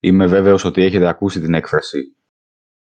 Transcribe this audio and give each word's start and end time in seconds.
είμαι 0.00 0.26
βέβαιος 0.26 0.64
ότι 0.64 0.82
έχετε 0.82 1.08
ακούσει 1.08 1.40
την 1.40 1.54
έκφραση 1.54 2.16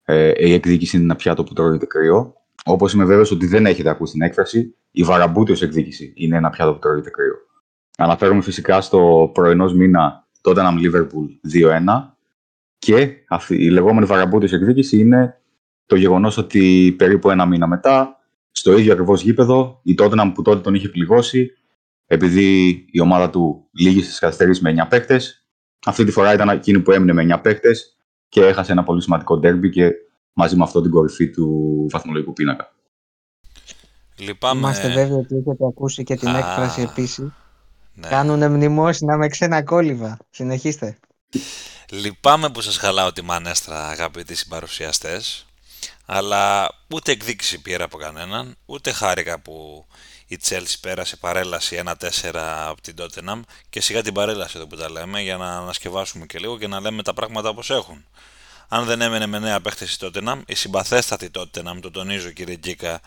ε, 0.04 0.32
«Η 0.48 0.52
εκδίκηση 0.52 0.96
είναι 0.96 1.04
ένα 1.04 1.16
πιάτο 1.16 1.44
που 1.44 1.52
τρώγεται 1.52 1.86
κρύο». 1.86 2.34
Όπως 2.64 2.92
είμαι 2.92 3.04
βέβαιος 3.04 3.30
ότι 3.30 3.46
δεν 3.46 3.66
έχετε 3.66 3.88
ακούσει 3.88 4.12
την 4.12 4.22
έκφραση 4.22 4.74
«Η 4.90 5.02
βαραμπούτιος 5.02 5.62
εκδίκηση 5.62 6.12
είναι 6.16 6.36
ένα 6.36 6.50
πιάτο 6.50 6.72
που 6.72 6.78
τρώγεται 6.78 7.10
κρύο». 7.10 7.34
Αναφέρομαι 7.98 8.42
φυσικά 8.42 8.80
στο 8.80 9.30
πρωινός 9.34 9.74
μήνα 9.74 10.28
τότε 10.40 10.60
Tottenham 10.60 10.74
Liverpool 10.78 11.54
2-1 11.54 12.14
και 12.78 13.24
αυτή, 13.28 13.64
η 13.64 13.70
λεγόμενη 13.70 14.06
βαραμπούτιος 14.06 14.52
εκδίκηση 14.52 14.98
είναι 14.98 15.40
το 15.86 15.96
γεγονός 15.96 16.36
ότι 16.36 16.94
περίπου 16.98 17.30
ένα 17.30 17.46
μήνα 17.46 17.66
μετά 17.66 18.20
στο 18.50 18.78
ίδιο 18.78 18.92
ακριβώς 18.92 19.22
γήπεδο 19.22 19.80
η 19.82 19.94
Tottenham 19.98 20.32
που 20.34 20.42
τότε 20.42 20.60
τον 20.60 20.74
είχε 20.74 20.88
πληγώσει 20.88 21.50
επειδή 22.06 22.70
η 22.90 23.00
ομάδα 23.00 23.30
του 23.30 23.68
λύγησε 23.72 24.06
στις 24.06 24.18
καθυστερήσεις 24.18 24.62
με 24.62 24.74
9 24.84 24.88
παίκτες 24.88 25.39
αυτή 25.86 26.04
τη 26.04 26.10
φορά 26.10 26.32
ήταν 26.32 26.48
εκείνη 26.48 26.80
που 26.80 26.92
έμεινε 26.92 27.12
με 27.12 27.34
9 27.36 27.42
παίκτες 27.42 27.96
και 28.28 28.46
έχασε 28.46 28.72
ένα 28.72 28.82
πολύ 28.82 29.02
σημαντικό 29.02 29.38
ντέρμπι 29.38 29.70
και 29.70 29.90
μαζί 30.32 30.56
με 30.56 30.62
αυτό 30.62 30.80
την 30.80 30.90
κορυφή 30.90 31.30
του 31.30 31.86
βαθμολογικού 31.90 32.32
πίνακα. 32.32 32.72
Λυπάμαι... 34.16 34.60
Είμαστε 34.60 34.88
βέβαιοι 34.88 35.18
ότι 35.18 35.34
έχετε 35.34 35.66
ακούσει 35.66 36.02
και 36.02 36.16
την 36.16 36.28
Α, 36.28 36.38
έκφραση 36.38 36.80
επίσης. 36.80 37.28
Ναι. 37.94 38.08
Κάνουν 38.08 38.50
μνημόσυνα 38.50 39.16
με 39.16 39.28
ξένα 39.28 39.62
κόλληβα. 39.62 40.18
Συνεχίστε. 40.30 40.98
Λυπάμαι 41.90 42.50
που 42.50 42.60
σας 42.60 42.76
χαλάω 42.76 43.12
τη 43.12 43.22
μανέστρα 43.22 43.88
αγαπητοί 43.88 44.34
συμπαρουσιαστές 44.34 45.46
αλλά 46.12 46.68
ούτε 46.94 47.12
εκδίκηση 47.12 47.62
πήρα 47.62 47.84
από 47.84 47.96
κανέναν, 47.96 48.56
ούτε 48.66 48.92
χάρηκα 48.92 49.40
που 49.40 49.86
η 50.30 50.38
Chelsea 50.48 50.74
πέρασε 50.80 51.16
παρέλαση 51.16 51.82
1-4 51.84 51.94
από 52.68 52.80
την 52.80 52.94
Tottenham 52.98 53.40
και 53.70 53.80
σιγά 53.80 54.02
την 54.02 54.14
παρέλαση 54.14 54.56
εδώ 54.56 54.66
που 54.66 54.76
τα 54.76 54.90
λέμε 54.90 55.20
για 55.20 55.36
να 55.36 55.56
ανασκευάσουμε 55.56 56.26
και 56.26 56.38
λίγο 56.38 56.58
και 56.58 56.66
να 56.66 56.80
λέμε 56.80 57.02
τα 57.02 57.14
πράγματα 57.14 57.48
όπως 57.48 57.70
έχουν. 57.70 58.04
Αν 58.68 58.84
δεν 58.84 59.00
έμενε 59.00 59.26
με 59.26 59.38
νέα 59.38 59.60
παίχτες 59.60 59.94
η 59.94 59.98
Tottenham, 60.00 60.42
η 60.46 60.54
συμπαθέστατη 60.54 61.30
Tottenham, 61.34 61.78
το 61.80 61.90
τονίζω 61.90 62.30
κύριε 62.30 62.56
Γκίκα, 62.56 63.00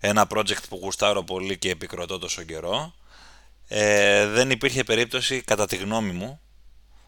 ένα 0.00 0.26
project 0.30 0.68
που 0.68 0.78
γουστάρω 0.82 1.22
πολύ 1.22 1.58
και 1.58 1.70
επικροτώ 1.70 2.18
τόσο 2.18 2.42
καιρό, 2.42 2.94
ε, 3.68 4.26
δεν 4.26 4.50
υπήρχε 4.50 4.84
περίπτωση, 4.84 5.40
κατά 5.40 5.66
τη 5.66 5.76
γνώμη 5.76 6.12
μου, 6.12 6.40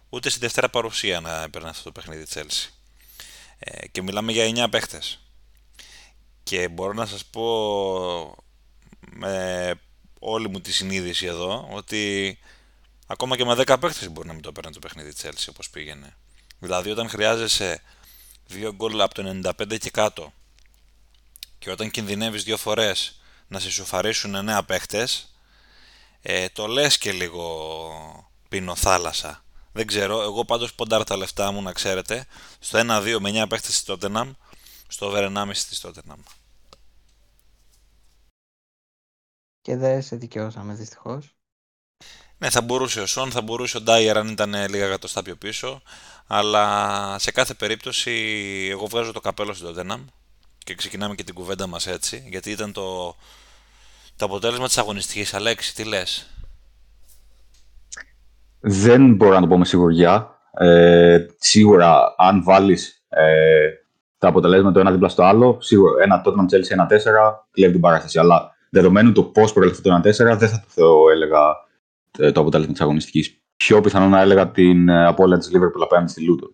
ούτε 0.08 0.30
στη 0.30 0.38
Δευτέρα 0.38 0.68
παρουσία 0.68 1.20
να 1.20 1.42
έπαιρνε 1.42 1.68
αυτό 1.68 1.82
το 1.82 1.92
παιχνίδι 1.92 2.26
Chelsea. 2.34 2.68
Ε, 3.58 3.88
και 3.88 4.02
μιλάμε 4.02 4.32
για 4.32 4.64
9 4.64 4.68
παίχτες. 4.70 5.20
Και 6.42 6.68
μπορώ 6.68 6.92
να 6.92 7.06
σας 7.06 7.24
πω 7.24 8.44
με 9.00 9.74
όλη 10.18 10.48
μου 10.48 10.60
τη 10.60 10.72
συνείδηση 10.72 11.26
εδώ 11.26 11.68
ότι 11.72 12.38
ακόμα 13.06 13.36
και 13.36 13.44
με 13.44 13.54
10 13.66 13.76
παίχτες 13.80 14.10
μπορεί 14.10 14.26
να 14.26 14.32
μην 14.32 14.42
το 14.42 14.52
παίρνει 14.52 14.72
το 14.72 14.78
παιχνίδι 14.78 15.12
Chelsea 15.22 15.46
όπως 15.50 15.70
πήγαινε. 15.70 16.16
Δηλαδή 16.58 16.90
όταν 16.90 17.08
χρειάζεσαι 17.08 17.82
δύο 18.46 18.74
γκολ 18.74 19.00
από 19.00 19.14
το 19.14 19.40
95 19.58 19.78
και 19.78 19.90
κάτω 19.90 20.32
και 21.58 21.70
όταν 21.70 21.90
κινδυνεύεις 21.90 22.44
δύο 22.44 22.56
φορές 22.56 23.20
να 23.48 23.58
σε 23.58 23.70
σουφαρίσουν 23.70 24.48
9 24.48 24.60
παίχτες 24.66 25.34
ε, 26.22 26.48
το 26.48 26.66
λες 26.66 26.98
και 26.98 27.12
λίγο 27.12 28.30
πίνω 28.48 28.74
θάλασσα. 28.74 29.44
Δεν 29.72 29.86
ξέρω, 29.86 30.22
εγώ 30.22 30.44
πάντως 30.44 30.74
ποντάρω 30.74 31.04
τα 31.04 31.16
λεφτά 31.16 31.52
μου 31.52 31.62
να 31.62 31.72
ξέρετε 31.72 32.26
στο 32.58 32.78
1-2 32.78 33.16
με 33.20 33.42
9 33.42 33.48
παίχτες 33.48 33.76
στη 33.76 33.92
Tottenham 33.92 34.30
στο 34.88 35.06
over 35.06 35.32
1,5 35.36 35.50
στη 35.52 35.76
Tottenham. 35.82 36.39
Και 39.60 39.76
δεν 39.76 40.02
σε 40.02 40.16
δικαιώσαμε 40.16 40.74
δυστυχώς. 40.74 41.34
Ναι, 42.38 42.50
θα 42.50 42.60
μπορούσε 42.60 43.00
ο 43.00 43.06
Σον, 43.06 43.30
θα 43.30 43.40
μπορούσε 43.40 43.76
ο 43.76 43.80
Ντάιερ 43.80 44.16
αν 44.16 44.28
ήταν 44.28 44.54
λίγα 44.68 44.86
εκατοστά 44.86 45.22
πιο 45.22 45.36
πίσω. 45.36 45.82
Αλλά 46.26 47.16
σε 47.18 47.30
κάθε 47.30 47.54
περίπτωση 47.54 48.10
εγώ 48.70 48.86
βγάζω 48.86 49.12
το 49.12 49.20
καπέλο 49.20 49.52
στην 49.52 49.66
Τότεναμ 49.66 50.04
και 50.58 50.74
ξεκινάμε 50.74 51.14
και 51.14 51.24
την 51.24 51.34
κουβέντα 51.34 51.66
μας 51.66 51.86
έτσι, 51.86 52.24
γιατί 52.28 52.50
ήταν 52.50 52.72
το, 52.72 53.16
το 54.16 54.24
αποτέλεσμα 54.24 54.66
της 54.66 54.78
αγωνιστικής. 54.78 55.34
Αλέξη, 55.34 55.74
τι 55.74 55.84
λες; 55.84 56.30
Δεν 58.60 59.14
μπορώ 59.14 59.34
να 59.34 59.40
το 59.40 59.46
πω 59.46 59.58
με 59.58 59.64
σιγουριά. 59.64 60.38
Ε, 60.52 61.26
σίγουρα, 61.38 62.14
αν 62.16 62.42
βάλεις 62.42 63.04
ε, 63.08 63.68
τα 64.18 64.28
αποτελέσματα 64.28 64.72
το 64.72 64.80
ένα 64.80 64.90
δίπλα 64.90 65.08
στο 65.08 65.22
άλλο, 65.22 65.58
σίγουρα 65.60 66.02
ένα 66.02 66.22
Tottenham 66.24 66.54
Chelsea 66.54 66.86
1-4 66.86 66.96
κλέβει 67.50 67.72
την 67.72 67.80
παράσταση. 67.80 68.18
Αλλά 68.18 68.54
δεδομένου 68.70 69.12
το 69.12 69.22
πώς 69.22 69.52
προέλθει 69.52 69.82
το 69.82 69.96
1-4, 69.96 70.02
δεν 70.38 70.48
θα 70.48 70.64
το 70.74 71.08
έλεγα 71.10 71.68
ε, 72.18 72.32
το 72.32 72.40
αποτέλεσμα 72.40 72.72
της 72.72 72.82
αγωνιστικής. 72.82 73.40
Πιο 73.56 73.80
πιθανό 73.80 74.08
να 74.08 74.20
έλεγα 74.20 74.50
την 74.50 74.88
ε, 74.88 75.06
απώλεια 75.06 75.38
της 75.38 75.50
Liverpool 75.52 75.82
απέναντι 75.82 76.10
στη 76.10 76.22
Λούτο. 76.22 76.52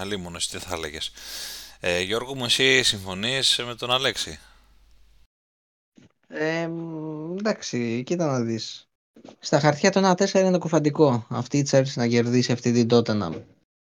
Άλλη 0.00 0.16
μόνο, 0.16 0.36
εσύ 0.36 0.50
τι 0.50 0.58
θα 0.58 0.74
έλεγες. 0.74 1.12
Ε, 1.80 2.00
Γιώργο 2.00 2.34
μου, 2.34 2.44
εσύ 2.44 2.82
συμφωνείς 2.82 3.60
με 3.66 3.74
τον 3.74 3.90
Αλέξη; 3.90 4.38
Ε, 6.28 6.68
εντάξει, 7.38 8.02
κοίτα 8.06 8.26
να 8.26 8.40
δεις. 8.40 8.86
Στα 9.38 9.60
χαρτιά 9.60 9.90
το 9.90 10.10
1-4 10.10 10.34
είναι 10.34 10.58
κουφαντικό. 10.58 11.26
Αυτή 11.28 11.58
η 11.58 11.66
Chelsea 11.70 11.94
να 11.94 12.08
κερδίσει 12.08 12.52
αυτή 12.52 12.72
την 12.72 12.88
Tottenham. 12.90 13.42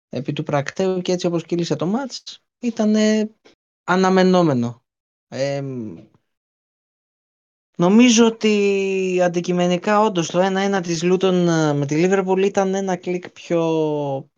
Επί 0.09 0.33
του 0.33 0.43
πρακτέου 0.43 1.01
και 1.01 1.13
έτσι 1.13 1.27
όπως 1.27 1.45
κύλησε 1.45 1.77
το 1.77 1.87
μάτς 1.87 2.23
ήταν 2.59 2.95
αναμενόμενο. 3.85 4.83
Ε, 5.29 5.63
Νομίζω 7.79 8.27
ότι 8.27 9.21
αντικειμενικά 9.23 10.01
όντως 10.01 10.27
το 10.27 10.41
1-1 10.79 10.81
της 10.83 11.03
Λούτον 11.03 11.49
ε, 11.49 11.73
με 11.73 11.87
τη 11.87 11.97
Λίβερπουλ 11.97 12.43
ήταν 12.43 12.75
ένα 12.75 12.97
κλικ 12.97 13.31
πιο 13.31 14.31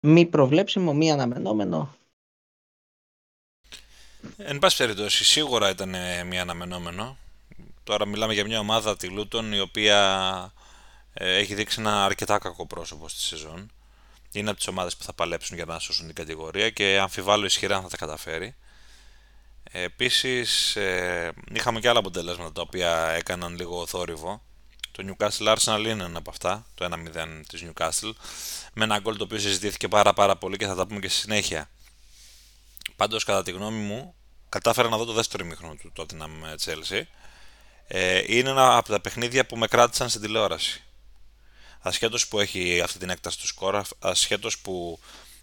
μη 0.00 0.26
προβλέψιμο, 0.26 0.92
μη 0.92 1.12
αναμενόμενο. 1.12 1.94
Εν 4.36 4.58
πάση 4.58 4.76
περιπτώσει, 4.76 5.24
σίγουρα 5.24 5.70
ήταν 5.70 5.94
μη 6.26 6.38
αναμενόμενο. 6.38 7.16
Τώρα 7.84 8.06
μιλάμε 8.06 8.32
για 8.32 8.44
μια 8.44 8.58
ομάδα, 8.58 8.96
τη 8.96 9.08
Λούτον, 9.08 9.52
η 9.52 9.60
οποία 9.60 10.52
ε, 11.14 11.36
έχει 11.36 11.54
δείξει 11.54 11.80
ένα 11.80 12.04
αρκετά 12.04 12.38
κακό 12.38 12.66
πρόσωπο 12.66 13.08
στη 13.08 13.20
σεζόν. 13.20 13.70
Είναι 14.32 14.48
από 14.48 14.58
τις 14.58 14.68
ομάδες 14.68 14.96
που 14.96 15.04
θα 15.04 15.12
παλέψουν 15.12 15.56
για 15.56 15.64
να 15.64 15.78
σώσουν 15.78 16.06
την 16.06 16.14
κατηγορία 16.14 16.70
και 16.70 16.98
αμφιβάλλω 16.98 17.44
ισχυρά 17.44 17.76
αν 17.76 17.82
θα 17.82 17.88
τα 17.88 17.96
καταφέρει. 17.96 18.54
Επίσης 19.76 20.76
ε, 20.76 21.32
είχαμε 21.52 21.80
και 21.80 21.88
άλλα 21.88 21.98
αποτελέσματα 21.98 22.52
τα 22.52 22.60
οποία 22.60 23.08
έκαναν 23.08 23.56
λίγο 23.56 23.86
θόρυβο. 23.86 24.42
Το 24.92 25.04
Newcastle 25.06 25.56
Arsenal 25.56 25.78
είναι 25.78 26.04
ένα 26.04 26.18
από 26.18 26.30
αυτά, 26.30 26.66
το 26.74 26.88
1-0 27.14 27.40
της 27.48 27.64
Newcastle, 27.64 28.12
με 28.72 28.84
ένα 28.84 28.98
γκολ 28.98 29.16
το 29.16 29.24
οποίο 29.24 29.38
συζητήθηκε 29.38 29.88
πάρα 29.88 30.12
πάρα 30.12 30.36
πολύ 30.36 30.56
και 30.56 30.66
θα 30.66 30.74
τα 30.74 30.86
πούμε 30.86 31.00
και 31.00 31.08
στη 31.08 31.18
συνέχεια. 31.18 31.70
Πάντως 32.96 33.24
κατά 33.24 33.42
τη 33.42 33.50
γνώμη 33.50 33.78
μου, 33.78 34.14
κατάφερα 34.48 34.88
να 34.88 34.96
δω 34.96 35.04
το 35.04 35.12
δεύτερο 35.12 35.44
ημίχρονο 35.44 35.74
του 35.74 35.92
Tottenham 35.96 36.56
Chelsea. 36.64 37.02
Ε, 37.86 38.22
είναι 38.26 38.50
ένα 38.50 38.76
από 38.76 38.88
τα 38.88 39.00
παιχνίδια 39.00 39.46
που 39.46 39.56
με 39.56 39.66
κράτησαν 39.66 40.08
στην 40.08 40.20
τηλεόραση. 40.20 40.82
Ασχέτως 41.80 42.28
που 42.28 42.40
έχει 42.40 42.80
αυτή 42.80 42.98
την 42.98 43.10
έκταση 43.10 43.38
του 43.38 43.46
σκορ, 43.46 43.82
ασχέτως 43.98 44.58
που 44.58 44.98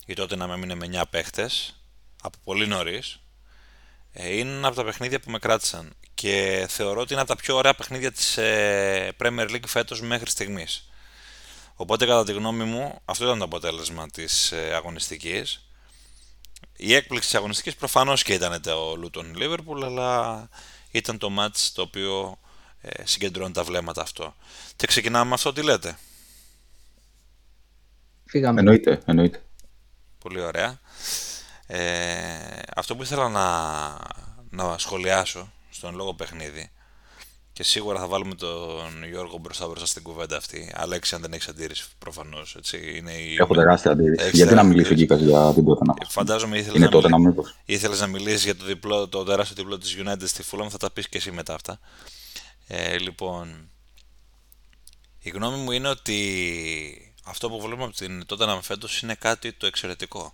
η 0.06 0.14
Tottenham 0.18 0.50
έμεινε 0.50 0.76
με 0.76 0.86
9 0.86 1.04
παίχτες, 1.10 1.76
από 2.22 2.38
πολύ 2.44 2.68
νωρίς, 2.68 3.14
ε, 3.14 3.31
είναι 4.14 4.52
ένα 4.52 4.68
από 4.68 4.76
τα 4.76 4.84
παιχνίδια 4.84 5.20
που 5.20 5.32
με 5.32 5.40
κράτησαν 5.40 5.94
και 6.14 6.66
θεωρώ 6.70 7.02
ότι 7.02 7.14
είναι 7.14 7.22
από 7.22 7.30
τα 7.30 7.42
πιο 7.42 7.56
ωραία 7.56 7.74
παιχνίδια 7.74 8.12
της 8.12 8.38
ε, 8.38 9.16
Premier 9.20 9.50
League 9.50 9.68
φέτος 9.68 10.02
μέχρι 10.02 10.30
στιγμής. 10.30 10.90
Οπότε 11.76 12.06
κατά 12.06 12.24
τη 12.24 12.34
γνώμη 12.34 12.64
μου 12.64 13.00
αυτό 13.06 13.26
ήταν 13.26 13.38
το 13.38 13.44
αποτέλεσμα 13.44 14.10
της 14.10 14.52
ε, 14.52 14.74
αγωνιστικής. 14.74 15.66
Η 16.76 16.94
έκπληξη 16.94 17.30
της 17.30 17.38
αγωνιστικής 17.38 17.76
προφανώς 17.76 18.24
και 18.24 18.34
ήταν 18.34 18.62
το 18.62 18.94
Luton 19.04 19.38
Liverpool 19.38 19.84
αλλά 19.84 20.50
ήταν 20.92 21.18
το 21.18 21.30
match 21.40 21.70
το 21.74 21.82
οποίο 21.82 22.40
συγκεντρώνει 23.04 23.54
τα 23.54 23.64
βλέμματα 23.64 24.02
αυτό. 24.02 24.36
Και 24.76 24.88
ξεκινάμε 24.88 25.26
με 25.26 25.34
αυτό 25.34 25.54
τι 25.54 25.62
λέτε; 25.64 25.98
Φύγαμε. 28.32 28.60
Εννοείται, 28.60 29.02
εννοείται. 29.06 29.42
Πολύ 30.20 30.42
ωραία. 30.42 30.80
Ε, 31.74 32.60
αυτό 32.76 32.96
που 32.96 33.04
ήθελα 33.04 33.30
να, 33.30 33.48
να 34.50 34.78
σχολιάσω 34.78 35.52
στον 35.70 35.96
λόγο 35.96 36.14
παιχνίδι 36.14 36.72
και 37.54 37.64
σίγουρα 37.64 38.00
θα 38.00 38.08
βάλουμε 38.08 38.36
τον 38.36 39.06
Γιώργο 39.10 39.38
μπροστά 39.38 39.68
μπροστά 39.68 39.86
στην 39.86 40.04
κουβέντα 40.04 40.38
αυτή. 40.38 40.72
Αλέξη, 40.76 41.16
αν 41.16 41.22
δεν 41.22 41.34
έχεις 41.34 41.48
αντίρρηση, 41.48 41.86
προφανώς. 42.00 42.58
Η... 42.72 43.36
Έχω 43.40 43.54
τεράστια 43.54 43.92
αντίρρηση. 43.92 44.30
Γιατί 44.34 44.54
να 44.54 44.64
μιλήσω 44.64 44.94
εκεί 44.94 45.04
για 45.04 45.18
την 45.54 45.66
τότε 45.66 45.86
να 45.86 45.94
Φαντάζομαι 46.08 46.58
ήθελες 46.58 46.80
να, 46.80 46.90
τότε 46.90 47.18
μιλ... 47.18 47.34
να 47.36 47.44
ήθελες 47.66 48.00
να 48.00 48.08
μιλήσεις 48.08 48.44
για 48.44 48.56
το, 48.56 48.66
διπλό, 48.66 49.08
το 49.08 49.24
τεράστιο 49.24 49.56
διπλό 49.56 49.78
της 49.78 49.98
United 50.04 50.24
στη 50.26 50.44
Fulham. 50.52 50.68
Θα 50.70 50.78
τα 50.78 50.92
πεις 50.92 51.10
και 51.10 51.18
εσύ 51.18 51.32
μετά 51.32 51.54
αυτά. 51.54 51.80
Ε, 52.68 52.98
λοιπόν, 52.98 53.70
η 55.20 55.30
γνώμη 55.30 55.58
μου 55.58 55.72
είναι 55.72 55.88
ότι 55.88 57.16
αυτό 57.24 57.50
που 57.50 57.62
βλέπουμε 57.62 57.84
από 57.84 57.96
την 57.96 58.26
τότε 58.26 58.46
να 58.46 58.62
φέτος 58.62 59.02
είναι 59.02 59.16
κάτι 59.16 59.54
το 59.54 59.66
εξαιρετικό. 59.66 60.34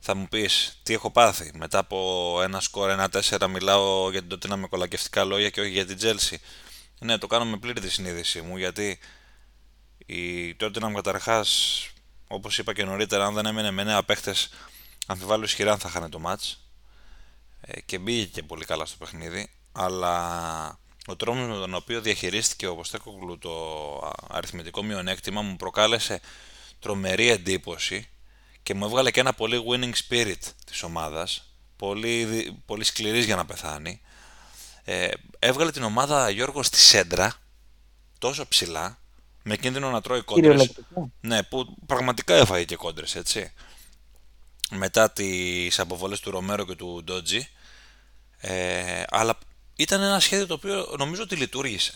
Θα 0.00 0.14
μου 0.14 0.28
πεις 0.28 0.80
τι 0.82 0.92
έχω 0.94 1.10
πάθει; 1.10 1.50
Μετά 1.54 1.78
από 1.78 2.38
ένα 2.42 2.60
σκορ 2.60 2.90
1-4 3.12 3.48
μιλάω 3.48 4.10
για 4.10 4.20
την 4.20 4.28
τότε 4.28 4.56
με 4.56 4.66
κολακευτικά 4.66 5.24
λόγια 5.24 5.50
και 5.50 5.60
όχι 5.60 5.70
για 5.70 5.86
την 5.86 5.98
Chelsea. 6.00 6.36
Ναι, 7.00 7.18
το 7.18 7.26
κάνω 7.26 7.44
με 7.44 7.56
πλήρη 7.56 7.80
τη 7.80 7.90
συνείδησή 7.90 8.40
μου 8.40 8.56
γιατί 8.56 8.98
η 10.06 10.56
Tottenham 10.60 10.92
καταρχάς 10.94 11.80
όπως 12.32 12.58
είπα 12.58 12.72
και 12.72 12.84
νωρίτερα, 12.84 13.26
αν 13.26 13.34
δεν 13.34 13.46
έμενε 13.46 13.70
με 13.70 13.84
νέα 13.84 14.02
παίχτες, 14.02 14.50
αμφιβάλλω 15.06 15.44
ισχυρά 15.44 15.72
αν 15.72 15.78
θα 15.78 15.88
χάνε 15.88 16.08
το 16.08 16.18
μάτς. 16.18 16.60
Ε, 17.60 17.80
και 17.80 17.98
μπήκε 17.98 18.26
και 18.26 18.42
πολύ 18.42 18.64
καλά 18.64 18.86
στο 18.86 18.96
παιχνίδι, 18.96 19.50
αλλά 19.72 20.78
ο 21.06 21.16
τρόμος 21.16 21.48
με 21.48 21.54
τον 21.54 21.74
οποίο 21.74 22.00
διαχειρίστηκε 22.00 22.66
ο 22.66 22.74
Ποστέκογλου 22.74 23.38
το 23.38 23.52
αριθμητικό 24.28 24.82
μειονέκτημα 24.82 25.42
μου 25.42 25.56
προκάλεσε 25.56 26.20
τρομερή 26.78 27.28
εντύπωση 27.28 28.08
και 28.62 28.74
μου 28.74 28.84
έβγαλε 28.84 29.10
και 29.10 29.20
ένα 29.20 29.32
πολύ 29.32 29.64
winning 29.68 29.92
spirit 30.08 30.40
της 30.66 30.82
ομάδας, 30.82 31.54
πολύ, 31.76 32.52
πολύ 32.66 32.84
σκληρής 32.84 33.24
για 33.24 33.36
να 33.36 33.44
πεθάνει. 33.44 34.00
Ε, 34.84 35.08
έβγαλε 35.38 35.70
την 35.70 35.82
ομάδα 35.82 36.30
Γιώργος 36.30 36.66
στη 36.66 36.78
σέντρα, 36.78 37.34
τόσο 38.18 38.48
ψηλά, 38.48 38.98
με 39.42 39.56
κίνδυνο 39.56 39.90
να 39.90 40.00
τρώει 40.00 40.22
κόντρες. 40.22 40.72
Ναι, 41.20 41.42
που 41.42 41.76
πραγματικά 41.86 42.34
έφαγε 42.34 42.64
και 42.64 42.76
κόντρες, 42.76 43.14
έτσι. 43.14 43.52
Μετά 44.70 45.10
τις 45.10 45.78
αποβολές 45.78 46.20
του 46.20 46.30
Ρομέρο 46.30 46.64
και 46.64 46.74
του 46.74 47.02
Ντότζι. 47.04 47.48
Ε, 48.38 49.02
αλλά 49.08 49.38
ήταν 49.76 50.02
ένα 50.02 50.20
σχέδιο 50.20 50.46
το 50.46 50.54
οποίο 50.54 50.94
νομίζω 50.98 51.22
ότι 51.22 51.36
λειτουργήσε. 51.36 51.92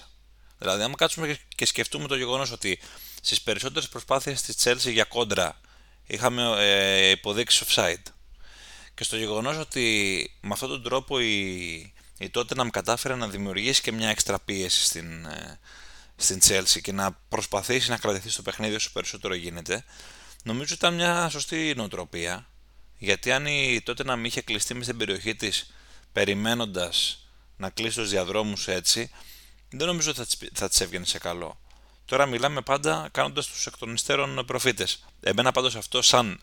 Δηλαδή, 0.59 0.83
άμα 0.83 0.95
κάτσουμε 0.95 1.39
και 1.55 1.67
σκεφτούμε 1.67 2.07
το 2.07 2.17
γεγονός 2.17 2.51
ότι 2.51 2.79
στις 3.21 3.41
περισσότερες 3.41 3.89
προσπάθειες 3.89 4.43
της 4.43 4.57
Chelsea 4.65 4.93
για 4.93 5.05
κόντρα 5.05 5.61
είχαμε 6.07 6.55
ε, 6.59 7.11
υποδείξει 7.11 7.65
offside 7.69 8.13
και 8.95 9.05
στο 9.05 9.17
γεγονός 9.17 9.57
ότι 9.57 10.31
με 10.41 10.51
αυτόν 10.53 10.69
τον 10.69 10.83
τρόπο 10.83 11.21
η, 11.21 11.75
η 12.19 12.31
Tottenham 12.35 12.69
κατάφερε 12.71 13.15
να 13.15 13.29
δημιουργήσει 13.29 13.83
και 13.83 13.93
μια 13.93 14.09
έξτρα 14.09 14.39
πίεση 14.39 14.85
στην, 14.85 15.25
ε, 15.25 15.59
στην 16.17 16.39
Chelsea 16.43 16.81
και 16.83 16.93
να 16.93 17.13
προσπαθήσει 17.29 17.91
να 17.91 17.97
κρατηθεί 17.97 18.29
στο 18.29 18.43
παιχνίδι 18.43 18.75
όσο 18.75 18.93
περισσότερο 18.93 19.35
γίνεται, 19.35 19.85
νομίζω 20.43 20.75
ήταν 20.75 20.95
μια 20.95 21.29
σωστή 21.29 21.73
νοοτροπία. 21.77 22.47
Γιατί 22.99 23.33
αν 23.33 23.47
η 23.47 23.81
τότε 23.85 24.05
να 24.05 24.17
μην 24.17 24.25
είχε 24.25 24.41
κλειστεί 24.41 24.75
μες 24.75 24.85
στην 24.85 24.97
περιοχή 24.97 25.35
της 25.35 25.75
περιμένοντας 26.13 27.27
να 27.57 27.71
κλείσει 27.71 27.97
τους 27.97 28.11
διαδρόμους 28.11 28.69
έτσι, 28.69 29.11
δεν 29.71 29.87
νομίζω 29.87 30.11
ότι 30.11 30.51
θα 30.53 30.69
της 30.69 30.81
έβγαινε 30.81 31.05
σε 31.05 31.19
καλό. 31.19 31.61
Τώρα 32.05 32.27
μιλάμε 32.27 32.61
πάντα 32.61 33.09
κάνοντας 33.13 33.47
τους 33.47 33.67
εκ 33.67 33.77
των 33.79 33.95
υστέρων 33.95 34.45
προφήτες. 34.47 35.05
Εμένα 35.21 35.53
πάντως 35.53 35.77
αυτό 35.77 36.03
σαν 36.03 36.41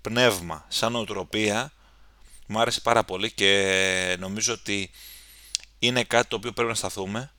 πνεύμα, 0.00 0.64
σαν 0.68 0.92
νοοτροπία, 0.92 1.72
μου 2.46 2.60
άρεσε 2.60 2.80
πάρα 2.80 3.04
πολύ 3.04 3.32
και 3.32 4.16
νομίζω 4.18 4.52
ότι 4.52 4.90
είναι 5.78 6.04
κάτι 6.04 6.28
το 6.28 6.36
οποίο 6.36 6.52
πρέπει 6.52 6.68
να 6.68 6.74
σταθούμε 6.74 7.32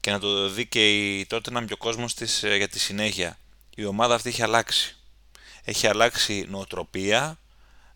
και 0.00 0.10
να 0.10 0.18
το 0.18 0.48
δει 0.48 0.66
και 0.66 0.90
η 0.90 1.26
τότε 1.26 1.50
να 1.50 1.64
ο 1.72 1.76
κόσμος 1.76 2.14
της 2.14 2.42
ε, 2.42 2.56
για 2.56 2.68
τη 2.68 2.78
συνέχεια. 2.78 3.38
Η 3.74 3.84
ομάδα 3.84 4.14
αυτή 4.14 4.28
έχει 4.28 4.42
αλλάξει. 4.42 4.96
Έχει 5.64 5.86
αλλάξει 5.86 6.46
νοοτροπία. 6.48 7.38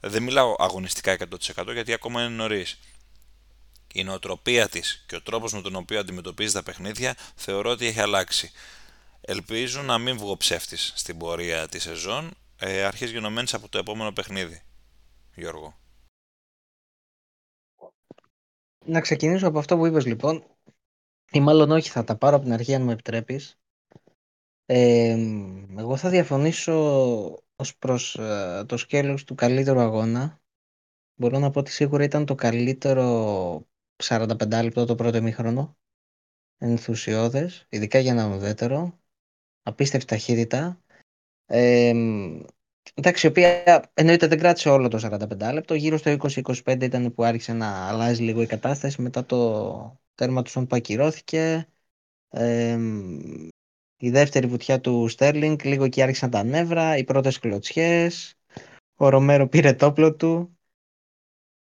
Δεν 0.01 0.23
μιλάω 0.23 0.55
αγωνιστικά 0.59 1.17
100% 1.57 1.73
γιατί 1.73 1.93
ακόμα 1.93 2.21
είναι 2.25 2.35
νωρίς. 2.35 2.79
Η 3.93 4.05
νοοτροπία 4.05 4.69
της 4.69 5.05
και 5.07 5.17
ο 5.17 5.23
τρόπος 5.23 5.53
με 5.53 5.61
τον 5.61 5.75
οποίο 5.77 5.99
αντιμετωπίζει 5.99 6.53
τα 6.53 6.63
παιχνίδια 6.63 7.17
θεωρώ 7.35 7.71
ότι 7.71 7.87
έχει 7.87 8.01
αλλάξει. 8.01 8.53
Ελπίζω 9.29 9.83
να 9.83 9.99
μην 9.99 10.17
βγω 10.17 10.37
ψεύτης 10.37 10.93
στην 10.97 11.19
πορεία 11.19 11.69
της 11.69 11.83
σεζόν, 11.83 12.31
ε, 12.61 12.85
αρχής 12.85 13.11
γενομένης 13.11 13.55
από 13.55 13.69
το 13.69 13.79
επόμενο 13.79 14.13
παιχνίδι. 14.13 14.63
Γιώργο. 15.35 15.79
Να 18.85 19.01
ξεκινήσω 19.01 19.49
από 19.49 19.59
αυτό 19.59 19.77
που 19.77 19.87
είπες 19.87 20.07
λοιπόν 20.07 20.45
ή 21.33 21.41
μάλλον 21.41 21.71
όχι 21.71 21.91
θα 21.91 22.05
τα 22.05 22.17
πάρω 22.17 22.37
από 22.37 22.45
την 22.45 22.53
αρχή 22.53 22.75
αν 22.75 22.83
με 22.83 22.93
επιτρέπεις. 22.93 23.59
εγώ 24.67 25.97
θα 25.97 26.09
διαφωνήσω 26.11 26.75
ως 27.57 27.77
προς 27.77 28.15
ε, 28.15 28.65
το 28.67 28.77
σκέλος 28.77 29.25
του 29.25 29.35
καλύτερου 29.35 29.81
αγώνα. 29.81 30.41
Μπορώ 31.15 31.39
να 31.39 31.51
πω 31.51 31.59
ότι 31.59 31.71
σίγουρα 31.71 32.05
ήταν 32.05 32.27
το 32.27 32.35
καλύτερο 32.35 33.67
45 34.03 34.63
λεπτό 34.63 34.85
το 34.85 34.95
πρώτο 34.95 35.17
ημίχρονο. 35.17 35.77
Ενθουσιώδες, 36.59 37.67
ειδικά 37.69 37.99
για 37.99 38.13
ένα 38.13 38.35
ουδέτερο. 38.35 39.05
Απίστευτη 39.69 40.07
ταχύτητα. 40.07 40.81
Ε, 41.47 41.93
εντάξει, 42.95 43.27
η 43.27 43.29
οποία 43.29 43.83
εννοείται 43.95 44.27
δεν 44.27 44.39
κράτησε 44.39 44.69
όλο 44.69 44.89
το 44.89 44.99
45 44.99 45.53
λεπτό. 45.53 45.75
Γύρω 45.75 45.97
στο 45.97 46.17
20-25 46.65 46.83
ήταν 46.83 47.15
που 47.15 47.25
άρχισε 47.25 47.53
να 47.53 47.89
αλλάζει 47.89 48.23
λίγο 48.23 48.43
η 48.43 48.47
κατάσταση 48.47 49.03
μετά 49.03 49.25
το 49.25 50.01
τέρμα 50.15 50.43
του 50.43 50.51
Σον 50.51 50.67
που 50.67 50.77
ακυρώθηκε. 50.77 51.69
η 53.97 54.11
δεύτερη 54.11 54.47
βουτιά 54.47 54.81
του 54.81 55.09
Στέρλινγκ, 55.09 55.65
λίγο 55.65 55.85
εκεί 55.85 56.03
άρχισαν 56.03 56.31
τα 56.31 56.43
νεύρα, 56.43 56.97
οι 56.97 57.05
πρώτες 57.05 57.39
κλωτσιές, 57.39 58.35
ο 58.97 59.09
Ρομέρο 59.09 59.49
πήρε 59.49 59.73
το 59.73 59.87
όπλο 59.87 60.15
του. 60.15 60.59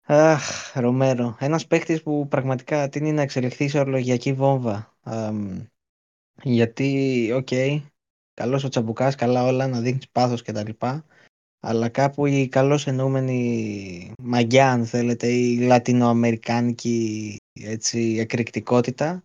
Αχ, 0.08 0.76
Ρομέρο, 0.76 1.36
ένας 1.40 1.66
παίχτης 1.66 2.02
που 2.02 2.28
πραγματικά 2.28 2.88
τείνει 2.88 3.14
να 3.14 3.22
εξελιχθεί 3.22 3.68
σε 3.68 3.78
ωρολογιακή 3.78 4.32
βόμβα. 4.32 4.96
γιατί, 6.42 7.30
OK, 7.34 7.48
okay, 7.50 7.80
καλός 8.40 8.64
ο 8.64 8.68
τσαμπουκάς, 8.68 9.14
καλά 9.14 9.44
όλα, 9.44 9.66
να 9.66 9.80
δείχνεις 9.80 10.08
πάθος 10.12 10.42
κτλ. 10.42 10.70
Αλλά 11.60 11.88
κάπου 11.88 12.26
η 12.26 12.48
καλώς 12.48 12.86
εννοούμενη 12.86 14.12
μαγκιά, 14.22 14.70
αν 14.70 14.86
θέλετε, 14.86 15.26
η 15.26 15.58
λατινοαμερικάνικη 15.58 17.36
έτσι, 17.52 18.16
εκρηκτικότητα 18.18 19.24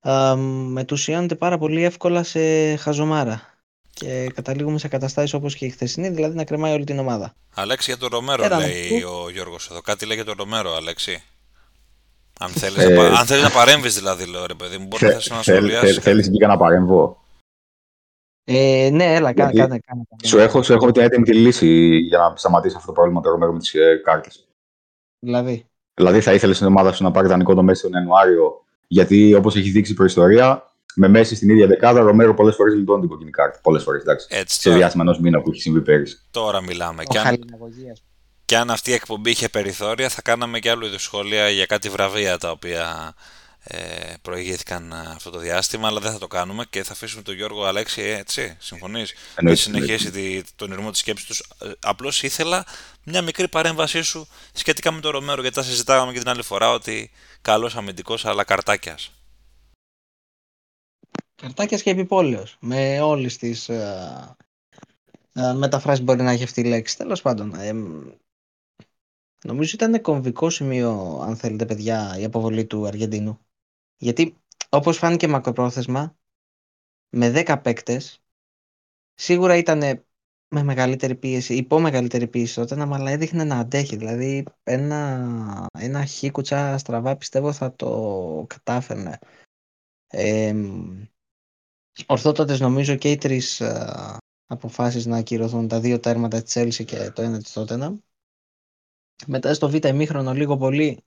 α, 0.00 0.36
μετουσιώνεται 0.36 1.34
πάρα 1.34 1.58
πολύ 1.58 1.82
εύκολα 1.82 2.22
σε 2.22 2.76
χαζομάρα. 2.76 3.50
Και 3.94 4.30
καταλήγουμε 4.34 4.78
σε 4.78 4.88
καταστάσεις 4.88 5.34
όπως 5.34 5.54
και 5.56 5.64
η 5.64 5.70
χθεσινή, 5.70 6.08
δηλαδή 6.08 6.36
να 6.36 6.44
κρεμάει 6.44 6.72
όλη 6.72 6.84
την 6.84 6.98
ομάδα. 6.98 7.34
Αλέξη 7.54 7.90
για 7.90 8.00
τον 8.00 8.08
Ρομέρο, 8.08 8.48
λέει 8.58 9.02
ο 9.02 9.30
Γιώργος 9.30 9.70
εδώ. 9.70 9.80
Κάτι 9.80 10.06
λέει 10.06 10.16
για 10.16 10.24
τον 10.24 10.34
Ρομέρο, 10.38 10.74
Αλέξη. 10.74 11.22
Αν 12.38 12.50
θέλεις 12.50 12.84
ε, 12.84 12.88
να, 12.88 13.06
αν 13.06 13.26
θέλεις 13.26 13.42
να 13.42 13.50
παρέμβεις, 13.50 13.94
δηλαδή, 13.94 14.26
λέω 14.26 14.46
ρε 14.46 14.54
παιδί 14.54 14.78
μου, 14.78 14.86
μπορεί 14.86 15.04
να 15.04 15.12
θες 15.12 15.30
να 15.30 15.42
σχολιάσεις. 15.42 15.98
Θέλεις 15.98 16.30
και 16.30 16.46
να 16.46 16.56
παρέμβω. 16.56 17.21
Ε, 18.44 18.88
ναι, 18.92 19.14
έλα, 19.14 19.32
κάνε, 19.32 19.52
κάνε, 19.52 19.78
κάνε, 19.86 20.02
Σου 20.24 20.38
έχω, 20.38 20.62
σου 20.62 20.72
έχω 20.72 20.90
την 20.90 21.02
έτοιμη 21.02 21.24
τη 21.24 21.34
λύση 21.34 21.96
για 21.96 22.18
να 22.18 22.36
σταματήσει 22.36 22.74
αυτό 22.76 22.86
το 22.86 22.92
πρόβλημα 22.92 23.20
του 23.20 23.30
Ρομέρο 23.30 23.52
με 23.52 23.58
τι 23.58 23.78
ε, 23.78 23.96
κάρτε. 23.96 24.28
Δηλαδή. 25.18 25.66
Δηλαδή 25.94 26.20
θα 26.20 26.32
ήθελες 26.32 26.56
στην 26.56 26.68
ομάδα 26.68 26.92
σου 26.92 27.02
να 27.02 27.10
πάρει 27.10 27.28
δανεικό 27.28 27.54
το 27.54 27.62
Μέση 27.62 27.82
τον 27.82 27.92
Ιανουάριο, 27.92 28.64
γιατί 28.86 29.34
όπως 29.34 29.56
έχει 29.56 29.70
δείξει 29.70 29.92
η 29.92 29.94
προϊστορία, 29.94 30.72
με 30.94 31.08
Μέση 31.08 31.34
στην 31.34 31.50
ίδια 31.50 31.66
δεκάδα, 31.66 32.00
ο 32.00 32.04
Ρομέρο 32.04 32.34
πολλές 32.34 32.54
φορές 32.54 32.74
λιτώνει 32.74 33.00
την 33.00 33.08
κόκκινη 33.08 33.30
κάρτα. 33.30 33.60
Πολλές 33.62 33.82
φορές, 33.82 34.02
εντάξει. 34.02 34.26
Έτσι, 34.30 34.60
σε 34.60 34.70
διάστημα 34.70 35.02
ενός 35.02 35.20
μήνα 35.20 35.40
που 35.40 35.50
έχει 35.50 35.60
συμβεί 35.60 35.80
πέρυσι. 35.80 36.18
Τώρα 36.30 36.60
μιλάμε. 36.60 37.02
Και 37.04 37.18
αν, 37.18 37.38
και 38.44 38.56
αν 38.56 38.70
αυτή 38.70 38.90
η 38.90 38.94
εκπομπή 38.94 39.30
είχε 39.30 39.48
περιθώρια, 39.48 40.08
θα 40.08 40.22
κάναμε 40.22 40.58
και 40.58 40.70
άλλου 40.70 40.86
είδους 40.86 41.02
σχόλια 41.02 41.48
για 41.48 41.66
κάτι 41.66 41.88
βραβεία 41.88 42.38
τα 42.38 42.50
οποία 42.50 43.14
ε, 43.64 44.14
προηγήθηκαν 44.22 44.92
ε, 44.92 45.12
αυτό 45.14 45.30
το 45.30 45.38
διάστημα, 45.38 45.88
αλλά 45.88 46.00
δεν 46.00 46.12
θα 46.12 46.18
το 46.18 46.26
κάνουμε 46.26 46.64
και 46.70 46.82
θα 46.82 46.92
αφήσουμε 46.92 47.22
τον 47.22 47.34
Γιώργο 47.34 47.64
Αλέξη 47.64 48.02
έτσι, 48.02 48.56
συμφωνείς, 48.58 49.14
να 49.40 49.54
συνεχίσει 49.54 50.10
τη, 50.10 50.42
τον 50.56 50.72
ηρμό 50.72 50.90
της 50.90 51.00
σκέψης 51.00 51.26
τους. 51.26 51.38
Ε, 51.62 51.72
απλώς 51.80 52.22
ήθελα 52.22 52.66
μια 53.04 53.22
μικρή 53.22 53.48
παρέμβασή 53.48 54.02
σου 54.02 54.28
σχετικά 54.52 54.90
με 54.90 55.00
τον 55.00 55.10
Ρομέρο, 55.10 55.40
γιατί 55.40 55.56
τα 55.56 55.62
συζητάγαμε 55.62 56.12
και 56.12 56.18
την 56.18 56.28
άλλη 56.28 56.42
φορά 56.42 56.72
ότι 56.72 57.10
καλός 57.42 57.76
αμυντικός 57.76 58.24
αλλά 58.24 58.44
καρτάκιας. 58.44 59.12
Καρτάκιας 61.34 61.82
και 61.82 61.90
επιπόλαιος, 61.90 62.56
με 62.60 63.00
όλες 63.00 63.36
τις 63.36 63.68
ε, 63.68 64.36
ε, 65.32 65.52
μεταφράσεις 65.52 66.04
μπορεί 66.04 66.22
να 66.22 66.30
έχει 66.30 66.44
αυτή 66.44 66.60
η 66.60 66.64
λέξη. 66.64 66.96
Τέλος 66.96 67.22
πάντων, 67.22 67.54
ε, 67.54 67.72
νομίζω 69.44 69.72
ήταν 69.74 70.00
κομβικό 70.00 70.50
σημείο, 70.50 71.20
αν 71.22 71.36
θέλετε 71.36 71.66
παιδιά, 71.66 72.16
η 72.18 72.24
αποβολή 72.24 72.64
του 72.64 72.86
Αργεντίνου. 72.86 73.38
Γιατί 74.02 74.42
όπως 74.68 74.98
φάνηκε 74.98 75.28
μακροπρόθεσμα, 75.28 76.16
με 77.08 77.44
10 77.46 77.60
παίκτες, 77.62 78.22
σίγουρα 79.14 79.56
ήταν 79.56 79.78
με 80.48 80.62
μεγαλύτερη 80.62 81.14
πίεση, 81.14 81.56
υπό 81.56 81.80
μεγαλύτερη 81.80 82.28
πίεση 82.28 82.54
τότε, 82.54 82.80
αλλά 82.80 83.10
έδειχνε 83.10 83.44
να 83.44 83.58
αντέχει. 83.58 83.96
Δηλαδή 83.96 84.44
ένα, 84.62 85.66
ένα 85.78 86.04
χίκουτσα 86.04 86.78
στραβά 86.78 87.16
πιστεύω 87.16 87.52
θα 87.52 87.74
το 87.74 88.44
κατάφερνε. 88.48 89.18
Ε, 90.06 90.54
ορθότατες 92.06 92.60
νομίζω 92.60 92.96
και 92.96 93.10
οι 93.10 93.16
τρεις 93.16 93.60
α, 93.60 94.18
αποφάσεις 94.46 95.06
να 95.06 95.16
ακυρωθούν 95.16 95.68
τα 95.68 95.80
δύο 95.80 96.00
τέρματα 96.00 96.42
της 96.42 96.56
Chelsea 96.56 96.84
και 96.84 97.10
το 97.10 97.22
ένα 97.22 97.38
της 97.38 97.56
Tottenham. 97.58 97.98
Μετά 99.26 99.54
στο 99.54 99.70
β' 99.70 99.84
ημίχρονο 99.84 100.32
λίγο 100.32 100.56
πολύ 100.56 101.04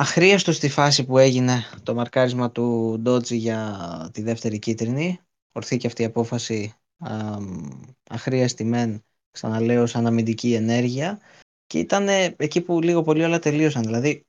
αχρίαστος 0.00 0.56
στη 0.56 0.68
φάση 0.68 1.04
που 1.04 1.18
έγινε 1.18 1.64
το 1.82 1.94
μαρκάρισμα 1.94 2.50
του 2.50 2.98
Ντότζι 3.00 3.36
για 3.36 4.10
τη 4.12 4.22
δεύτερη 4.22 4.58
κίτρινη. 4.58 5.20
Ορθή 5.52 5.76
και 5.76 5.86
αυτή 5.86 6.02
η 6.02 6.04
απόφαση 6.04 6.74
αχρίαστη 8.10 8.64
μεν, 8.64 9.04
ξαναλέω, 9.30 9.86
σαν 9.86 10.06
αμυντική 10.06 10.54
ενέργεια. 10.54 11.20
Και 11.66 11.78
ήταν 11.78 12.08
εκεί 12.36 12.60
που 12.60 12.80
λίγο 12.80 13.02
πολύ 13.02 13.24
όλα 13.24 13.38
τελείωσαν. 13.38 13.82
Δηλαδή, 13.82 14.26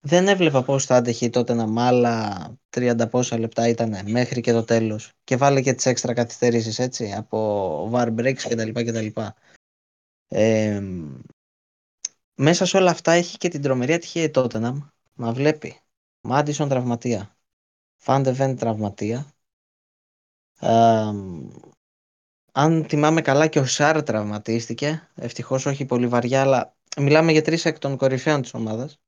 δεν 0.00 0.28
έβλεπα 0.28 0.62
πώς 0.62 0.84
θα 0.84 0.96
άντεχε 0.96 1.30
τότε 1.30 1.54
να 1.54 1.66
μάλα 1.66 2.56
30 2.76 3.10
πόσα 3.10 3.38
λεπτά 3.38 3.68
ήταν 3.68 4.10
μέχρι 4.10 4.40
και 4.40 4.52
το 4.52 4.64
τέλος 4.64 5.12
και 5.24 5.36
βάλε 5.36 5.60
και 5.60 5.72
τις 5.72 5.86
έξτρα 5.86 6.12
καθυστερήσεις 6.12 6.78
έτσι 6.78 7.12
από 7.12 7.90
var 7.92 8.14
breaks 8.14 8.42
κτλ. 8.48 8.70
κτλ. 8.70 9.20
Ε, 10.28 10.82
μέσα 12.34 12.66
σε 12.66 12.76
όλα 12.76 12.90
αυτά 12.90 13.12
έχει 13.12 13.36
και 13.36 13.48
την 13.48 13.62
τρομερή 13.62 13.92
ατυχία 13.92 14.22
η 14.22 14.30
Tottenham 14.34 14.78
να 15.18 15.32
βλέπει 15.32 15.80
Μάντισον 16.20 16.68
τραυματία, 16.68 17.36
Φάντεβεν 17.96 18.56
τραυματία, 18.56 19.32
ε, 20.60 21.12
αν 22.52 22.84
θυμάμαι 22.88 23.20
καλά 23.20 23.46
και 23.46 23.58
ο 23.58 23.66
Σάρ 23.66 24.02
τραυματίστηκε, 24.02 25.08
ευτυχώς 25.14 25.66
όχι 25.66 25.84
πολύ 25.84 26.06
βαριά, 26.06 26.40
αλλά 26.40 26.76
μιλάμε 26.96 27.32
για 27.32 27.42
τρεις 27.42 27.64
εκ 27.64 27.78
των 27.78 27.96
κορυφαίων 27.96 28.42
της 28.42 28.54
ομάδας 28.54 28.98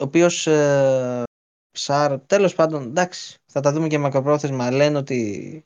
ο 0.00 0.04
οποίος 0.04 0.46
ε, 0.46 1.22
Σάρ, 1.70 2.20
τέλος 2.20 2.54
πάντων, 2.54 2.82
εντάξει, 2.82 3.38
θα 3.46 3.60
τα 3.60 3.72
δούμε 3.72 3.88
και 3.88 3.98
μακροπρόθεσμα. 3.98 4.70
Λένε 4.70 4.98
ότι 4.98 5.64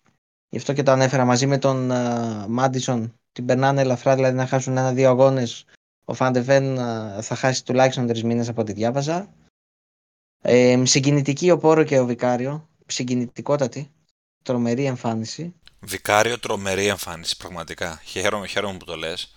γι' 0.49 0.57
αυτό 0.57 0.73
και 0.73 0.83
το 0.83 0.91
ανέφερα 0.91 1.25
μαζί 1.25 1.47
με 1.47 1.59
τον 1.59 1.91
ε, 1.91 2.47
Μάντισον. 2.49 3.19
Την 3.33 3.47
περνάνε 3.47 3.81
ελαφρά, 3.81 4.15
δηλαδή 4.15 4.37
να 4.37 4.47
χάσουν 4.47 4.77
ένα-δύο 4.77 5.09
αγώνες. 5.09 5.67
Ο 6.05 6.15
Φαντεβέν 6.15 6.79
ε, 6.79 7.23
θα 7.23 7.35
χάσει 7.35 7.65
τουλάχιστον 7.65 8.07
τρεις 8.07 8.25
μήνες 8.25 8.49
από 8.49 8.61
ό,τι 8.61 8.73
διάβαζα. 8.73 9.35
Ε, 10.43 10.83
συγκινητική 10.85 11.51
ο 11.51 11.59
Πόρο 11.59 11.85
και 11.85 11.99
ο 11.99 12.07
Βικάριο. 12.07 12.69
Συγκινητικότατη. 12.87 13.93
Τρομερή 14.43 14.85
εμφάνιση. 14.85 15.55
Βικάριο, 15.81 16.39
τρομερή 16.39 16.87
εμφάνιση, 16.87 17.37
πραγματικά. 17.37 18.01
Χαίρομαι, 18.05 18.47
χαίρομαι 18.47 18.77
που 18.77 18.85
το 18.85 18.97
λες. 18.97 19.35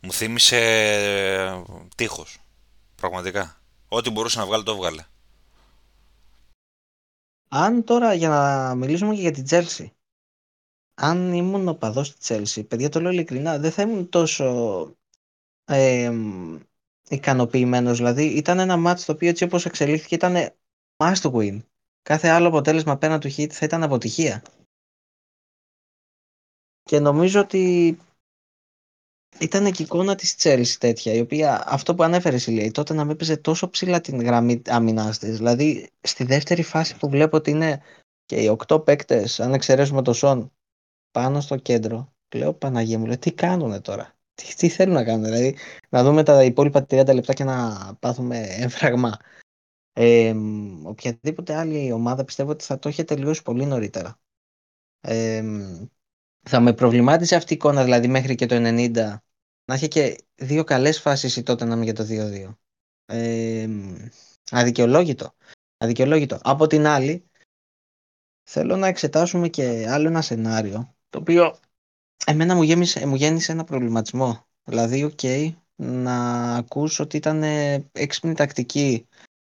Μου 0.00 0.12
θύμισε 0.12 0.56
ε, 0.56 1.62
τείχος. 1.96 2.38
Πραγματικά. 2.94 3.60
Ό,τι 3.88 4.10
μπορούσε 4.10 4.38
να 4.38 4.46
βγάλει 4.46 4.62
το 4.62 4.72
έβγαλε. 4.72 5.04
Αν 7.48 7.84
τώρα 7.84 8.14
για 8.14 8.28
να 8.28 8.74
μιλήσουμε 8.74 9.14
και 9.14 9.20
για 9.20 9.32
την 9.32 9.46
Chelsea. 9.48 9.86
Αν 10.94 11.32
ήμουν 11.32 11.68
ο 11.68 11.74
παδός 11.74 12.16
της 12.16 12.30
Chelsea, 12.30 12.68
παιδιά 12.68 12.88
το 12.88 13.00
λέω 13.00 13.10
ειλικρινά, 13.10 13.58
δεν 13.58 13.72
θα 13.72 13.82
ήμουν 13.82 14.08
τόσο 14.08 14.96
ε, 15.64 16.12
ικανοποιημένος. 17.08 17.96
Δηλαδή 17.96 18.24
ήταν 18.24 18.58
ένα 18.58 18.76
μάτς 18.76 19.04
το 19.04 19.12
οποίο 19.12 19.28
έτσι 19.28 19.44
όπως 19.44 19.66
εξελίχθηκε 19.66 20.14
ήταν 20.14 20.54
must 20.96 21.32
win. 21.32 21.58
Κάθε 22.02 22.28
άλλο 22.28 22.48
αποτέλεσμα 22.48 22.96
πέραν 22.98 23.20
του 23.20 23.28
hit 23.36 23.48
θα 23.50 23.64
ήταν 23.64 23.82
αποτυχία. 23.82 24.42
Και 26.82 27.00
νομίζω 27.00 27.40
ότι 27.40 27.96
ήταν 29.40 29.64
και 29.64 29.82
η 29.82 29.84
εικόνα 29.84 30.14
της 30.14 30.36
Chelsea 30.38 30.76
τέτοια, 30.78 31.12
η 31.12 31.20
οποία 31.20 31.64
αυτό 31.66 31.94
που 31.94 32.02
ανέφερε 32.02 32.36
η 32.46 32.50
Λέει, 32.50 32.70
τότε 32.70 32.94
να 32.94 33.04
με 33.04 33.12
έπαιζε 33.12 33.36
τόσο 33.36 33.70
ψηλά 33.70 34.00
την 34.00 34.22
γραμμή 34.22 34.62
άμυνάς 34.66 35.18
της. 35.18 35.36
Δηλαδή, 35.36 35.90
στη 36.00 36.24
δεύτερη 36.24 36.62
φάση 36.62 36.96
που 36.96 37.08
βλέπω 37.08 37.36
ότι 37.36 37.50
είναι 37.50 37.82
και 38.24 38.42
οι 38.42 38.48
οκτώ 38.48 38.80
παίκτες, 38.80 39.40
αν 39.40 39.54
εξαιρέσουμε 39.54 40.02
το 40.02 40.12
Σον, 40.12 40.52
πάνω 41.10 41.40
στο 41.40 41.56
κέντρο, 41.56 42.14
λέω 42.34 42.54
Παναγία 42.54 42.98
μου, 42.98 43.06
λέω, 43.06 43.18
τι 43.18 43.32
κάνουνε 43.32 43.80
τώρα. 43.80 44.16
Τι, 44.34 44.54
τι 44.54 44.68
θέλουν 44.68 44.94
να 44.94 45.04
κάνουν, 45.04 45.24
δηλαδή 45.24 45.56
να 45.88 46.02
δούμε 46.02 46.22
τα 46.22 46.44
υπόλοιπα 46.44 46.86
30 46.90 47.14
λεπτά 47.14 47.32
και 47.32 47.44
να 47.44 47.94
πάθουμε 48.00 48.46
έμφραγμα. 48.64 49.16
Ε, 49.92 50.34
οποιαδήποτε 50.82 51.54
άλλη 51.54 51.92
ομάδα 51.92 52.24
πιστεύω 52.24 52.50
ότι 52.50 52.64
θα 52.64 52.78
το 52.78 52.88
είχε 52.88 53.04
τελειώσει 53.04 53.42
πολύ 53.42 53.66
νωρίτερα. 53.66 54.20
Ε, 55.00 55.42
θα 56.48 56.60
με 56.60 56.72
προβλημάτισε 56.72 57.36
αυτή 57.36 57.52
η 57.52 57.56
εικόνα 57.56 57.84
δηλαδή 57.84 58.08
μέχρι 58.08 58.34
και 58.34 58.46
το 58.46 58.54
90 58.58 58.92
να 59.64 59.74
έχει 59.74 59.88
και 59.88 60.24
δύο 60.34 60.64
καλές 60.64 61.00
φάσεις 61.00 61.36
η 61.36 61.42
τότε 61.42 61.64
να 61.64 61.84
για 61.84 61.92
το 61.92 62.06
2-2. 62.08 62.56
Ε, 63.06 63.68
αδικαιολόγητο. 64.50 65.34
Αδικαιολόγητο. 65.76 66.38
Από 66.42 66.66
την 66.66 66.86
άλλη, 66.86 67.30
θέλω 68.42 68.76
να 68.76 68.86
εξετάσουμε 68.86 69.48
και 69.48 69.86
άλλο 69.88 70.08
ένα 70.08 70.22
σενάριο, 70.22 70.96
το 71.08 71.18
οποίο 71.18 71.58
εμένα 72.26 72.54
μου, 72.54 72.62
γέμισε, 72.62 73.06
μου 73.06 73.14
γέννησε 73.14 73.52
ένα 73.52 73.64
προβληματισμό. 73.64 74.46
Δηλαδή, 74.64 75.04
οκ, 75.04 75.20
να 75.76 76.54
ακούσω 76.56 77.02
ότι 77.02 77.16
ήταν 77.16 77.42
έξυπνη 77.92 78.34
τακτική, 78.34 79.06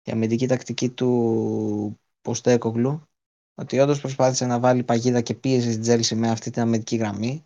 η 0.03 0.11
αμυντική 0.11 0.47
τακτική 0.47 0.89
του 0.89 1.99
Ποστέκογλου, 2.21 3.07
ότι 3.55 3.79
όντως 3.79 3.99
προσπάθησε 3.99 4.45
να 4.45 4.59
βάλει 4.59 4.83
παγίδα 4.83 5.21
και 5.21 5.33
πίεση 5.33 5.69
στην 5.69 5.81
Τζέλση 5.81 6.15
με 6.15 6.29
αυτή 6.29 6.49
την 6.49 6.61
αμυντική 6.61 6.95
γραμμή. 6.95 7.45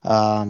Α, 0.00 0.46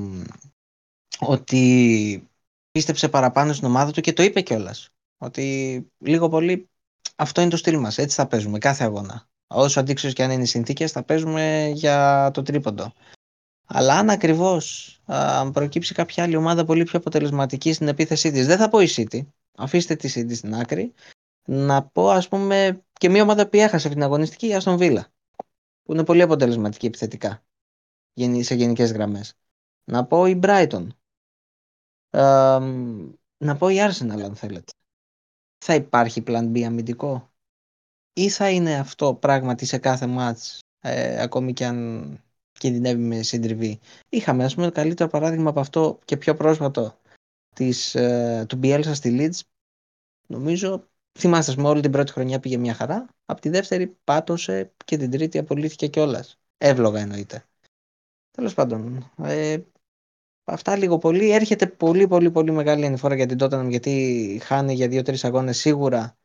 ότι 1.18 2.28
πίστεψε 2.70 3.08
παραπάνω 3.08 3.52
στην 3.52 3.66
ομάδα 3.66 3.92
του 3.92 4.00
και 4.00 4.12
το 4.12 4.22
είπε 4.22 4.40
κιόλας. 4.40 4.88
Ότι 5.18 5.86
λίγο 5.98 6.28
πολύ 6.28 6.68
αυτό 7.16 7.40
είναι 7.40 7.50
το 7.50 7.56
στυλ 7.56 7.78
μας. 7.78 7.98
Έτσι 7.98 8.16
θα 8.16 8.26
παίζουμε 8.26 8.58
κάθε 8.58 8.84
αγώνα. 8.84 9.28
Όσο 9.46 9.80
αντίξωε 9.80 10.12
και 10.12 10.22
αν 10.22 10.30
είναι 10.30 10.42
οι 10.42 10.46
συνθήκες, 10.46 10.92
θα 10.92 11.02
παίζουμε 11.02 11.70
για 11.74 12.30
το 12.34 12.42
τρίποντο. 12.42 12.92
Αλλά 13.66 13.98
αν 13.98 14.10
ακριβώς 14.10 14.90
προκύψει 15.52 15.94
κάποια 15.94 16.24
άλλη 16.24 16.36
ομάδα 16.36 16.64
πολύ 16.64 16.84
πιο 16.84 16.98
αποτελεσματική 16.98 17.72
στην 17.72 17.88
επίθεσή 17.88 18.30
της, 18.30 18.46
δεν 18.46 18.58
θα 18.58 18.68
πω 18.68 18.80
η 18.80 18.88
City. 18.96 19.20
Αφήστε 19.56 19.96
τη 19.96 20.12
City 20.14 20.36
στην 20.36 20.54
άκρη 20.54 20.94
να 21.44 21.84
πω 21.86 22.10
ας 22.10 22.28
πούμε 22.28 22.84
και 22.92 23.08
μια 23.08 23.22
ομάδα 23.22 23.48
που 23.48 23.56
έχασε 23.56 23.76
αυτή 23.76 23.88
την 23.88 24.02
αγωνιστική, 24.02 24.46
η 24.46 24.56
Aston 24.60 24.78
Villa, 24.78 25.02
που 25.82 25.92
είναι 25.92 26.04
πολύ 26.04 26.22
αποτελεσματική 26.22 26.86
επιθετικά 26.86 27.44
σε 28.40 28.54
γενικές 28.54 28.92
γραμμές. 28.92 29.34
Να 29.84 30.06
πω 30.06 30.26
η 30.26 30.40
Brighton. 30.42 30.86
να 33.36 33.56
πω 33.58 33.68
η 33.68 33.76
Arsenal 33.78 34.20
αν 34.20 34.36
θέλετε. 34.36 34.72
Θα 35.58 35.74
υπάρχει 35.74 36.22
plan 36.26 36.52
B 36.52 36.62
αμυντικό; 36.62 37.32
Ή 38.12 38.28
θα 38.28 38.50
είναι 38.50 38.78
αυτό 38.78 39.14
πράγματι 39.14 39.66
σε 39.66 39.78
κάθε 39.78 40.06
μάτς 40.06 40.60
ε, 40.80 41.22
ακόμη 41.22 41.52
και 41.52 41.66
αν 41.66 42.18
κινδυνεύει 42.58 43.02
με 43.02 43.22
συντριβή. 43.22 43.80
Είχαμε 44.08 44.44
ας 44.44 44.54
πούμε 44.54 44.70
καλύτερο 44.70 45.10
παράδειγμα 45.10 45.50
από 45.50 45.60
αυτό 45.60 45.98
και 46.04 46.16
πιο 46.16 46.34
πρόσφατο 46.34 47.00
της, 47.54 47.94
ε, 47.94 48.44
του 48.48 48.60
Bielsa 48.62 48.90
στη 48.94 49.16
Leeds 49.20 49.40
νομίζω 50.26 50.88
Θυμάστε, 51.18 51.54
με 51.62 51.68
όλη 51.68 51.80
την 51.80 51.90
πρώτη 51.90 52.12
χρονιά 52.12 52.40
πήγε 52.40 52.56
μια 52.56 52.74
χαρά. 52.74 53.06
Από 53.24 53.40
τη 53.40 53.48
δεύτερη 53.48 53.96
πάτωσε 54.04 54.72
και 54.84 54.96
την 54.96 55.10
τρίτη 55.10 55.38
απολύθηκε 55.38 55.86
κιόλας. 55.86 56.38
Εύλογα 56.58 57.00
εννοείται. 57.00 57.44
Τέλος 58.30 58.54
πάντων. 58.54 59.10
Ε, 59.18 59.58
αυτά 60.44 60.76
λίγο 60.76 60.98
πολύ. 60.98 61.30
Έρχεται 61.30 61.66
πολύ 61.66 62.08
πολύ 62.08 62.30
πολύ 62.30 62.50
μεγάλη 62.50 62.86
ανηφόρα 62.86 63.14
για 63.14 63.26
την 63.26 63.38
Tottenham 63.40 63.66
γιατί 63.68 64.40
χάνει 64.42 64.74
για 64.74 64.88
δύο-τρεις 64.88 65.24
αγώνες 65.24 65.58
σίγουρα 65.58 66.16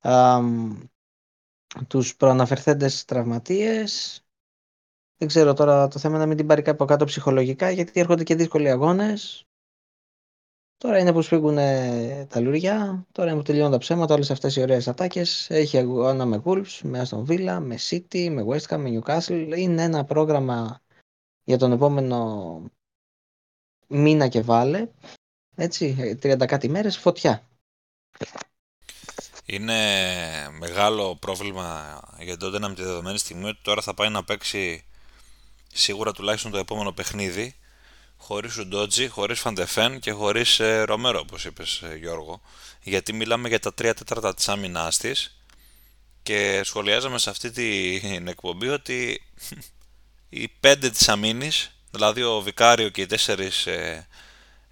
α, 0.00 0.40
τους 1.86 2.16
προαναφερθέντες 2.16 3.04
τραυματίες. 3.04 4.23
Δεν 5.16 5.28
ξέρω 5.28 5.52
τώρα 5.52 5.88
το 5.88 5.98
θέμα 5.98 6.18
να 6.18 6.26
μην 6.26 6.36
την 6.36 6.46
πάρει 6.46 6.62
κάπου 6.62 6.84
κάτω 6.84 7.04
ψυχολογικά 7.04 7.70
γιατί 7.70 8.00
έρχονται 8.00 8.24
και 8.24 8.34
δύσκολοι 8.34 8.70
αγώνες. 8.70 9.46
Τώρα 10.76 10.98
είναι 10.98 11.12
που 11.12 11.22
σφίγγουν 11.22 11.56
τα 12.28 12.40
λουριά, 12.40 13.06
τώρα 13.12 13.28
είναι 13.28 13.38
που 13.38 13.44
τελειώνουν 13.44 13.70
τα 13.70 13.78
ψέματα, 13.78 14.14
όλες 14.14 14.30
αυτές 14.30 14.56
οι 14.56 14.60
ωραίες 14.60 14.88
ατάκες. 14.88 15.50
Έχει 15.50 15.78
αγώνα 15.78 16.26
με 16.26 16.42
Wolves, 16.44 16.80
με 16.82 17.06
Aston 17.08 17.24
Villa, 17.26 17.58
με 17.60 17.78
City, 17.88 18.28
με 18.30 18.44
West 18.48 18.74
Ham, 18.74 18.78
με 18.78 18.98
Newcastle. 18.98 19.52
Είναι 19.56 19.82
ένα 19.82 20.04
πρόγραμμα 20.04 20.80
για 21.44 21.58
τον 21.58 21.72
επόμενο 21.72 22.70
μήνα 23.86 24.28
και 24.28 24.40
βάλε. 24.40 24.88
Έτσι, 25.56 26.18
30 26.22 26.46
κάτι 26.46 26.68
μέρες, 26.68 26.98
φωτιά. 26.98 27.48
Είναι 29.46 29.74
μεγάλο 30.58 31.16
πρόβλημα 31.16 32.00
για 32.20 32.36
τον 32.36 32.60
με 32.60 32.74
τη 32.74 32.82
δεδομένη 32.82 33.18
στιγμή 33.18 33.48
ότι 33.48 33.60
τώρα 33.62 33.82
θα 33.82 33.94
πάει 33.94 34.08
να 34.08 34.24
παίξει 34.24 34.84
σίγουρα 35.74 36.12
τουλάχιστον 36.12 36.50
το 36.50 36.58
επόμενο 36.58 36.92
παιχνίδι 36.92 37.54
χωρίς 38.16 38.56
Ουντότζι, 38.56 39.08
χωρίς 39.08 39.40
Φαντεφέν 39.40 40.00
και 40.00 40.10
χωρίς 40.10 40.60
ε, 40.60 40.82
Ρομέρο, 40.82 41.18
όπως 41.18 41.44
είπες 41.44 41.82
ε, 41.82 41.96
Γιώργο. 41.96 42.40
Γιατί 42.82 43.12
μιλάμε 43.12 43.48
για 43.48 43.60
τα 43.60 43.74
τρία 43.74 43.94
τέταρτα 43.94 44.34
της 44.34 44.48
άμυνάς 44.48 44.96
της 44.96 45.38
και 46.22 46.60
σχολιάζαμε 46.64 47.18
σε 47.18 47.30
αυτή 47.30 47.50
την 47.50 48.28
εκπομπή 48.28 48.68
ότι 48.68 49.22
οι 50.28 50.48
πέντε 50.48 50.90
της 50.90 51.08
αμήνης, 51.08 51.70
δηλαδή 51.90 52.22
ο 52.22 52.40
Βικάριο 52.40 52.88
και 52.88 53.00
οι 53.00 53.06
τέσσερις 53.06 53.66
ε, 53.66 54.08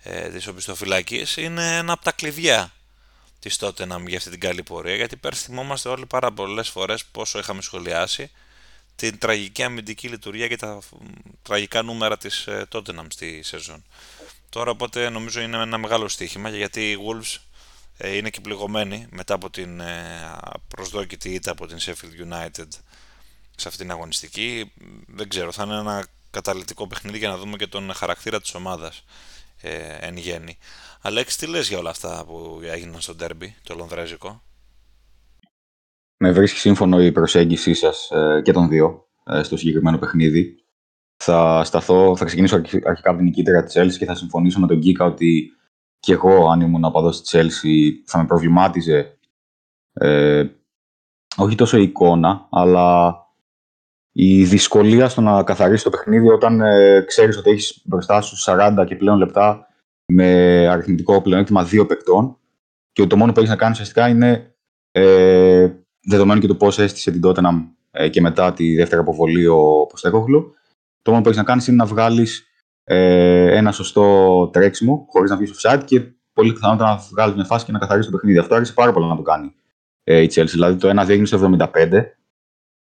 ε, 0.03 0.29
της 0.29 0.47
οπισθοφυλακής, 0.47 1.37
είναι 1.37 1.77
ένα 1.77 1.93
από 1.93 2.05
τα 2.05 2.13
κλειδιά 2.13 2.73
της 3.39 3.57
τότε 3.57 3.85
να 3.85 4.03
για 4.07 4.17
αυτή 4.17 4.31
την 4.31 4.41
καλή 4.41 4.63
πορεία. 4.63 4.95
Γιατί 4.95 5.17
πέρσι 5.17 5.45
θυμόμαστε 5.45 5.89
όλοι 5.89 6.07
πάρα 6.07 6.33
πολλές 6.33 6.69
φορές 6.69 7.05
πόσο 7.05 7.39
είχαμε 7.39 7.63
σχολιάσει 7.63 8.31
την 8.97 9.19
τραγική 9.19 9.63
αμυντική 9.63 10.09
λειτουργία 10.09 10.49
και 10.49 10.57
τα 10.57 10.79
τραγικά 11.43 11.83
νούμερα 11.83 12.17
της 12.17 12.47
ε, 12.47 12.67
Tottenham 12.73 13.07
στη 13.09 13.43
σεζόν. 13.43 13.85
Τώρα 14.49 14.71
οπότε 14.71 15.09
νομίζω 15.09 15.41
είναι 15.41 15.57
ένα 15.57 15.79
μεγάλο 15.79 16.09
στοίχημα 16.09 16.49
γιατί 16.49 16.91
οι 16.91 16.97
Wolves 17.09 17.39
ε, 17.97 18.17
είναι 18.17 18.31
και 18.31 18.41
πληγωμένοι 18.41 19.07
μετά 19.11 19.35
από 19.35 19.51
την 19.51 19.81
ε, 19.81 20.39
προσδόκητη 20.69 21.31
ήττα 21.31 21.51
από 21.51 21.67
την 21.67 21.79
Sheffield 21.81 22.33
United 22.33 22.69
σε 23.57 23.69
αυτήν 23.69 23.79
την 23.79 23.91
αγωνιστική. 23.91 24.73
Δεν 25.07 25.29
ξέρω, 25.29 25.53
θα 25.53 25.63
είναι 25.63 25.79
ένα 25.79 26.07
καταλητικό 26.31 26.87
παιχνίδι 26.87 27.19
για 27.19 27.29
να 27.29 27.37
δούμε 27.37 27.57
και 27.57 27.67
τον 27.67 27.95
χαρακτήρα 27.95 28.41
της 28.41 28.55
ομάδας. 28.55 29.05
ε, 29.63 29.97
εν 30.01 30.17
γέννη. 30.17 30.59
Αλέξη, 31.01 31.39
τι 31.39 31.47
λες 31.47 31.69
για 31.69 31.79
όλα 31.79 31.91
αυτά 31.91 32.25
που 32.25 32.61
έγιναν 32.65 33.01
στο 33.01 33.15
ντέρμπι, 33.15 33.57
το 33.63 33.75
λονδρέζικο; 33.75 34.43
Με 36.25 36.33
βρίσκει 36.33 36.59
σύμφωνο 36.59 37.03
η 37.03 37.13
προσέγγιση 37.13 37.75
σας 37.75 38.11
ε, 38.11 38.41
και 38.45 38.53
των 38.53 38.69
δύο 38.69 39.09
ε, 39.25 39.43
στο 39.43 39.57
συγκεκριμένο 39.57 39.99
παιχνίδι. 39.99 40.57
Θα 41.17 41.65
σταθώ, 41.65 42.17
θα 42.17 42.25
ξεκινήσω 42.25 42.57
αρχικά 42.57 43.09
από 43.09 43.17
την 43.17 43.25
νικήτρια 43.25 43.63
της 43.65 43.79
Chelsea 43.79 43.99
και 43.99 44.05
θα 44.05 44.15
συμφωνήσω 44.15 44.61
με 44.61 44.67
τον 44.67 44.81
Κίκα 44.81 45.05
ότι 45.05 45.51
και 45.99 46.13
εγώ 46.13 46.49
αν 46.51 46.61
ήμουν 46.61 46.81
να 46.81 47.11
της 47.11 47.31
Chelsea 47.33 48.03
θα 48.07 48.19
με 48.19 48.27
προβλημάτιζε 48.27 49.19
ε, 49.93 50.47
όχι 51.37 51.55
τόσο 51.55 51.79
η 51.79 51.83
εικόνα, 51.83 52.49
αλλά 52.51 53.17
η 54.13 54.45
δυσκολία 54.45 55.09
στο 55.09 55.21
να 55.21 55.43
καθαρίσει 55.43 55.85
το 55.85 55.91
παιχνίδι 55.91 56.29
όταν 56.29 56.61
ε, 56.61 57.01
ξέρεις 57.07 57.37
ότι 57.37 57.51
έχεις 57.51 57.83
μπροστά 57.85 58.21
σου 58.21 58.53
40 58.53 58.85
και 58.87 58.97
πλέον 58.97 59.19
λεπτά 59.19 59.67
με 60.07 60.29
αριθμητικό 60.69 61.23
πλεονέκτημα 61.23 61.65
δύο 61.65 61.87
παικτών 61.87 62.39
και 62.93 63.07
το 63.07 63.17
μόνο 63.17 63.33
που 63.33 63.39
έχεις 63.39 63.51
να 63.51 63.57
κάνεις 63.57 63.75
ουσιαστικά 63.81 64.09
είναι 64.09 64.55
ε, 64.91 65.71
δεδομένου 66.03 66.41
και 66.41 66.47
το 66.47 66.55
πώς 66.55 66.79
έστησε 66.79 67.11
την 67.11 67.21
Tottenham 67.25 67.69
ε, 67.91 68.09
και 68.09 68.21
μετά 68.21 68.53
τη 68.53 68.75
δεύτερη 68.75 69.01
αποβολή 69.01 69.47
ο 69.47 69.87
Ποστέκογλου, 69.89 70.55
το 71.03 71.11
μόνο 71.11 71.23
που 71.23 71.29
έχεις 71.29 71.41
να 71.41 71.47
κάνεις 71.47 71.67
είναι 71.67 71.77
να 71.77 71.87
βγάλεις 71.87 72.47
ε, 72.85 73.57
ένα 73.57 73.73
σωστό 73.73 74.49
τρέξιμο 74.53 75.07
χωρίς 75.09 75.31
να 75.31 75.37
βγεις 75.37 75.53
offside 75.55 75.83
και 75.85 76.03
πολύ 76.33 76.53
πιθανότατα 76.53 76.91
να 76.91 76.97
βγάλεις 77.11 77.35
μια 77.35 77.45
φάση 77.45 77.65
και 77.65 77.73
να 77.73 77.79
καθαρίσει 77.79 78.11
το 78.11 78.17
παιχνίδι. 78.17 78.39
Αυτό 78.39 78.55
άρχισε 78.55 78.73
πάρα 78.73 78.93
πολύ 78.93 79.07
να 79.07 79.17
το 79.17 79.23
κάνει 79.23 79.55
ε, 80.05 80.21
η 80.21 80.31
Chelsea. 80.35 80.47
Δηλαδή 80.47 80.79
το 80.79 81.03
1 81.03 81.09
έγινε 81.09 81.27
στο 81.27 81.57
75, 81.59 82.03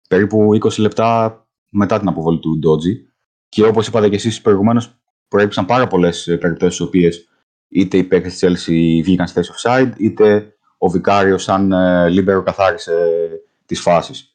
περίπου 0.09 0.59
20 0.63 0.79
λεπτά 0.79 1.41
μετά 1.71 1.99
την 1.99 2.09
αποβολή 2.09 2.39
του 2.39 2.59
Ντότζι. 2.59 3.05
Και 3.49 3.65
όπως 3.65 3.87
είπατε 3.87 4.09
και 4.09 4.15
εσείς 4.15 4.41
προηγουμένως, 4.41 5.01
προέκυψαν 5.29 5.65
πάρα 5.67 5.87
πολλές 5.87 6.29
ε, 6.29 6.37
περιπτώσεις 6.37 6.75
στις 6.75 6.87
οποίες 6.87 7.29
είτε 7.69 7.97
οι 7.97 8.05
παίκτες 8.05 8.39
της 8.39 8.49
Chelsea 8.49 9.03
βγήκαν 9.03 9.27
στη 9.27 9.43
θέση 9.43 9.53
offside, 9.57 9.93
είτε 9.97 10.55
ο 10.83 10.89
Βικάριος 10.89 11.43
σαν 11.43 11.73
ε, 11.73 12.09
Λίμπερο 12.09 12.43
καθάρισε 12.43 13.29
τις 13.67 13.81
φάσεις. 13.81 14.35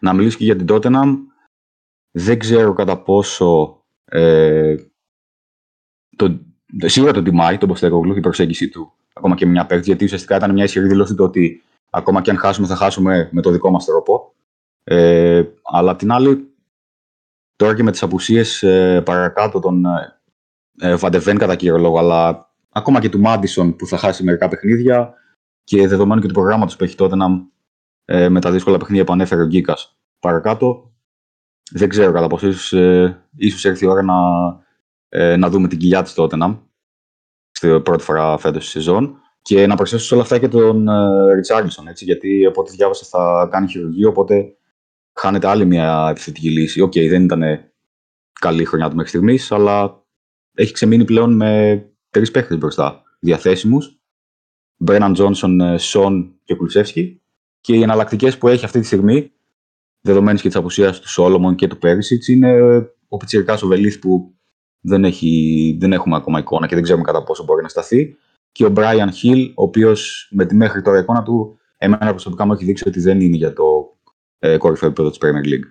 Να 0.00 0.12
μιλήσω 0.12 0.38
και 0.38 0.44
για 0.44 0.56
την 0.56 0.66
Tottenham. 0.68 1.16
Δεν 2.10 2.38
ξέρω 2.38 2.72
κατά 2.72 3.02
πόσο 3.02 3.80
ε, 4.04 4.74
το, 6.16 6.38
σίγουρα 6.84 7.12
τον 7.12 7.24
τιμάει 7.24 7.58
τον 7.58 7.68
Ποστέκογλου 7.68 8.16
η 8.16 8.20
προσέγγιση 8.20 8.68
του 8.68 8.92
ακόμα 9.18 9.34
και 9.34 9.46
με 9.46 9.66
εννιά 9.66 9.73
παίκτες, 9.73 9.84
γιατί 9.84 10.04
ουσιαστικά 10.04 10.36
ήταν 10.36 10.52
μια 10.52 10.64
ισχυρή 10.64 10.86
δήλωση 10.86 11.14
το 11.14 11.24
ότι 11.24 11.62
ακόμα 11.90 12.20
και 12.20 12.30
αν 12.30 12.36
χάσουμε, 12.36 12.66
θα 12.66 12.76
χάσουμε 12.76 13.28
με 13.32 13.42
το 13.42 13.50
δικό 13.50 13.70
μας 13.70 13.84
τρόπο. 13.84 14.32
Ε, 14.84 15.44
αλλά 15.62 15.90
απ' 15.90 15.98
την 15.98 16.12
άλλη, 16.12 16.54
τώρα 17.56 17.74
και 17.74 17.82
με 17.82 17.90
τις 17.90 18.02
απουσίες 18.02 18.62
ε, 18.62 19.02
παρακάτω 19.04 19.60
των 19.60 19.84
ε, 20.78 20.96
Βαντεβέν 20.96 21.38
κατά 21.38 21.56
κύριο 21.56 21.78
λόγο, 21.78 21.98
αλλά 21.98 22.47
ακόμα 22.78 23.00
και 23.00 23.08
του 23.08 23.20
Μάντισον 23.20 23.76
που 23.76 23.86
θα 23.86 23.96
χάσει 23.96 24.24
μερικά 24.24 24.48
παιχνίδια 24.48 25.14
και 25.64 25.88
δεδομένου 25.88 26.20
και 26.20 26.26
του 26.26 26.32
προγράμματος 26.32 26.76
που 26.76 26.84
έχει 26.84 26.94
τότε 26.94 27.16
να 27.16 27.26
ε, 28.04 28.28
με 28.28 28.40
τα 28.40 28.50
δύσκολα 28.50 28.76
παιχνίδια 28.76 29.04
που 29.04 29.12
ανέφερε 29.12 29.42
ο 29.42 29.46
Γκίκας 29.46 29.98
παρακάτω, 30.18 30.92
δεν 31.70 31.88
ξέρω 31.88 32.12
κατά 32.12 32.26
πόσο 32.26 32.46
ίσως, 32.46 32.72
ε, 32.72 33.24
ίσως 33.36 33.64
έρθει 33.64 33.84
η 33.84 33.88
ώρα 33.88 34.02
να, 34.02 34.14
ε, 35.08 35.36
να 35.36 35.50
δούμε 35.50 35.68
την 35.68 35.78
κοιλιά 35.78 36.02
της 36.02 36.14
Tottenham 36.16 36.58
στη 37.50 37.80
πρώτη 37.80 38.02
φορά 38.04 38.38
φέτος 38.38 38.62
στη 38.62 38.70
σεζόν 38.70 39.20
και 39.42 39.66
να 39.66 39.76
προσθέσω 39.76 40.04
σε 40.04 40.14
όλα 40.14 40.22
αυτά 40.22 40.38
και 40.38 40.48
τον 40.48 40.88
ε, 40.88 41.34
Ριτσάρλισον, 41.34 41.88
έτσι, 41.88 42.04
γιατί 42.04 42.46
από 42.46 42.60
ό,τι 42.60 42.70
διάβασα 42.70 43.04
θα 43.04 43.48
κάνει 43.50 43.68
χειρουργείο, 43.68 44.08
οπότε 44.08 44.56
χάνεται 45.20 45.48
άλλη 45.48 45.64
μια 45.64 46.06
επιθετική 46.10 46.50
λύση. 46.50 46.80
OK, 46.80 46.92
okay, 46.94 47.08
δεν 47.08 47.24
ήταν 47.24 47.42
καλή 48.40 48.64
χρονιά 48.64 48.88
του 48.88 48.94
μέχρι 48.94 49.10
στιγμής, 49.10 49.52
αλλά 49.52 50.02
έχει 50.54 50.72
ξεμείνει 50.72 51.04
πλέον 51.04 51.36
με 51.36 51.82
τρεις 52.10 52.30
παίχτες 52.30 52.56
μπροστά. 52.56 53.02
Διαθέσιμους, 53.20 54.00
Μπρέναν 54.76 55.12
Τζόνσον, 55.12 55.78
Σον 55.78 56.34
και 56.44 56.54
Κουλσεύσκι. 56.54 57.22
Και 57.60 57.74
οι 57.74 57.82
εναλλακτικές 57.82 58.38
που 58.38 58.48
έχει 58.48 58.64
αυτή 58.64 58.80
τη 58.80 58.86
στιγμή 58.86 59.32
δεδομένης 60.00 60.40
και 60.40 60.48
της 60.48 60.56
απουσίας 60.56 61.00
του 61.00 61.08
Σόλομον 61.08 61.54
και 61.54 61.66
του 61.66 61.78
Πέρισιτς, 61.78 62.28
είναι 62.28 62.78
ο 63.08 63.16
πιτσιρικάς 63.16 63.58
ο 63.62 63.66
Βέλιθ 63.66 63.98
που 63.98 64.34
δεν, 64.80 65.04
έχει, 65.04 65.76
δεν 65.80 65.92
έχουμε 65.92 66.16
ακόμα 66.16 66.38
εικόνα 66.38 66.66
και 66.66 66.74
δεν 66.74 66.82
ξέρουμε 66.84 67.04
κατά 67.04 67.24
πόσο 67.24 67.44
μπορεί 67.44 67.62
να 67.62 67.68
σταθεί. 67.68 68.16
Και 68.52 68.64
ο 68.64 68.72
Bryan 68.76 69.08
Gil, 69.22 69.52
ο 69.54 69.62
οποίος 69.62 70.28
με 70.30 70.46
τη 70.46 70.54
μέχρι 70.54 70.82
τώρα 70.82 70.98
εικόνα 70.98 71.22
του, 71.22 71.58
εμένα 71.76 72.10
προσωπικά 72.10 72.46
μου 72.46 72.52
έχει 72.52 72.64
δείξει 72.64 72.88
ότι 72.88 73.00
δεν 73.00 73.20
είναι 73.20 73.36
για 73.36 73.52
το 73.52 73.96
ε, 74.38 74.56
κορυφαίο 74.56 74.88
επίπεδο 74.88 75.10
της 75.10 75.18
Premier 75.22 75.46
League. 75.46 75.66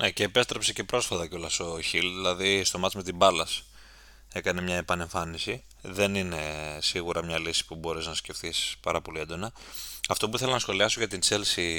Ναι, 0.00 0.10
και 0.10 0.24
επέστρεψε 0.24 0.72
και 0.72 0.84
πρόσφατα 0.84 1.26
κιόλας 1.26 1.60
ο 1.60 1.80
Χιλ, 1.80 2.08
δηλαδή 2.08 2.64
στο 2.64 2.78
μάτς 2.78 2.94
με 2.94 3.02
την 3.02 3.16
μπάλα 3.16 3.46
έκανε 4.32 4.60
μια 4.60 4.76
επανεμφάνιση. 4.76 5.64
Δεν 5.82 6.14
είναι 6.14 6.38
σίγουρα 6.80 7.24
μια 7.24 7.38
λύση 7.38 7.64
που 7.64 7.74
μπορείς 7.74 8.06
να 8.06 8.14
σκεφτείς 8.14 8.76
πάρα 8.80 9.00
πολύ 9.00 9.20
έντονα. 9.20 9.52
Αυτό 10.08 10.28
που 10.28 10.36
ήθελα 10.36 10.52
να 10.52 10.58
σχολιάσω 10.58 10.98
για 10.98 11.08
την 11.08 11.20
Chelsea 11.24 11.70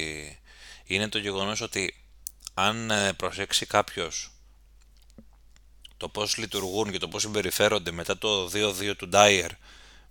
είναι 0.83 1.09
το 1.09 1.17
γεγονός 1.17 1.61
ότι 1.61 2.03
αν 2.53 2.91
ε, 2.91 3.13
προσέξει 3.13 3.65
κάποιος 3.65 4.31
το 5.97 6.09
πώς 6.09 6.37
λειτουργούν 6.37 6.91
και 6.91 6.97
το 6.97 7.07
πώς 7.07 7.21
συμπεριφέρονται 7.21 7.91
μετά 7.91 8.17
το 8.17 8.49
2-2 8.53 8.95
του 8.97 9.09
Dyer 9.13 9.49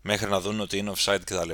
μέχρι 0.01 0.31
να 0.31 0.41
δουν 0.41 0.61
ότι 0.61 0.79
είναι 0.79 0.93
offside 0.97 1.21
κτλ. 1.25 1.51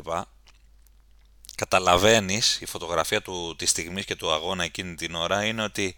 Καταλαβαίνεις 1.55 2.61
η 2.61 2.67
φωτογραφία 2.67 3.23
του, 3.23 3.55
της 3.59 3.71
στιγμής 3.71 4.05
και 4.05 4.17
του 4.17 4.33
αγώνα 4.33 4.65
εκείνη 4.65 4.95
την 4.95 5.15
ώρα 5.15 5.45
είναι 5.45 5.63
ότι 5.63 5.97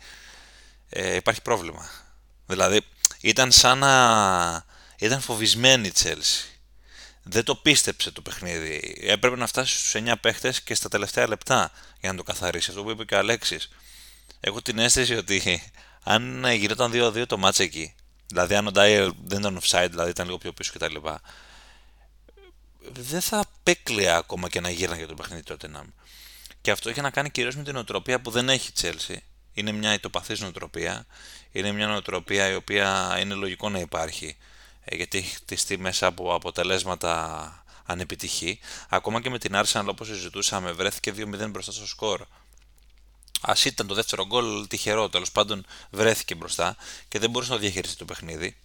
ε, 0.89 1.15
υπάρχει 1.15 1.43
πρόβλημα. 1.43 1.91
Δηλαδή 2.47 2.81
ήταν 3.21 3.53
σαν 3.53 3.79
να 3.79 4.65
ήταν 4.99 5.21
φοβισμένη 5.21 5.87
η 5.89 5.93
Chelsea 6.03 6.59
δεν 7.29 7.45
το 7.45 7.55
πίστεψε 7.55 8.11
το 8.11 8.23
παιχνίδι. 8.23 8.97
Έπρεπε 9.01 9.37
να 9.37 9.47
φτάσει 9.47 9.79
στους 9.79 10.03
9 10.05 10.13
παίχτες 10.21 10.63
και 10.63 10.75
στα 10.75 10.89
τελευταία 10.89 11.29
λεπτά 11.29 11.71
για 12.01 12.11
να 12.11 12.17
το 12.17 12.23
καθαρίσει. 12.23 12.71
Αυτό 12.71 12.83
που 12.83 12.91
είπε 12.91 13.05
και 13.05 13.15
ο 13.15 13.19
Αλέξης. 13.19 13.69
Έχω 14.41 14.63
την 14.63 14.79
αίσθηση 14.79 15.15
ότι 15.15 15.63
αν 16.03 16.45
γινόταν 16.53 16.91
2-2 16.95 17.27
το 17.27 17.39
μάτς 17.39 17.59
εκεί, 17.59 17.95
δηλαδή 18.27 18.55
αν 18.55 18.67
ο 18.67 18.71
Ντάιερ 18.71 19.09
δεν 19.25 19.39
ήταν 19.39 19.61
offside, 19.63 19.87
δηλαδή 19.91 20.11
ήταν 20.11 20.27
λίγο 20.27 20.39
πιο 20.39 20.53
πίσω 20.53 20.73
κτλ. 20.75 20.97
Δεν 22.93 23.21
θα 23.21 23.39
απέκλεια 23.39 24.17
ακόμα 24.17 24.49
και 24.49 24.61
να 24.61 24.71
γύρναγε 24.71 25.07
το 25.07 25.15
παιχνίδι 25.15 25.43
τότε 25.43 25.69
να. 25.69 25.85
Και 26.61 26.71
αυτό 26.71 26.89
έχει 26.89 27.01
να 27.01 27.11
κάνει 27.11 27.31
κυρίως 27.31 27.57
με 27.57 27.63
την 27.63 27.77
οτροπία 27.77 28.21
που 28.21 28.31
δεν 28.31 28.49
έχει 28.49 28.71
η 28.71 28.73
Chelsea. 28.81 29.17
Είναι 29.53 29.73
μια 29.73 29.95
ητοπαθή 29.95 30.41
νοοτροπία. 30.41 31.07
Είναι 31.53 31.73
μια 31.73 31.87
νοοτροπία 31.87 32.49
η 32.51 32.55
οποία 32.55 33.17
είναι 33.21 33.35
λογικό 33.35 33.69
να 33.69 33.79
υπάρχει 33.79 34.27
ε, 34.27 34.57
γιατί 34.91 35.19
έχει 35.19 35.35
χτιστεί 35.35 35.79
μέσα 35.79 36.07
από 36.07 36.35
αποτελέσματα 36.35 37.65
ανεπιτυχή. 37.87 38.59
Ακόμα 38.89 39.21
και 39.21 39.31
με 39.31 39.39
την 39.39 39.53
Arsenal 39.55 39.87
όπως 39.87 40.07
συζητούσαμε 40.07 40.73
βρέθηκε 40.73 41.13
2-0 41.17 41.51
μπροστά 41.51 41.73
στο 41.73 41.87
σκορ. 41.87 42.21
Α 43.41 43.53
ήταν 43.65 43.87
το 43.87 43.95
δεύτερο 43.95 44.27
γκολ 44.27 44.67
τυχερό, 44.67 45.09
τέλος 45.09 45.33
πάντων 45.33 45.67
βρέθηκε 45.91 46.35
μπροστά 46.35 46.77
και 47.09 47.19
δεν 47.19 47.31
μπορούσε 47.31 47.53
να 47.53 47.59
διαχειριστεί 47.59 47.97
το 47.97 48.05
παιχνίδι. 48.05 48.57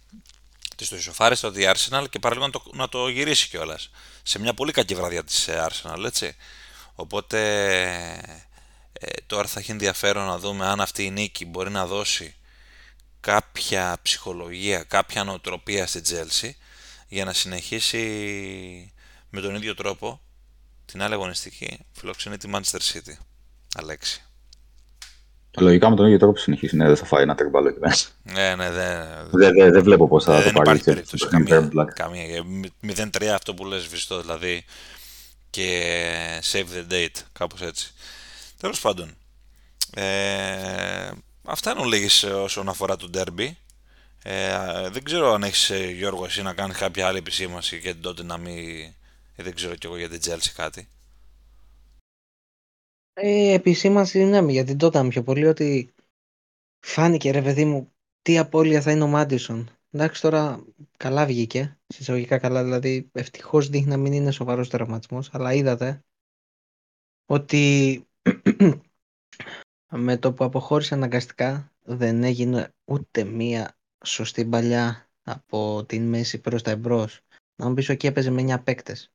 Της 0.76 0.88
το 0.88 0.96
ισοφάρισε 0.96 1.50
το 1.50 1.52
Arsenal 1.56 2.04
και 2.10 2.18
παραλίγο 2.18 2.46
να 2.46 2.52
το, 2.52 2.62
να 2.72 2.88
το 2.88 3.08
γυρίσει 3.08 3.48
κιόλας. 3.48 3.90
Σε 4.22 4.38
μια 4.38 4.54
πολύ 4.54 4.72
κακή 4.72 4.94
βραδιά 4.94 5.24
της 5.24 5.48
ε, 5.48 5.66
Arsenal, 5.68 6.04
έτσι. 6.04 6.36
Οπότε 6.94 7.40
ε, 8.92 9.06
τώρα 9.26 9.46
θα 9.46 9.60
έχει 9.60 9.70
ενδιαφέρον 9.70 10.26
να 10.26 10.38
δούμε 10.38 10.66
αν 10.66 10.80
αυτή 10.80 11.04
η 11.04 11.10
νίκη 11.10 11.44
μπορεί 11.44 11.70
να 11.70 11.86
δώσει 11.86 12.34
κάποια 13.24 13.96
ψυχολογία, 14.02 14.82
κάποια 14.82 15.24
νοοτροπία 15.24 15.86
στη 15.86 16.00
Τζέλσι 16.00 16.56
για 17.08 17.24
να 17.24 17.32
συνεχίσει 17.32 18.02
με 19.30 19.40
τον 19.40 19.54
ίδιο 19.54 19.74
τρόπο 19.74 20.20
την 20.84 21.02
άλλη 21.02 21.14
αγωνιστική 21.14 21.78
φιλοξενεί 21.92 22.36
τη 22.36 22.50
Manchester 22.52 22.92
City. 22.92 23.16
Αλέξη. 23.76 24.22
Λογικά 25.58 25.90
με 25.90 25.96
τον 25.96 26.06
ίδιο 26.06 26.18
τρόπο 26.18 26.38
συνεχίσει, 26.38 26.76
ναι, 26.76 26.86
δεν 26.86 26.96
θα 26.96 27.04
φάει 27.04 27.22
ένα 27.22 27.34
τερμπάλο 27.34 27.68
εκεί 27.68 27.78
μέσα. 27.78 28.08
Ναι, 28.22 28.54
ναι, 28.54 28.70
δεν 28.70 29.28
δε, 29.30 29.50
δε, 29.50 29.70
δε 29.70 29.80
βλέπω 29.80 30.08
πώς 30.08 30.24
θα 30.24 30.40
δεν 30.40 30.52
το 30.52 30.62
πάρει. 30.62 30.64
Δεν 30.64 30.76
υπάρχει 30.76 30.84
περίπτωση 30.84 31.28
καμία. 31.28 31.70
καμία. 31.94 32.44
0-3 33.20 33.24
αυτό 33.24 33.54
που 33.54 33.64
λες 33.64 33.86
βιστό, 33.86 34.20
δηλαδή 34.20 34.64
και 35.50 35.92
save 36.52 36.66
the 36.78 36.92
date, 36.92 37.22
κάπως 37.32 37.62
έτσι. 37.62 37.92
Τέλος 38.56 38.80
πάντων, 38.80 39.16
ε, 39.94 41.10
Αυτά 41.46 41.70
είναι 41.70 41.84
λίγες 41.84 42.22
ε, 42.22 42.32
όσον 42.32 42.68
αφορά 42.68 42.96
το 42.96 43.10
derby. 43.14 43.50
Ε, 44.22 44.88
δεν 44.88 45.02
ξέρω 45.02 45.32
αν 45.32 45.42
έχεις 45.42 45.70
ε, 45.70 45.90
Γιώργο 45.90 46.24
εσύ 46.24 46.42
να 46.42 46.54
κάνεις 46.54 46.76
κάποια 46.76 47.06
άλλη 47.06 47.18
επισήμαση 47.18 47.80
και 47.80 47.94
τότε 47.94 48.22
να 48.22 48.36
μην... 48.36 48.94
δεν 49.36 49.54
ξέρω 49.54 49.74
κι 49.74 49.86
εγώ 49.86 49.96
για 49.96 50.08
την 50.08 50.20
Chelsea 50.22 50.52
κάτι. 50.56 50.88
Ε, 53.12 53.52
επισήμαση 53.52 54.24
ναι, 54.24 54.52
για 54.52 54.64
την 54.64 54.78
τότε 54.78 55.08
πιο 55.08 55.22
πολύ 55.22 55.46
ότι 55.46 55.94
φάνηκε 56.80 57.30
ρε 57.30 57.42
παιδί 57.42 57.64
μου 57.64 57.92
τι 58.22 58.38
απώλεια 58.38 58.80
θα 58.80 58.90
είναι 58.90 59.04
ο 59.04 59.06
Μάντισον. 59.06 59.70
Εντάξει 59.90 60.22
τώρα 60.22 60.64
καλά 60.96 61.26
βγήκε, 61.26 61.78
συσσαγωγικά 61.86 62.38
καλά 62.38 62.62
δηλαδή 62.62 63.10
ευτυχώς 63.12 63.68
δείχνει 63.68 63.88
να 63.88 63.96
μην 63.96 64.12
είναι 64.12 64.30
σοβαρός 64.30 64.68
τραυματισμός 64.68 65.28
αλλά 65.32 65.52
είδατε 65.52 66.04
ότι 67.26 68.06
με 69.96 70.16
το 70.16 70.32
που 70.32 70.44
αποχώρησε 70.44 70.94
αναγκαστικά 70.94 71.72
δεν 71.82 72.22
έγινε 72.22 72.74
ούτε 72.84 73.24
μία 73.24 73.78
σωστή 74.04 74.44
παλιά 74.44 75.08
από 75.22 75.84
την 75.84 76.08
μέση 76.08 76.40
προς 76.40 76.62
τα 76.62 76.70
εμπρός. 76.70 77.20
Να 77.56 77.68
μου 77.68 77.74
πεις 77.74 77.88
εκεί 77.88 78.06
έπαιζε 78.06 78.30
με 78.30 78.42
9 78.42 78.64
παίκτες. 78.64 79.12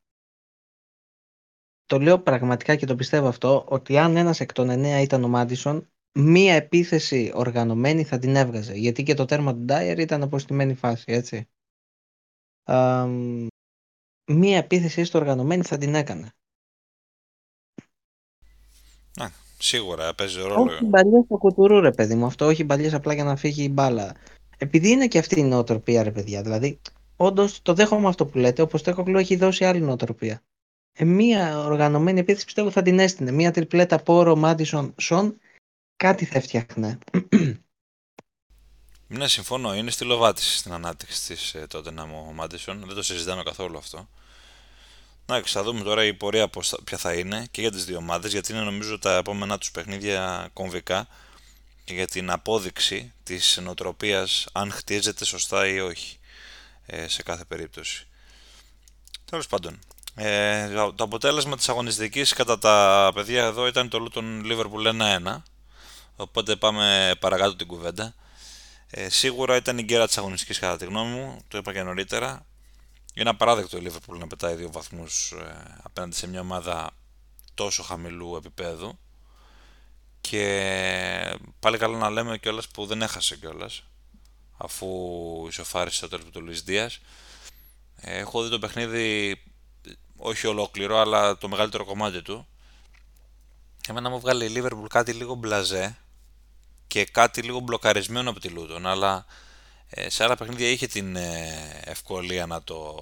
Το 1.86 2.00
λέω 2.00 2.20
πραγματικά 2.20 2.76
και 2.76 2.86
το 2.86 2.96
πιστεύω 2.96 3.28
αυτό, 3.28 3.66
ότι 3.70 3.98
αν 3.98 4.16
ένας 4.16 4.40
εκ 4.40 4.54
των 4.54 4.70
9 4.70 5.02
ήταν 5.02 5.24
ο 5.24 5.28
Μάντισον, 5.28 5.90
μία 6.12 6.54
επίθεση 6.54 7.32
οργανωμένη 7.36 8.04
θα 8.04 8.20
την 8.20 8.36
έβγαζε. 8.36 8.74
Γιατί 8.74 9.04
και 9.04 9.14
το 9.14 9.26
τέρμα 9.26 9.54
του 9.54 9.60
Ντάιερ 9.60 10.00
ήταν 10.00 10.24
αποστημένη 10.24 10.74
φάση, 10.76 11.12
έτσι. 11.12 11.50
μία 14.26 14.58
επίθεση 14.58 15.02
έστω 15.02 15.18
οργανωμένη 15.18 15.64
θα 15.64 15.78
την 15.78 15.96
έκανε. 15.96 16.34
Να, 19.18 19.32
σίγουρα 19.60 20.14
παίζει 20.14 20.42
ρόλο. 20.42 20.72
Όχι 20.72 20.86
μπαλιές 20.86 21.24
στο 21.26 21.38
κουτουρού 21.38 21.80
ρε 21.80 21.92
παιδί 21.92 22.16
μου, 22.16 22.26
αυτό 22.26 22.46
όχι 22.46 22.64
μπαλιές 22.64 22.94
απλά 22.94 23.14
για 23.14 23.24
να 23.24 23.36
φύγει 23.36 23.64
η 23.64 23.70
μπάλα. 23.70 24.16
Επειδή 24.58 24.90
είναι 24.90 25.08
και 25.08 25.18
αυτή 25.18 25.40
η 25.40 25.44
νοοτροπία 25.44 26.04
ρε 26.04 26.12
παιδιά, 26.12 26.42
δηλαδή 26.42 26.80
όντως 27.16 27.62
το 27.62 27.74
δέχομαι 27.74 28.08
αυτό 28.08 28.26
που 28.26 28.38
λέτε, 28.38 28.62
όπως 28.62 28.82
το 28.82 28.90
έχω 28.90 29.04
έχει 29.08 29.36
δώσει 29.36 29.66
άλλη 29.66 29.80
νοοτροπία. 29.80 30.42
Ε, 30.94 31.06
μία 31.06 31.60
οργανωμένη 31.60 32.20
επίθεση 32.20 32.46
πιστεύω 32.46 32.72
θα 32.72 32.82
την 32.82 33.00
έστεινε. 33.00 33.32
Μία 33.32 33.52
τριπλέτα 33.52 34.00
Πόρο, 34.04 34.36
Μάντισον, 34.36 34.94
Σον, 34.98 35.38
κάτι 35.96 36.26
θα 36.26 36.38
έφτιαχνε. 36.38 36.98
Ναι, 39.12 39.28
συμφωνώ. 39.28 39.76
Είναι 39.76 39.92
στη 39.92 40.06
λοβάτιση 40.06 40.58
στην 40.58 40.74
ανάπτυξη 40.74 41.28
της 41.28 41.54
ε, 41.54 41.68
τότε 41.68 41.92
να 41.92 42.04
ο 42.04 42.32
Μάντισον. 42.34 42.84
Δεν 42.86 42.96
το 42.96 43.04
συζητάμε 43.04 43.44
καθόλου 43.44 43.78
αυτό. 43.78 44.10
Εντάξει, 45.32 45.54
θα 45.54 45.64
δούμε 45.64 45.84
τώρα 45.84 46.06
η 46.06 46.14
πορεία 46.14 46.48
πώς, 46.48 46.76
ποια 46.84 46.98
θα 46.98 47.14
είναι 47.14 47.48
και 47.52 47.62
για 47.62 47.72
τις 47.72 47.86
δύο 47.86 47.98
ομάδες, 47.98 48.32
γιατί 48.32 48.52
είναι 48.52 48.62
νομίζω 48.62 49.00
τα 49.00 49.18
επόμενα 49.18 49.58
τους 49.58 49.72
παιχνίδια 49.72 50.50
κομβικά 50.54 51.08
και 51.84 51.94
για 51.94 52.08
την 52.08 52.30
απόδειξη 52.30 53.14
της 53.24 53.60
νοοτροπίας 53.62 54.48
αν 54.52 54.72
χτίζεται 54.72 55.26
σωστά 55.26 55.68
ή 55.68 55.80
όχι 55.80 56.20
ε, 56.86 57.08
σε 57.08 57.24
κάθε 57.24 57.44
περίπτωση. 57.46 58.08
Τέλος 59.26 59.48
πάντων, 59.48 59.80
ε, 60.16 60.70
το 60.96 61.04
αποτέλεσμα 61.04 61.56
της 61.56 61.70
αγωνιστικής 61.70 62.34
κατά 62.34 62.60
τα 62.60 63.12
παιδιά 63.14 63.46
εδώ 63.46 63.68
ήταν 63.68 63.90
το 63.90 64.08
Luton 64.08 64.42
Liverpool 64.46 65.00
1-1, 65.26 65.42
οπότε 66.16 66.56
πάμε 66.56 67.16
παρακάτω 67.20 67.56
την 67.56 67.68
κουβέντα. 67.68 68.16
Ε, 68.90 69.10
σίγουρα 69.10 69.56
ήταν 69.56 69.78
η 69.78 69.84
γκέρα 69.84 70.08
της 70.08 70.18
αγωνιστικής 70.18 70.60
κατά 70.60 70.78
τη 70.78 70.86
γνώμη 70.86 71.12
μου, 71.12 71.42
το 71.48 71.58
είπα 71.58 71.74
και 71.74 71.84
νωρίτερα. 71.84 72.46
Είναι 73.20 73.30
απαράδεκτο 73.30 73.78
η 73.78 73.82
Liverpool 73.86 74.18
να 74.18 74.28
πετάει 74.28 74.56
δύο 74.56 74.72
βαθμούς 74.72 75.32
ε, 75.32 75.78
απέναντι 75.84 76.16
σε 76.16 76.28
μια 76.28 76.40
ομάδα 76.40 76.92
τόσο 77.54 77.84
χαμηλού 77.84 78.36
επίπεδου 78.36 79.00
και 80.22 81.38
πάλι 81.60 81.78
καλά 81.78 81.98
να 81.98 82.10
λέμε 82.10 82.38
κιόλας 82.38 82.68
που 82.68 82.86
δεν 82.86 83.02
έχασε 83.02 83.38
κιόλας 83.38 83.84
αφού 84.58 84.88
ισοφάρισε 85.48 85.96
στο 85.96 86.08
τέλος 86.08 86.26
του 86.32 86.42
Λουίς 86.42 86.64
Δίας. 86.64 87.00
Έχω 87.96 88.44
δει 88.44 88.50
το 88.50 88.60
παιχνίδι 88.60 89.42
όχι 90.16 90.48
ολόκληρο 90.48 91.00
αλλά 91.00 91.38
το 91.38 91.48
μεγαλύτερο 91.48 91.86
κομμάτι 91.86 92.22
του. 92.22 92.48
Εμένα 93.88 94.10
μου 94.10 94.20
βγάλει 94.20 94.46
η 94.46 94.54
Liverpool 94.56 94.88
κάτι 94.90 95.14
λίγο 95.14 95.34
μπλαζέ 95.34 95.98
και 96.88 97.06
κάτι 97.06 97.42
λίγο 97.42 97.60
μπλοκαρισμένο 97.60 98.30
από 98.30 98.40
τη 98.40 98.50
Λούτον 98.50 98.88
αλλά 98.88 99.26
ε, 99.90 100.10
σε 100.10 100.24
άλλα 100.24 100.36
παιχνίδια 100.36 100.70
είχε 100.70 100.88
την 100.88 101.16
ε, 101.16 101.82
ευκολία 101.84 102.46
να 102.46 102.64
το, 102.64 102.96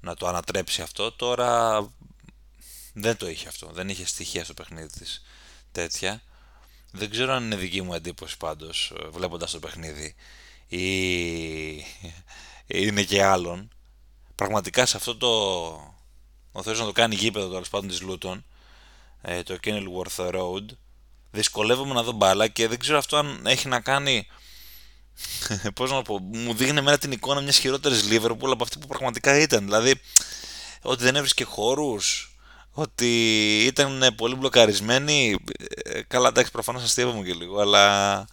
να 0.00 0.14
το 0.14 0.26
ανατρέψει 0.26 0.82
αυτό. 0.82 1.12
Τώρα 1.12 1.80
δεν 2.92 3.16
το 3.16 3.28
είχε 3.28 3.48
αυτό. 3.48 3.66
Δεν 3.72 3.88
είχε 3.88 4.06
στοιχεία 4.06 4.44
στο 4.44 4.54
παιχνίδι 4.54 4.88
της 4.88 5.22
τέτοια. 5.72 6.22
Δεν 6.92 7.10
ξέρω 7.10 7.32
αν 7.32 7.44
είναι 7.44 7.56
δική 7.56 7.82
μου 7.82 7.94
εντύπωση 7.94 8.36
πάντως 8.36 8.92
ε, 9.00 9.08
βλέποντας 9.08 9.50
το 9.50 9.58
παιχνίδι 9.58 10.14
ή 10.68 11.84
είναι 12.66 13.02
και 13.02 13.24
άλλων. 13.24 13.68
Πραγματικά 14.34 14.86
σε 14.86 14.96
αυτό 14.96 15.16
το... 15.16 15.28
Ο 16.52 16.62
Θεός 16.62 16.78
να 16.78 16.84
το 16.84 16.92
κάνει 16.92 17.14
γήπεδο 17.14 17.48
τέλος 17.48 17.68
πάντων 17.68 17.88
της 17.88 18.00
Λούτων 18.00 18.44
το 19.44 19.58
Kenilworth 19.64 20.34
Road 20.34 20.64
δυσκολεύομαι 21.30 21.94
να 21.94 22.02
δω 22.02 22.12
μπάλα 22.12 22.48
και 22.48 22.68
δεν 22.68 22.78
ξέρω 22.78 22.98
αυτό 22.98 23.16
αν 23.16 23.46
έχει 23.46 23.68
να 23.68 23.80
κάνει 23.80 24.26
πώς 25.74 25.90
να 25.90 26.02
πω, 26.02 26.18
μου 26.18 26.54
δείχνει 26.54 26.78
εμένα 26.78 26.98
την 26.98 27.12
εικόνα 27.12 27.40
μιας 27.40 27.58
χειρότερης 27.58 28.08
Liverpool 28.10 28.50
από 28.50 28.62
αυτή 28.62 28.78
που 28.78 28.86
πραγματικά 28.86 29.38
ήταν. 29.38 29.64
Δηλαδή, 29.64 30.00
ότι 30.82 31.02
δεν 31.02 31.16
έβρισκε 31.16 31.44
χώρους, 31.44 32.36
ότι 32.72 33.08
ήταν 33.64 34.14
πολύ 34.16 34.34
μπλοκαρισμένοι. 34.34 35.36
Ε, 35.84 36.02
καλά, 36.02 36.28
εντάξει, 36.28 36.50
προφανώς 36.50 36.82
αστείευαμε 36.82 37.24
και 37.24 37.32
λίγο, 37.32 37.60
αλλά 37.60 38.26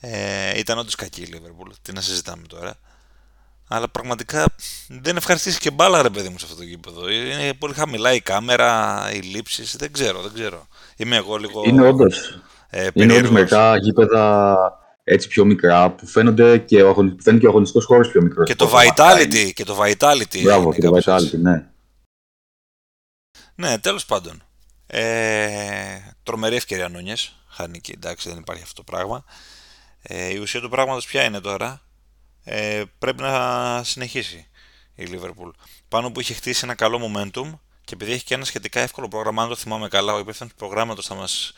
ε, 0.00 0.58
ήταν 0.58 0.78
όντως 0.78 0.94
κακή 0.94 1.22
η 1.22 1.28
Liverpool. 1.32 1.72
Τι 1.82 1.92
να 1.92 2.00
συζητάμε 2.00 2.46
τώρα. 2.46 2.74
Αλλά 3.68 3.88
πραγματικά 3.88 4.46
δεν 4.88 5.16
ευχαριστήσεις 5.16 5.58
και 5.58 5.70
μπάλα 5.70 6.02
ρε 6.02 6.10
παιδί 6.10 6.28
μου 6.28 6.38
σε 6.38 6.44
αυτό 6.44 6.56
το 6.56 6.62
γήπεδο. 6.62 7.10
Είναι 7.10 7.54
πολύ 7.54 7.74
χαμηλά 7.74 8.12
η 8.12 8.20
κάμερα, 8.20 9.02
οι 9.12 9.18
λήψεις, 9.18 9.76
δεν 9.76 9.92
ξέρω, 9.92 10.20
δεν 10.20 10.32
ξέρω. 10.34 10.66
Είμαι 10.96 11.16
εγώ 11.16 11.36
λίγο... 11.36 11.62
Είναι 11.66 11.88
όντως. 11.88 12.40
Ε, 12.68 12.88
είναι 12.92 13.16
όντως 13.16 13.30
μερικά 13.30 13.76
γήπεδα 13.76 14.56
έτσι 15.08 15.28
πιο 15.28 15.44
μικρά 15.44 15.90
που 15.90 16.06
φαίνονται 16.06 16.58
και 16.58 16.82
ο, 16.82 16.94
που 16.94 17.16
φαίνεται 17.22 17.38
και 17.38 17.46
ο 17.46 17.48
αγωνιστικός 17.48 17.84
χώρος 17.84 18.10
πιο 18.10 18.22
μικρός. 18.22 18.46
Και 18.46 18.54
το 18.54 18.72
vitality, 18.74 19.52
και 19.54 19.64
το 19.64 19.78
vitality. 19.82 20.42
Μπράβο, 20.42 20.72
και 20.72 20.80
το 20.80 20.98
vitality, 21.04 21.38
ναι. 21.38 21.66
Ναι, 23.54 23.78
τέλος 23.78 24.06
πάντων. 24.06 24.42
Ε, 24.86 25.98
τρομερή 26.22 26.56
ευκαιρία 26.56 26.88
Νούνιες. 26.88 27.36
Χάνει 27.48 27.80
και 27.80 27.92
εντάξει, 27.92 28.28
δεν 28.28 28.38
υπάρχει 28.38 28.62
αυτό 28.62 28.82
το 28.82 28.92
πράγμα. 28.92 29.24
Ε, 30.02 30.32
η 30.32 30.38
ουσία 30.38 30.60
του 30.60 30.68
πράγματος 30.68 31.06
ποια 31.06 31.24
είναι 31.24 31.40
τώρα; 31.40 31.82
Ε, 32.44 32.82
πρέπει 32.98 33.22
να 33.22 33.82
συνεχίσει 33.84 34.48
η 34.94 35.08
Liverpool. 35.10 35.50
Πάνω 35.88 36.10
που 36.10 36.20
είχε 36.20 36.34
χτίσει 36.34 36.60
ένα 36.64 36.74
καλό 36.74 37.00
momentum 37.06 37.58
και 37.84 37.94
επειδή 37.94 38.12
έχει 38.12 38.24
και 38.24 38.34
ένα 38.34 38.44
σχετικά 38.44 38.80
εύκολο 38.80 39.08
πρόγραμμα, 39.08 39.42
αν 39.42 39.48
το 39.48 39.56
θυμάμαι 39.56 39.88
καλά, 39.88 40.14
ο 40.14 40.18
υπεύθυνος 40.18 40.52
του 40.52 40.58
προγράμματος 40.58 41.06
θα 41.06 41.14
μας 41.14 41.52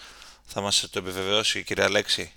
θα 0.45 0.61
μας 0.61 0.89
το 0.91 0.99
επιβεβαιώσει 0.99 1.59
η 1.59 1.63
κυρία 1.63 1.85
Αλέξη 1.85 2.33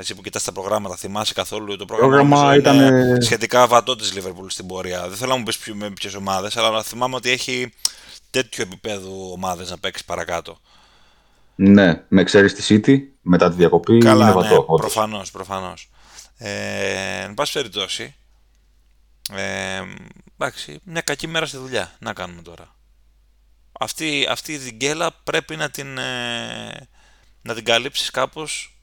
εσύ 0.00 0.14
που 0.14 0.22
κοιτάς 0.22 0.44
τα 0.44 0.52
προγράμματα, 0.52 0.96
θυμάσαι 0.96 1.34
καθόλου 1.34 1.76
το 1.76 1.84
πρόγραμμα, 1.84 2.36
πρόγραμμα 2.36 2.54
ήταν 2.54 3.22
σχετικά 3.22 3.66
βατό 3.66 3.96
της 3.96 4.12
Liverpool 4.16 4.46
στην 4.46 4.66
πορεία. 4.66 5.08
Δεν 5.08 5.16
θέλω 5.16 5.30
να 5.30 5.36
μου 5.36 5.42
πεις 5.42 5.58
με 5.74 5.90
ποιες 5.90 6.14
ομάδες, 6.14 6.56
αλλά 6.56 6.82
θυμάμαι 6.82 7.14
ότι 7.16 7.30
έχει 7.30 7.72
τέτοιο 8.30 8.62
επίπεδο 8.62 9.32
ομάδες 9.32 9.70
να 9.70 9.78
παίξει 9.78 10.04
παρακάτω. 10.04 10.60
Ναι, 11.54 12.04
με 12.08 12.22
ξέρεις 12.22 12.54
τη 12.54 12.80
City, 12.84 12.98
μετά 13.20 13.50
τη 13.50 13.56
διακοπή 13.56 13.98
Καλά, 13.98 14.24
είναι 14.24 14.34
βατό. 14.34 14.66
Ναι, 14.70 14.76
προφανώς, 14.76 15.30
προφανώς. 15.30 15.90
Ε, 16.36 17.22
εν 17.22 17.34
πάση 17.34 17.52
περιπτώσει, 17.52 18.14
ε, 19.32 19.82
εντάξει, 20.38 20.80
μια 20.84 21.00
κακή 21.00 21.26
μέρα 21.26 21.46
στη 21.46 21.56
δουλειά. 21.56 21.92
Να 21.98 22.12
κάνουμε 22.12 22.42
τώρα. 22.42 22.74
Αυτή, 23.72 24.26
αυτή 24.30 24.58
την 24.58 24.76
γκέλα 24.76 25.10
πρέπει 25.24 25.56
να 25.56 25.70
την, 25.70 25.98
ε, 25.98 26.88
να 27.42 27.54
την 27.54 27.64
καλύψεις 27.64 28.10
κάπως 28.10 28.79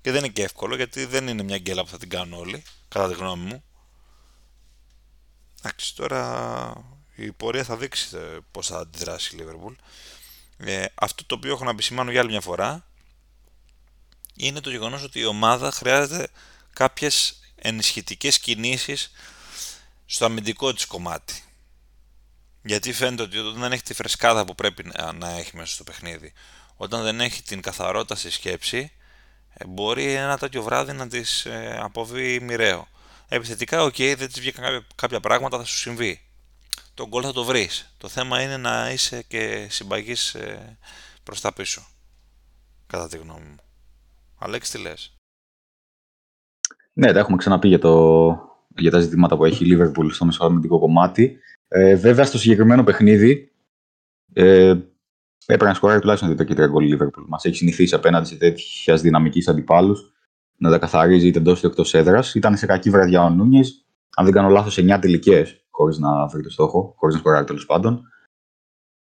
και 0.00 0.10
δεν 0.10 0.24
είναι 0.24 0.32
και 0.32 0.42
εύκολο 0.42 0.76
γιατί 0.76 1.04
δεν 1.04 1.28
είναι 1.28 1.42
μια 1.42 1.58
γκέλα 1.58 1.84
που 1.84 1.90
θα 1.90 1.98
την 1.98 2.08
κάνουν 2.08 2.40
όλοι, 2.40 2.62
κατά 2.88 3.08
τη 3.08 3.14
γνώμη 3.14 3.44
μου. 3.44 3.64
Εντάξει, 5.58 5.96
τώρα 5.96 6.72
η 7.14 7.32
πορεία 7.32 7.64
θα 7.64 7.76
δείξει 7.76 8.16
ε, 8.16 8.38
πώς 8.50 8.66
θα 8.66 8.78
αντιδράσει 8.78 9.36
η 9.36 9.38
Liverpool. 9.42 9.74
Ε, 10.56 10.84
αυτό 10.94 11.24
το 11.24 11.34
οποίο 11.34 11.52
έχω 11.52 11.64
να 11.64 11.70
επισημάνω 11.70 12.10
για 12.10 12.20
άλλη 12.20 12.30
μια 12.30 12.40
φορά 12.40 12.86
είναι 14.34 14.60
το 14.60 14.70
γεγονός 14.70 15.02
ότι 15.02 15.20
η 15.20 15.24
ομάδα 15.24 15.70
χρειάζεται 15.70 16.28
κάποιες 16.72 17.40
ενισχυτικές 17.54 18.38
κινήσεις 18.38 19.10
στο 20.06 20.24
αμυντικό 20.24 20.72
της 20.72 20.86
κομμάτι. 20.86 21.42
Γιατί 22.62 22.92
φαίνεται 22.92 23.22
ότι 23.22 23.38
όταν 23.38 23.60
δεν 23.60 23.72
έχει 23.72 23.82
τη 23.82 23.94
φρεσκάδα 23.94 24.44
που 24.44 24.54
πρέπει 24.54 24.90
να 25.14 25.30
έχει 25.30 25.56
μέσα 25.56 25.72
στο 25.72 25.84
παιχνίδι, 25.84 26.32
όταν 26.76 27.02
δεν 27.02 27.20
έχει 27.20 27.42
την 27.42 27.60
καθαρότητα 27.62 28.14
στη 28.14 28.30
σκέψη, 28.30 28.78
ε, 28.78 28.97
μπορεί 29.66 30.12
ένα 30.12 30.38
τέτοιο 30.38 30.62
βράδυ 30.62 30.92
να 30.92 31.08
της 31.08 31.20
ε, 31.44 31.76
αποβεί 31.76 32.40
μοιραίο. 32.40 32.88
Επιθετικά, 33.28 33.82
OK, 33.82 33.94
okay, 33.94 34.14
δεν 34.18 34.28
της 34.28 34.40
βγήκαν 34.40 34.64
κάποια, 34.64 34.86
κάποια 34.94 35.20
πράγματα, 35.20 35.58
θα 35.58 35.64
σου 35.64 35.76
συμβεί. 35.76 36.20
Το 36.94 37.08
γκολ 37.08 37.22
θα 37.24 37.32
το 37.32 37.44
βρεις. 37.44 37.94
Το 37.98 38.08
θέμα 38.08 38.42
είναι 38.42 38.56
να 38.56 38.90
είσαι 38.92 39.22
και 39.22 39.66
συμπαγής 39.70 40.34
ε, 40.34 40.78
προς 41.22 41.40
τα 41.40 41.52
πίσω. 41.52 41.86
Κατά 42.86 43.08
τη 43.08 43.16
γνώμη 43.16 43.46
μου. 43.46 43.56
Αλέξη, 44.38 44.72
τι 44.72 44.78
λες; 44.78 45.16
Ναι, 46.92 47.12
τα 47.12 47.18
έχουμε 47.18 47.36
ξαναπεί 47.36 47.68
για, 47.68 47.78
το, 47.78 48.26
για 48.76 48.90
τα 48.90 49.00
ζητήματα 49.00 49.36
που 49.36 49.44
έχει 49.44 49.64
η 49.64 49.76
Liverpool 49.76 50.08
στο 50.12 50.24
μεσοαμυντικό 50.24 50.78
κομμάτι. 50.78 51.38
Ε, 51.68 51.94
βέβαια, 51.94 52.24
στο 52.24 52.38
συγκεκριμένο 52.38 52.84
παιχνίδι 52.84 53.52
ε, 54.32 54.74
Έπρεπε 55.46 55.64
να 55.64 55.74
σκοράρει 55.74 56.00
τουλάχιστον 56.00 56.36
δύο 56.36 56.44
και 56.44 56.68
γκολ 56.68 56.92
η 56.92 56.96
Liverpool. 56.96 57.24
Μας 57.26 57.44
έχει 57.44 57.56
συνηθίσει 57.56 57.94
απέναντι 57.94 58.26
σε 58.26 58.36
τέτοια 58.36 58.96
δυναμικής 58.96 59.48
αντιπάλους 59.48 60.12
να 60.56 60.70
τα 60.70 60.78
καθαρίζει 60.78 61.26
είτε 61.26 61.38
εντός 61.38 61.58
είτε 61.58 61.66
εκτός 61.66 61.94
έδρας. 61.94 62.34
Ήταν 62.34 62.56
σε 62.56 62.66
κακή 62.66 62.90
βραδιά 62.90 63.22
ο 63.22 63.30
Νούνιες. 63.30 63.86
Αν 64.16 64.24
δεν 64.24 64.34
κάνω 64.34 64.48
λάθος, 64.48 64.78
9 64.78 64.98
τελικές 65.00 65.66
χωρίς 65.70 65.98
να 65.98 66.26
βρει 66.26 66.42
το 66.42 66.50
στόχο, 66.50 66.94
χωρίς 66.96 67.14
να 67.14 67.20
σκοράρει 67.20 67.46
τέλος 67.46 67.66
πάντων. 67.66 68.02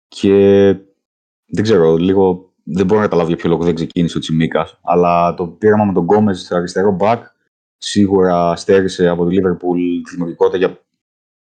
Και 0.09 0.33
δεν 1.47 1.63
ξέρω, 1.63 1.97
λίγο 1.97 2.53
δεν 2.65 2.87
μπορώ 2.87 3.01
να 3.01 3.07
καταλάβω 3.07 3.29
για 3.29 3.37
ποιο 3.37 3.49
λόγο 3.49 3.65
δεν 3.65 3.75
ξεκίνησε 3.75 4.17
ο 4.17 4.21
Τσιμίκας. 4.21 4.79
Αλλά 4.83 5.35
το 5.35 5.47
πείραμα 5.47 5.85
με 5.85 5.93
τον 5.93 6.03
Γκόμες 6.03 6.41
στο 6.41 6.57
αριστερό 6.57 6.93
μπακ 6.93 7.25
σίγουρα 7.79 8.57
στέρησε 8.57 9.09
από 9.09 9.27
τη 9.27 9.35
Λίβερπουλ 9.35 9.79
τη 9.79 10.11
δημιουργικότητα 10.11 10.57
για, 10.57 10.81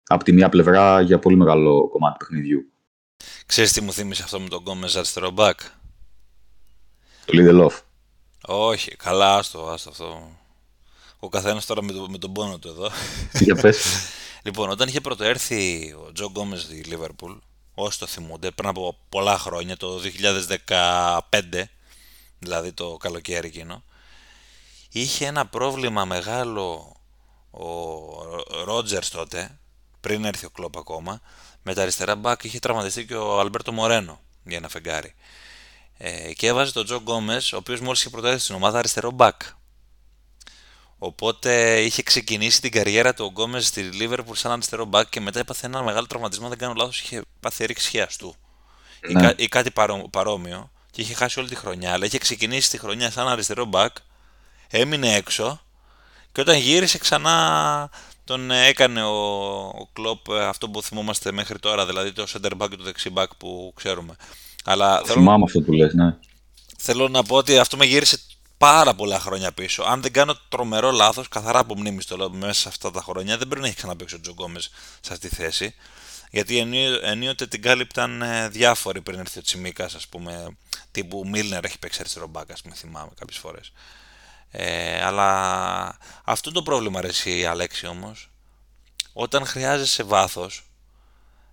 από 0.06 0.24
τη 0.24 0.32
μία 0.32 0.48
πλευρά 0.48 1.00
για 1.00 1.18
πολύ 1.18 1.36
μεγάλο 1.36 1.88
κομμάτι 1.88 2.18
του 2.18 2.26
παιχνιδιού. 2.26 2.70
Ξέρεις 3.46 3.72
τι 3.72 3.80
μου 3.80 3.92
θύμισε 3.92 4.22
αυτό 4.22 4.40
με 4.40 4.48
τον 4.48 4.58
Γκόμες 4.58 4.96
αριστερό 4.96 5.30
μπακ; 5.30 5.60
Το 7.24 7.32
Lindelof. 7.32 7.80
Όχι, 8.46 8.96
καλά, 8.96 9.36
άστο, 9.36 9.68
άστο 9.68 9.90
αυτό. 9.90 10.30
Ο 11.18 11.28
καθένας 11.28 11.66
τώρα 11.66 11.82
με, 11.82 11.92
το, 11.92 12.08
με 12.10 12.18
τον 12.18 12.32
πόνο 12.32 12.58
του 12.58 12.68
εδώ. 12.68 12.90
Για 13.32 13.54
πες. 13.54 13.84
λοιπόν, 14.44 14.70
όταν 14.70 14.88
είχε 14.88 15.00
πρωτοέρθει 15.00 15.92
ο 16.06 16.12
Τζο 16.12 16.26
Γκόμες 16.26 16.60
στη 16.60 16.74
Λίβερπουλ, 16.74 17.32
όσοι 17.74 17.98
το 17.98 18.06
θυμούνται, 18.06 18.50
πριν 18.50 18.68
από 18.68 18.98
πολλά 19.08 19.38
χρόνια, 19.38 19.76
το 19.76 20.00
2015, 20.58 21.62
δηλαδή 22.38 22.72
το 22.72 22.96
καλοκαίρι 22.96 23.46
εκείνο, 23.46 23.82
είχε 24.90 25.26
ένα 25.26 25.46
πρόβλημα 25.46 26.04
μεγάλο 26.04 26.96
ο 27.50 27.64
Ρότζερς 28.64 29.10
τότε, 29.10 29.58
πριν 30.00 30.24
έρθει 30.24 30.46
ο 30.46 30.50
Κλόπ 30.50 30.76
ακόμα, 30.76 31.20
με 31.66 31.74
τα 31.74 31.82
αριστερά 31.82 32.14
μπακ 32.16 32.44
είχε 32.44 32.58
τραυματιστεί 32.58 33.06
και 33.06 33.14
ο 33.14 33.40
Αλμπέρτο 33.40 33.72
Μορένο 33.72 34.20
για 34.44 34.56
ένα 34.56 34.68
φεγγάρι. 34.68 35.14
Ε, 35.98 36.32
και 36.32 36.46
έβαζε 36.46 36.72
τον 36.72 36.84
Τζο 36.84 36.96
Γκόμες, 36.96 37.52
ο 37.52 37.56
οποίος 37.56 37.80
μόλις 37.80 38.00
είχε 38.00 38.10
προτείνει 38.10 38.38
στην 38.38 38.54
ομάδα 38.54 38.78
αριστερό 38.78 39.10
μπακ. 39.10 39.40
Οπότε 40.98 41.80
είχε 41.80 42.02
ξεκινήσει 42.02 42.60
την 42.60 42.70
καριέρα 42.70 43.14
του 43.14 43.24
ο 43.24 43.28
Γκόμες 43.28 43.66
στη 43.66 43.82
Λίβερπουλ 43.82 44.36
σαν 44.36 44.52
αριστερό 44.52 44.84
μπακ 44.84 45.08
και 45.08 45.20
μετά 45.20 45.38
έπαθε 45.38 45.66
ένα 45.66 45.82
μεγάλο 45.82 46.06
τραυματισμό. 46.06 46.48
Δεν 46.48 46.58
κάνω 46.58 46.72
λάθος, 46.76 47.00
είχε 47.00 47.22
πάθει 47.40 47.64
ρήξη 47.66 47.88
χιαστού 47.88 48.36
ή, 49.08 49.12
Ναι. 49.12 49.20
κα, 49.20 49.34
ή 49.36 49.48
κάτι 49.48 49.70
παρό, 49.70 50.08
παρόμοιο 50.10 50.70
και 50.90 51.00
είχε 51.00 51.14
χάσει 51.14 51.38
όλη 51.38 51.48
τη 51.48 51.54
χρονιά. 51.54 51.92
Αλλά 51.92 52.04
είχε 52.06 52.18
ξεκινήσει 52.18 52.70
τη 52.70 52.78
χρονιά 52.78 53.10
σαν 53.10 53.28
αριστερό 53.28 53.64
μπακ, 53.64 53.96
έμεινε 54.68 55.14
έξω 55.14 55.60
και 56.32 56.40
όταν 56.40 56.56
γύρισε 56.56 56.98
ξανά 56.98 57.90
τον 58.26 58.50
ε, 58.50 58.66
έκανε 58.66 59.02
ο, 59.02 59.14
ο 59.66 59.88
Κλόπ 59.92 60.28
ε, 60.28 60.44
αυτό 60.44 60.68
που 60.68 60.82
θυμόμαστε 60.82 61.32
μέχρι 61.32 61.58
τώρα, 61.58 61.86
δηλαδή 61.86 62.12
το 62.12 62.26
center 62.28 62.52
back 62.58 62.68
και 62.70 62.76
το 62.76 62.82
δεξί 62.84 63.12
back 63.16 63.26
που 63.38 63.72
ξέρουμε. 63.76 64.16
Αλλά 64.64 64.96
θέλω, 65.04 65.12
Θυμάμαι 65.20 65.44
αυτό 65.44 65.60
που 65.60 65.72
λες, 65.72 65.94
ναι. 65.94 66.16
θέλω 66.78 67.08
να 67.08 67.22
πω 67.22 67.36
ότι 67.36 67.58
αυτό 67.58 67.76
με 67.76 67.84
γύρισε 67.84 68.18
πάρα 68.58 68.94
πολλά 68.94 69.20
χρόνια 69.20 69.52
πίσω. 69.52 69.82
Αν 69.82 70.02
δεν 70.02 70.12
κάνω 70.12 70.34
τρομερό 70.48 70.90
λάθος, 70.90 71.28
καθαρά 71.28 71.58
από 71.58 71.76
μνήμη 71.78 72.02
το 72.02 72.16
λέω 72.16 72.30
μέσα 72.30 72.60
σε 72.60 72.68
αυτά 72.68 72.90
τα 72.90 73.00
χρόνια, 73.02 73.38
δεν 73.38 73.46
πρέπει 73.46 73.60
να 73.62 73.66
έχει 73.66 73.76
ξαναπέξει 73.76 74.14
ο 74.14 74.20
Τζο 74.20 74.32
Γκόμες 74.32 74.70
σε 75.00 75.12
αυτή 75.12 75.28
τη 75.28 75.34
θέση. 75.34 75.74
Γιατί 76.30 76.58
ενίο- 76.58 77.00
ενίοτε 77.02 77.46
την 77.46 77.62
κάλυπταν 77.62 78.22
ε, 78.22 78.48
διάφοροι 78.48 79.00
πριν 79.00 79.18
έρθει 79.18 79.38
ο 79.38 79.42
Τσιμίκας, 79.42 79.94
ας 79.94 80.06
πούμε. 80.08 80.56
Τύπου 80.90 81.28
Μίλνερ 81.28 81.64
έχει 81.64 81.78
παίξει 81.78 81.98
αριστερό 82.00 82.26
μπάκα, 82.26 82.52
ας 82.52 82.62
πούμε, 82.62 82.74
θυμάμαι 82.74 83.10
κάποιες 83.18 83.38
φορές. 83.38 83.72
Ε, 84.58 85.04
αλλά 85.04 85.98
αυτό 86.24 86.52
το 86.52 86.62
πρόβλημα 86.62 87.00
ρε 87.00 87.08
εσύ 87.08 87.46
Αλέξη 87.46 87.86
όμως 87.86 88.30
όταν 89.12 89.46
χρειάζεσαι 89.46 90.02
βάθος 90.02 90.66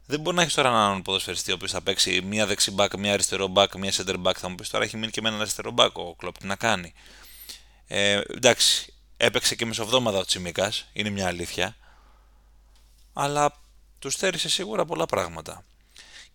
δεν 0.05 0.19
μπορεί 0.19 0.35
να 0.35 0.41
έχεις 0.41 0.53
τώρα 0.53 0.69
έναν 0.69 1.01
ποδοσφαιριστή 1.01 1.51
ο 1.51 1.53
οποίος 1.53 1.71
θα 1.71 1.81
παίξει 1.81 2.21
μία 2.21 2.45
δεξί 2.45 2.71
μπακ, 2.71 2.97
μία 2.97 3.13
αριστερό 3.13 3.47
μπακ, 3.47 3.75
μία 3.75 3.91
center 3.91 4.23
back. 4.23 4.33
Θα 4.37 4.49
μου 4.49 4.55
πεις 4.55 4.69
τώρα 4.69 4.83
έχει 4.83 4.97
μείνει 4.97 5.11
και 5.11 5.21
με 5.21 5.27
έναν 5.27 5.41
αριστερό 5.41 5.71
μπακ 5.71 5.97
ο 5.97 6.15
κλοπ. 6.15 6.37
Τι 6.37 6.45
να 6.45 6.55
κάνει. 6.55 6.93
Ε, 7.87 8.21
εντάξει, 8.35 8.93
έπαιξε 9.17 9.55
και 9.55 9.65
μεσοβδόμαδα 9.65 10.17
ο 10.17 10.25
Τσιμίκας, 10.25 10.89
είναι 10.93 11.09
μια 11.09 11.27
αλήθεια. 11.27 11.75
Αλλά 13.13 13.61
τους 13.99 14.13
στέρισε 14.13 14.49
σίγουρα 14.49 14.85
πολλά 14.85 15.05
πράγματα. 15.05 15.63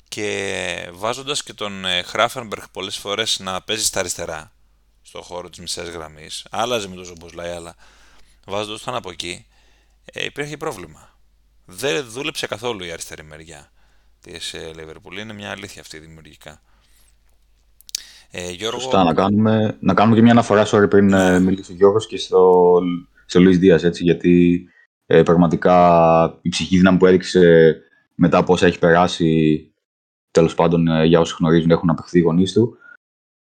Και 0.08 0.88
βάζοντας 0.92 1.42
και 1.42 1.52
τον 1.52 1.84
ε, 1.84 2.02
Χράφενμπεργκ 2.02 2.62
πολλές 2.72 2.96
φορές 2.96 3.38
να 3.38 3.62
παίζεις 3.62 3.86
στα 3.86 4.00
αριστερά, 4.00 4.52
στο 5.08 5.22
χώρο 5.22 5.48
της 5.48 5.58
μισή 5.58 5.80
γραμμής, 5.80 6.46
άλλαζε 6.50 6.88
με 6.88 6.94
τον 6.94 7.04
Ζομποσλάι, 7.04 7.50
αλλά 7.50 7.74
βάζοντας 8.46 8.82
τον 8.82 8.94
από 8.94 9.10
εκεί, 9.10 9.46
ε, 10.04 10.24
υπήρχε 10.24 10.56
πρόβλημα. 10.56 11.18
Δεν 11.64 12.04
δούλεψε 12.10 12.46
καθόλου 12.46 12.84
η 12.84 12.90
αριστερή 12.90 13.22
μεριά 13.22 13.70
της 14.20 14.54
Λίβερπουλ. 14.76 15.16
Είναι 15.16 15.32
μια 15.32 15.50
αλήθεια 15.50 15.80
αυτή 15.80 15.98
δημιουργικά. 15.98 16.60
Ε, 18.30 18.50
Γιώργο, 18.50 18.80
Σωστά, 18.80 19.04
να 19.04 19.14
κάνουμε, 19.14 19.76
να 19.80 19.94
κάνουμε 19.94 20.16
και 20.16 20.22
μια 20.22 20.32
αναφορά, 20.32 20.66
sorry, 20.66 20.90
πριν 20.90 21.12
ε, 21.12 21.40
μιλήσει 21.40 21.72
ο 21.72 21.74
Γιώργος 21.74 22.06
και 22.06 22.18
στο, 22.18 22.74
στο 23.26 23.40
Λουίς 23.40 23.58
Δίας, 23.58 23.84
έτσι, 23.84 24.02
γιατί 24.02 24.64
ε, 25.06 25.22
πραγματικά 25.22 26.38
η 26.42 26.48
ψυχή 26.48 26.76
δύναμη 26.76 26.98
που 26.98 27.06
έδειξε 27.06 27.76
μετά 28.14 28.38
από 28.38 28.52
όσα 28.52 28.66
έχει 28.66 28.78
περάσει, 28.78 29.62
τέλος 30.30 30.54
πάντων 30.54 30.88
ε, 30.88 31.04
για 31.04 31.20
όσοι 31.20 31.34
γνωρίζουν 31.38 31.70
έχουν 31.70 31.90
απεχθεί 31.90 32.18
οι 32.18 32.22
γονείς 32.22 32.52
του, 32.52 32.76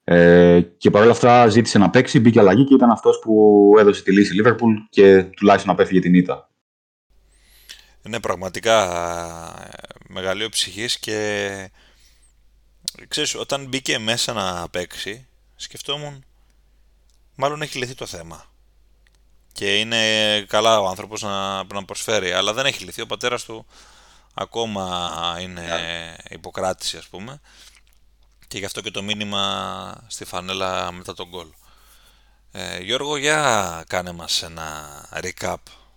ε, 0.04 0.62
και 0.78 0.90
παρόλα 0.90 1.12
αυτά 1.12 1.48
ζήτησε 1.48 1.78
να 1.78 1.90
παίξει, 1.90 2.20
μπήκε 2.20 2.40
αλλαγή 2.40 2.64
και 2.64 2.74
ήταν 2.74 2.90
αυτός 2.90 3.20
που 3.20 3.74
έδωσε 3.80 4.04
τη 4.04 4.12
λύση 4.12 4.34
Λίβερπουλ 4.34 4.74
και 4.90 5.24
τουλάχιστον 5.24 5.72
απέφυγε 5.74 6.00
την 6.00 6.14
ήττα. 6.14 6.50
Ναι, 8.02 8.20
πραγματικά 8.20 8.84
ε, 9.64 9.78
μεγαλείο 10.08 10.50
ψυχής 10.50 11.00
και 11.00 11.70
ξέρεις, 13.08 13.36
όταν 13.36 13.68
μπήκε 13.68 13.98
μέσα 13.98 14.34
να 14.34 14.70
παίξει, 14.70 15.28
σκεφτόμουν 15.56 16.26
μάλλον 17.36 17.62
έχει 17.62 17.78
λυθεί 17.78 17.96
το 17.96 18.06
θέμα. 18.06 18.46
Και 19.52 19.80
είναι 19.80 20.42
καλά 20.48 20.80
ο 20.80 20.88
άνθρωπος 20.88 21.22
να, 21.22 21.64
να 21.64 21.86
προσφέρει, 21.86 22.32
αλλά 22.32 22.54
δεν 22.54 22.66
έχει 22.66 22.84
λυθεί. 22.84 23.02
Ο 23.02 23.06
πατέρας 23.06 23.44
του 23.44 23.66
ακόμα 24.34 25.38
είναι 25.42 25.66
υποκράτηση, 26.30 26.98
ας 26.98 27.08
πούμε. 27.08 27.42
Και 28.48 28.58
γι' 28.58 28.66
αυτό 28.66 28.82
και 28.82 28.92
το 28.92 29.04
μήνυμα 29.04 30.04
στη 30.08 30.26
φανέλα 30.26 30.92
μετά 30.92 31.14
τον 31.14 31.28
γκολ. 31.30 31.48
Ε, 32.52 32.80
Γιώργο, 32.80 33.18
για 33.18 33.84
κάνε 33.88 34.12
μας 34.12 34.44
ένα 34.44 34.66
recap 35.24 35.56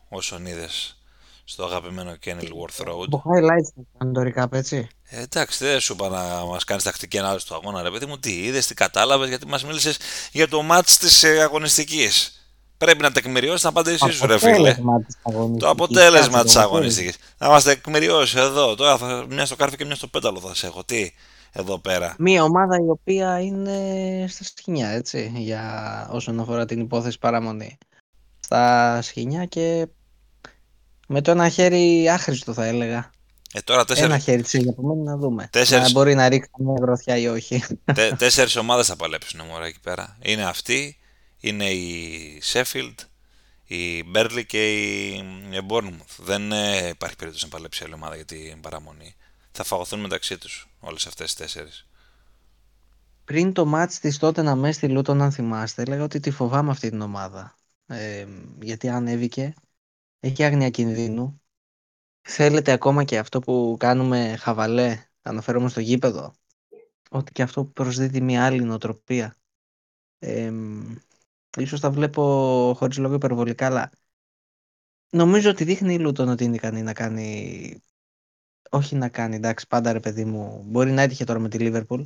όσον 0.09 0.47
είδες 0.47 0.97
στο 1.45 1.65
αγαπημένο 1.65 2.17
Kenilworth 2.25 2.87
Road. 2.87 3.07
Το 3.11 3.23
highlights 3.25 3.85
ήταν 3.95 4.13
το 4.13 4.21
recap, 4.21 4.53
έτσι. 4.53 4.89
Ε, 5.03 5.21
εντάξει, 5.21 5.65
δεν 5.65 5.81
σου 5.81 5.93
είπα 5.93 6.09
να 6.09 6.45
μας 6.45 6.65
κάνεις 6.65 6.83
τακτική 6.83 7.19
ανάλυση 7.19 7.47
του 7.47 7.55
αγώνα, 7.55 7.83
ρε 7.83 7.91
παιδί 7.91 8.07
μου. 8.07 8.19
Τι 8.19 8.45
είδες, 8.45 8.67
τι 8.67 8.75
κατάλαβες, 8.75 9.29
γιατί 9.29 9.47
μας 9.47 9.65
μίλησες 9.65 9.99
για 10.33 10.49
το 10.49 10.63
μάτ 10.63 10.87
της 10.99 11.23
ε, 11.23 11.41
αγωνιστικής. 11.41 12.31
Πρέπει 12.79 13.03
να 13.03 13.13
τεκμηριώσεις 13.13 13.63
να 13.63 13.69
απαντήσεις 13.69 14.15
σου, 14.15 14.27
ρε 14.27 14.39
φίλε. 14.39 14.71
Αποτέλεσμα 14.71 15.03
της 15.05 15.17
αγωνιστικής. 15.23 15.63
Το 15.63 15.69
αποτέλεσμα 15.69 16.31
Κάτσε, 16.31 16.45
της 16.45 16.53
το 16.53 16.61
αγωνιστικής. 16.61 17.17
Να 17.39 17.49
μας 17.49 17.65
τεκμηριώσεις 17.65 18.35
εδώ. 18.35 18.75
Τώρα 18.75 18.99
θα, 18.99 19.27
μια 19.29 19.47
στο 19.47 19.57
κάρφι 19.57 19.77
και 19.77 19.85
μια 19.85 19.95
στο 19.95 20.07
πέταλο 20.07 20.41
θα 20.41 20.55
σε 20.55 20.67
έχω. 20.67 20.85
Τι, 20.85 21.13
εδώ 21.59 21.79
πέρα. 21.79 22.15
Μία 22.19 22.43
ομάδα 22.43 22.77
η 22.77 22.89
οποία 22.89 23.41
είναι 23.41 23.79
στα 24.29 24.45
σκηνιά, 24.45 24.89
έτσι, 24.89 25.33
για 25.37 26.09
όσον 26.13 26.41
αφορά 26.41 26.65
την 26.65 26.81
υπόθεση 26.81 27.19
παραμονή. 27.19 27.79
Στα 28.41 28.99
σκηνιά 29.03 29.45
και 29.45 29.87
με 31.09 31.21
το 31.21 31.31
ένα 31.31 31.49
χέρι 31.49 32.09
άχρηστο 32.09 32.53
θα 32.53 32.65
έλεγα. 32.65 33.11
Ε, 33.53 33.61
τώρα 33.61 33.85
τέσσερι 33.85 34.07
Ένα 34.07 34.19
χέρι 34.19 34.43
της 34.43 34.55
επομένου 34.55 35.03
να 35.05 35.17
δούμε. 35.17 35.49
Τέσσερις- 35.53 35.85
Να 35.87 35.91
μπορεί 36.01 36.15
να 36.15 36.29
ρίξει 36.29 36.51
μια 36.59 36.75
γροθιά 36.81 37.17
ή 37.17 37.27
όχι. 37.29 37.63
τε, 37.95 38.13
τέσσερις 38.13 38.57
ομάδες 38.57 38.87
θα 38.87 38.97
παλέψουν 38.97 39.41
μωρά 39.47 39.67
εκεί 39.67 39.81
πέρα. 39.81 40.17
Είναι 40.23 40.45
αυτή, 40.45 40.99
είναι 41.41 41.65
η 41.71 42.43
Sheffield, 42.53 42.95
η 43.65 44.05
Burnley 44.15 44.43
και 44.47 44.73
η, 44.73 45.15
η 45.51 45.67
Bournemouth. 45.69 46.17
Δεν 46.17 46.53
ε, 46.53 46.89
υπάρχει 46.89 47.17
περίπτωση 47.17 47.45
να 47.45 47.51
παλέψει 47.51 47.85
άλλη 47.85 47.95
ομάδα 47.95 48.15
για 48.15 48.25
την 48.25 48.61
παραμονή. 48.61 49.15
Θα 49.53 49.65
φαγωθούν 49.65 50.01
μεταξύ 50.01 50.39
τους 50.39 50.66
όλες 50.87 51.07
αυτές 51.07 51.27
τις 51.27 51.35
τέσσερις. 51.35 51.87
Πριν 53.25 53.53
το 53.53 53.67
μάτς 53.67 53.99
της 53.99 54.19
τότε 54.19 54.43
να 54.43 54.55
μες 54.55 54.77
στη 54.77 54.89
Λούτον, 54.89 55.23
αν 55.23 55.33
θυμάστε, 55.33 55.83
έλεγα 55.83 56.03
ότι 56.05 56.21
τη 56.21 56.31
φοβάμαι 56.31 56.71
αυτή 56.71 56.91
την 56.91 57.01
ομάδα. 57.01 57.55
Ε, 57.87 58.27
γιατί 58.63 58.89
ανέβηκε, 58.89 59.55
έχει 60.21 60.45
άγνοια 60.45 60.71
κινδύνου. 60.71 61.41
Θέλετε 62.21 62.73
ακόμα 62.73 63.05
και 63.05 63.19
αυτό 63.19 63.41
που 63.41 63.77
κάνουμε 63.79 64.37
χαβαλέ, 64.37 65.05
αναφέρομαι 65.23 65.69
στο 65.69 65.81
γήπεδο, 65.81 66.35
ότι 67.11 67.33
και 67.33 67.43
αυτό 67.43 67.65
προσδίδει 67.65 68.21
μια 68.21 68.45
άλλη 68.45 68.63
νοοτροπία. 68.63 69.37
Ε, 70.19 70.53
ίσως 71.59 71.81
τα 71.81 71.91
βλέπω 71.91 72.23
χωρίς 72.77 72.99
λόγο 72.99 73.15
υπερβολικά, 73.15 73.67
αλλά 73.67 73.91
νομίζω 75.11 75.51
ότι 75.51 75.65
δείχνει 75.65 75.95
η 75.95 75.99
Λούτον 75.99 76.29
ότι 76.29 76.45
είναι 76.45 76.57
ικανή 76.57 76.83
να 76.83 76.93
κάνει 76.93 77.83
όχι 78.77 78.95
να 78.97 79.09
κάνει, 79.09 79.37
εντάξει, 79.37 79.67
πάντα 79.67 79.93
ρε 79.93 80.01
παιδί 80.01 80.25
μου. 80.25 80.63
Μπορεί 80.67 80.91
να 80.91 81.03
έτυχε 81.03 81.25
τώρα 81.25 81.39
με 81.39 81.49
τη 81.49 81.59
Λίβερπουλ 81.59 82.03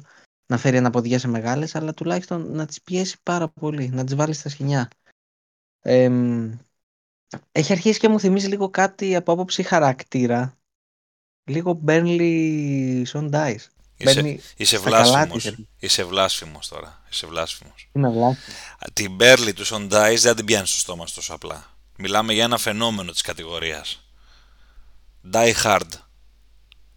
να 0.46 0.56
φέρει 0.58 0.76
αναποδιέ 0.76 1.18
σε 1.18 1.28
μεγάλες, 1.28 1.74
αλλά 1.74 1.94
τουλάχιστον 1.94 2.52
να 2.52 2.66
τις 2.66 2.82
πιέσει 2.82 3.16
πάρα 3.22 3.48
πολύ, 3.48 3.88
να 3.88 4.04
τις 4.04 4.14
βάλει 4.14 4.32
στα 4.32 4.48
σκηνιά. 4.48 4.88
Εμ, 5.82 6.52
έχει 7.52 7.72
αρχίσει 7.72 7.98
και 7.98 8.08
μου 8.08 8.20
θυμίζει 8.20 8.46
λίγο 8.46 8.70
κάτι 8.70 9.16
από 9.16 9.32
άποψη 9.32 9.62
χαρακτήρα. 9.62 10.58
Λίγο 11.44 11.80
Burnley 11.86 13.02
Son 13.12 13.30
Dice. 13.30 13.66
Είσαι, 13.96 14.14
Μπαίνει 14.14 14.40
είσαι 14.56 14.76
στα 14.76 14.90
καλά 14.90 15.04
βλάσφημος. 15.04 15.42
της, 15.42 15.50
ρε. 15.50 15.64
Είσαι 15.78 16.04
βλάσφημος 16.04 16.68
τώρα. 16.68 17.02
Είσαι 17.10 17.26
βλάσφημος. 17.26 17.88
Είναι 17.92 18.10
βλάστη. 18.10 18.50
Α, 18.78 18.86
Την 18.92 19.14
Μπέρλι 19.14 19.52
του 19.52 19.64
Σοντάι 19.64 20.16
δεν 20.16 20.36
την 20.36 20.44
πιάνεις 20.44 20.70
στο 20.70 20.78
στόμα 20.78 21.06
σου 21.06 21.14
τόσο 21.14 21.34
απλά. 21.34 21.66
Μιλάμε 21.96 22.32
για 22.32 22.44
ένα 22.44 22.58
φαινόμενο 22.58 23.12
της 23.12 23.20
κατηγορίας. 23.20 24.04
Die 25.32 25.52
hard. 25.64 25.88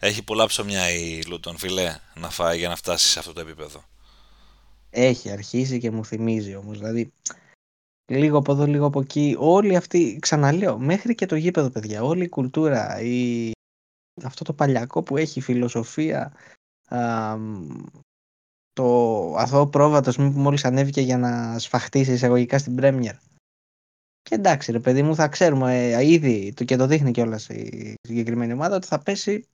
Έχει 0.06 0.24
πολλά 0.24 0.46
ψωμιά 0.46 0.90
η 0.90 1.24
Λούτον, 1.24 1.58
φιλέ, 1.58 1.98
να 2.16 2.30
φάει 2.30 2.58
για 2.58 2.70
να 2.70 2.76
φτάσει 2.76 3.08
σε 3.08 3.20
αυτό 3.20 3.34
το 3.34 3.42
επίπεδο. 3.42 3.84
Έχει 4.90 5.32
αρχίσει 5.32 5.80
και 5.80 5.92
μου 5.92 6.06
θυμίζει 6.06 6.56
όμως. 6.56 6.78
Δηλαδή, 6.78 7.14
λίγο 8.12 8.38
από 8.38 8.52
εδώ, 8.52 8.66
λίγο 8.66 8.86
από 8.86 9.00
εκεί. 9.00 9.36
Όλοι 9.40 9.76
αυτοί, 9.76 10.18
ξαναλέω, 10.22 10.78
μέχρι 10.78 11.16
και 11.16 11.26
το 11.26 11.36
γήπεδο, 11.36 11.70
παιδιά, 11.70 12.04
όλη 12.04 12.24
η 12.24 12.30
κουλτούρα, 12.30 13.02
η... 13.02 13.52
αυτό 14.24 14.44
το 14.44 14.54
παλιακό 14.54 15.04
που 15.04 15.18
έχει, 15.18 15.40
η 15.40 15.42
φιλοσοφία, 15.42 16.34
α, 16.88 17.38
το 18.74 18.88
αθώο 19.36 19.68
πρόβατος 19.68 20.16
που 20.16 20.22
μόλις 20.22 20.66
ανέβηκε 20.66 21.02
για 21.02 21.18
να 21.18 21.60
σφαχτεί 21.60 22.04
σε 22.04 22.14
εισαγωγικά 22.14 22.58
στην 22.58 22.76
Πρέμιερ. 22.76 23.16
Και 24.22 24.36
εντάξει, 24.36 24.72
ρε 24.72 24.80
παιδί 24.80 25.04
μου, 25.04 25.16
θα 25.16 25.28
ξέρουμε 25.28 25.94
ε, 25.94 26.08
ήδη 26.08 26.54
το 26.54 26.64
και 26.64 26.76
το 26.76 26.88
δείχνει 26.88 27.12
κιόλας 27.12 27.50
η 27.50 27.94
συγκεκριμένη 28.02 28.54
ομάδα 28.54 28.76
ότι 28.76 28.88
θα 28.88 29.00
πέσει. 29.00 29.48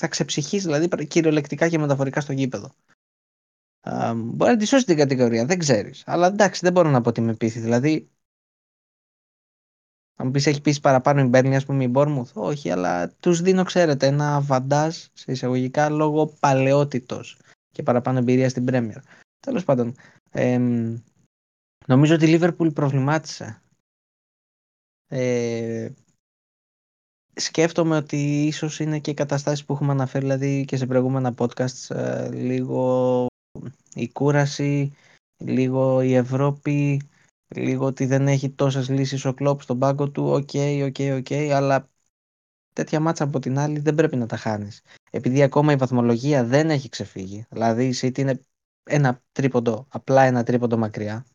Θα 0.00 0.08
ξεψυχήσει 0.08 0.66
δηλαδή 0.66 1.06
κυριολεκτικά 1.06 1.68
και 1.68 1.78
μεταφορικά 1.78 2.20
στο 2.20 2.32
γήπεδο. 2.32 2.74
Α, 3.80 4.14
μπορεί 4.14 4.50
να 4.50 4.56
τη 4.56 4.66
σώσει 4.66 4.84
την 4.84 4.96
κατηγορία, 4.96 5.46
δεν 5.46 5.58
ξέρεις. 5.58 6.02
Αλλά 6.06 6.26
εντάξει, 6.26 6.60
δεν 6.62 6.72
μπορώ 6.72 6.90
να 6.90 7.00
πω 7.00 7.08
ότι 7.08 7.20
με 7.20 7.34
πείθει. 7.34 7.60
Δηλαδή, 7.60 8.10
αν 10.16 10.26
μου 10.26 10.30
πεις 10.32 10.46
έχει 10.46 10.60
πείσει 10.60 10.80
παραπάνω 10.80 11.20
η 11.20 11.24
Μπέρνη, 11.24 11.56
ας 11.56 11.64
πούμε, 11.64 11.84
η 11.84 11.88
Μπόρμουθ, 11.90 12.36
όχι, 12.36 12.70
αλλά 12.70 13.08
τους 13.08 13.40
δίνω, 13.40 13.64
ξέρετε, 13.64 14.06
ένα 14.06 14.40
βαντάζ 14.40 14.96
σε 15.12 15.32
εισαγωγικά 15.32 15.88
λόγω 15.88 16.26
παλαιότητος 16.26 17.40
και 17.72 17.82
παραπάνω 17.82 18.18
εμπειρία 18.18 18.48
στην 18.48 18.64
Πρέμιερ. 18.64 19.00
Τέλος 19.40 19.64
πάντων, 19.64 19.94
ε, 20.30 20.58
νομίζω 21.86 22.14
ότι 22.14 22.24
η 22.24 22.28
Λίβερπουλ 22.28 22.68
προβλημάτισε. 22.68 23.62
Ε, 25.08 25.90
σκέφτομαι 27.40 27.96
ότι 27.96 28.46
ίσως 28.46 28.80
είναι 28.80 28.98
και 28.98 29.10
οι 29.10 29.14
καταστάσεις 29.14 29.64
που 29.64 29.72
έχουμε 29.72 29.92
αναφέρει 29.92 30.24
δηλαδή 30.24 30.64
και 30.64 30.76
σε 30.76 30.86
προηγούμενα 30.86 31.34
podcasts 31.38 31.96
ε, 31.96 32.30
λίγο 32.30 33.26
η 33.94 34.12
κούραση, 34.12 34.92
λίγο 35.36 36.00
η 36.00 36.14
Ευρώπη, 36.14 37.00
λίγο 37.48 37.86
ότι 37.86 38.06
δεν 38.06 38.28
έχει 38.28 38.50
τόσες 38.50 38.88
λύσεις 38.88 39.24
ο 39.24 39.34
Κλόπ 39.34 39.62
στον 39.62 39.78
πάγκο 39.78 40.10
του, 40.10 40.24
OK, 40.24 40.50
OK, 40.84 40.96
OK, 41.16 41.32
αλλά 41.32 41.88
τέτοια 42.72 43.00
μάτσα 43.00 43.24
από 43.24 43.38
την 43.38 43.58
άλλη 43.58 43.78
δεν 43.78 43.94
πρέπει 43.94 44.16
να 44.16 44.26
τα 44.26 44.36
χάνεις. 44.36 44.82
Επειδή 45.10 45.42
ακόμα 45.42 45.72
η 45.72 45.76
βαθμολογία 45.76 46.44
δεν 46.44 46.70
έχει 46.70 46.88
ξεφύγει, 46.88 47.46
δηλαδή 47.50 47.88
η 47.88 47.94
City 48.00 48.18
είναι 48.18 48.44
ένα 48.82 49.22
τρίποντο, 49.32 49.86
απλά 49.88 50.22
ένα 50.22 50.42
τρίποντο 50.42 50.76
μακριά. 50.76 51.26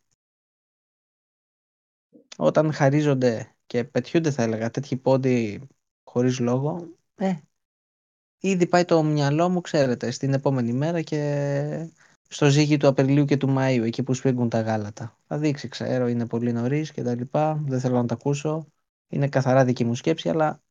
Όταν 2.38 2.74
χαρίζονται 2.74 3.56
και 3.66 3.84
πετιούνται 3.84 4.32
θα 4.32 4.44
έλεγα 4.44 4.70
τέτοιοι 4.70 4.98
πόντι 4.98 5.68
χωρίς 6.14 6.40
λόγο, 6.40 6.90
ε, 7.16 7.34
ήδη 8.40 8.68
πάει 8.68 8.86
το 8.86 9.04
μυαλό 9.04 9.50
μου, 9.50 9.62
ξέρετε, 9.62 10.12
στην 10.12 10.34
επόμενη 10.34 10.74
μέρα 10.74 11.02
και 11.02 11.90
στο 12.28 12.50
ζύγι 12.50 12.78
του 12.78 12.88
Απριλίου 12.88 13.26
και 13.26 13.38
του 13.38 13.56
Μαΐου, 13.58 13.84
εκεί 13.86 14.04
που 14.04 14.14
σφίγγουν 14.14 14.50
τα 14.50 14.62
γάλατα. 14.62 15.18
Θα 15.28 15.38
δείξει, 15.38 15.68
ξέρω, 15.68 16.08
είναι 16.08 16.28
πολύ 16.28 16.52
νωρίς 16.52 16.92
και 16.92 17.04
τα 17.04 17.16
λοιπά, 17.16 17.64
δεν 17.66 17.80
θέλω 17.80 17.96
να 17.96 18.06
τα 18.06 18.14
ακούσω. 18.14 18.68
Είναι 19.08 19.28
καθαρά 19.28 19.66
δική 19.66 19.86
μου 19.86 19.96
σκέψη, 19.96 20.30
αλλά 20.30 20.62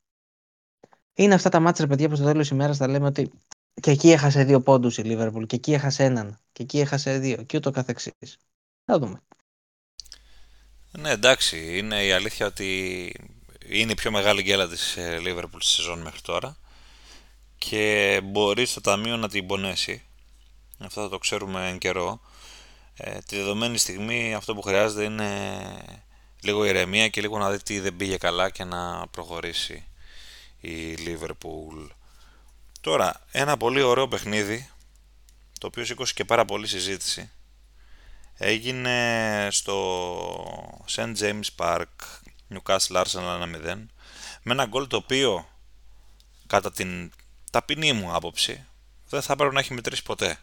είναι 1.14 1.34
αυτά 1.34 1.48
τα 1.48 1.60
μάτια, 1.60 1.86
παιδιά, 1.86 2.08
που 2.08 2.14
στο 2.14 2.24
τέλος 2.24 2.48
της 2.48 2.50
ημέρας 2.50 2.76
θα 2.76 2.88
λέμε 2.88 3.06
ότι 3.06 3.30
και 3.80 3.90
εκεί 3.90 4.10
έχασε 4.10 4.44
δύο 4.44 4.60
πόντους 4.60 4.98
η 4.98 5.02
Λίβερπουλ, 5.02 5.44
και 5.44 5.56
εκεί 5.56 5.72
έχασε 5.72 6.04
έναν, 6.04 6.38
και 6.52 6.62
εκεί 6.62 6.80
έχασε 6.80 7.18
δύο, 7.18 7.42
και 7.42 7.56
ούτω 7.56 7.70
καθεξής. 7.70 8.38
Θα 8.84 8.98
δούμε. 8.98 9.20
Ναι, 10.98 11.10
εντάξει, 11.10 11.78
είναι 11.78 12.04
η 12.04 12.12
αλήθεια 12.12 12.46
ότι 12.46 13.12
είναι 13.68 13.92
η 13.92 13.94
πιο 13.94 14.10
μεγάλη 14.10 14.42
γκέλα 14.42 14.68
της 14.68 14.96
Λίβερπουλ 15.20 15.60
στη 15.60 15.72
σεζόν 15.72 16.00
μέχρι 16.00 16.20
τώρα 16.20 16.56
και 17.58 18.20
μπορεί 18.24 18.66
στο 18.66 18.80
ταμείο 18.80 19.16
να 19.16 19.28
την 19.28 19.46
πονέσει. 19.46 20.02
Αυτό 20.78 21.02
θα 21.02 21.08
το 21.08 21.18
ξέρουμε 21.18 21.68
εν 21.68 21.78
καιρό. 21.78 22.20
Ε, 22.96 23.18
τη 23.18 23.36
δεδομένη 23.36 23.78
στιγμή 23.78 24.34
αυτό 24.34 24.54
που 24.54 24.62
χρειάζεται 24.62 25.04
είναι 25.04 25.60
λίγο 26.40 26.64
ηρεμία 26.64 27.08
και 27.08 27.20
λίγο 27.20 27.38
να 27.38 27.50
δει 27.50 27.62
τι 27.62 27.80
δεν 27.80 27.96
πήγε 27.96 28.16
καλά 28.16 28.50
και 28.50 28.64
να 28.64 29.06
προχωρήσει 29.08 29.84
η 30.60 30.94
Liverpool. 31.06 31.88
Τώρα, 32.80 33.20
ένα 33.30 33.56
πολύ 33.56 33.82
ωραίο 33.82 34.08
παιχνίδι, 34.08 34.70
το 35.60 35.66
οποίο 35.66 35.84
σήκωσε 35.84 36.14
και 36.14 36.24
πάρα 36.24 36.44
πολύ 36.44 36.66
συζήτηση, 36.66 37.30
έγινε 38.36 39.48
στο 39.50 40.84
St. 40.88 41.14
James 41.18 41.48
Park, 41.56 41.86
Newcastle 42.54 43.02
Arsenal 43.02 43.42
1-0, 43.42 43.86
με 44.42 44.52
ένα 44.52 44.66
γκολ 44.66 44.86
το 44.86 44.96
οποίο, 44.96 45.48
κατά 46.46 46.72
την 46.72 47.12
ταπεινή 47.50 47.92
μου 47.92 48.14
άποψη, 48.14 48.66
δεν 49.08 49.22
θα 49.22 49.32
έπρεπε 49.32 49.52
να 49.52 49.60
έχει 49.60 49.74
μετρήσει 49.74 50.02
ποτέ. 50.02 50.38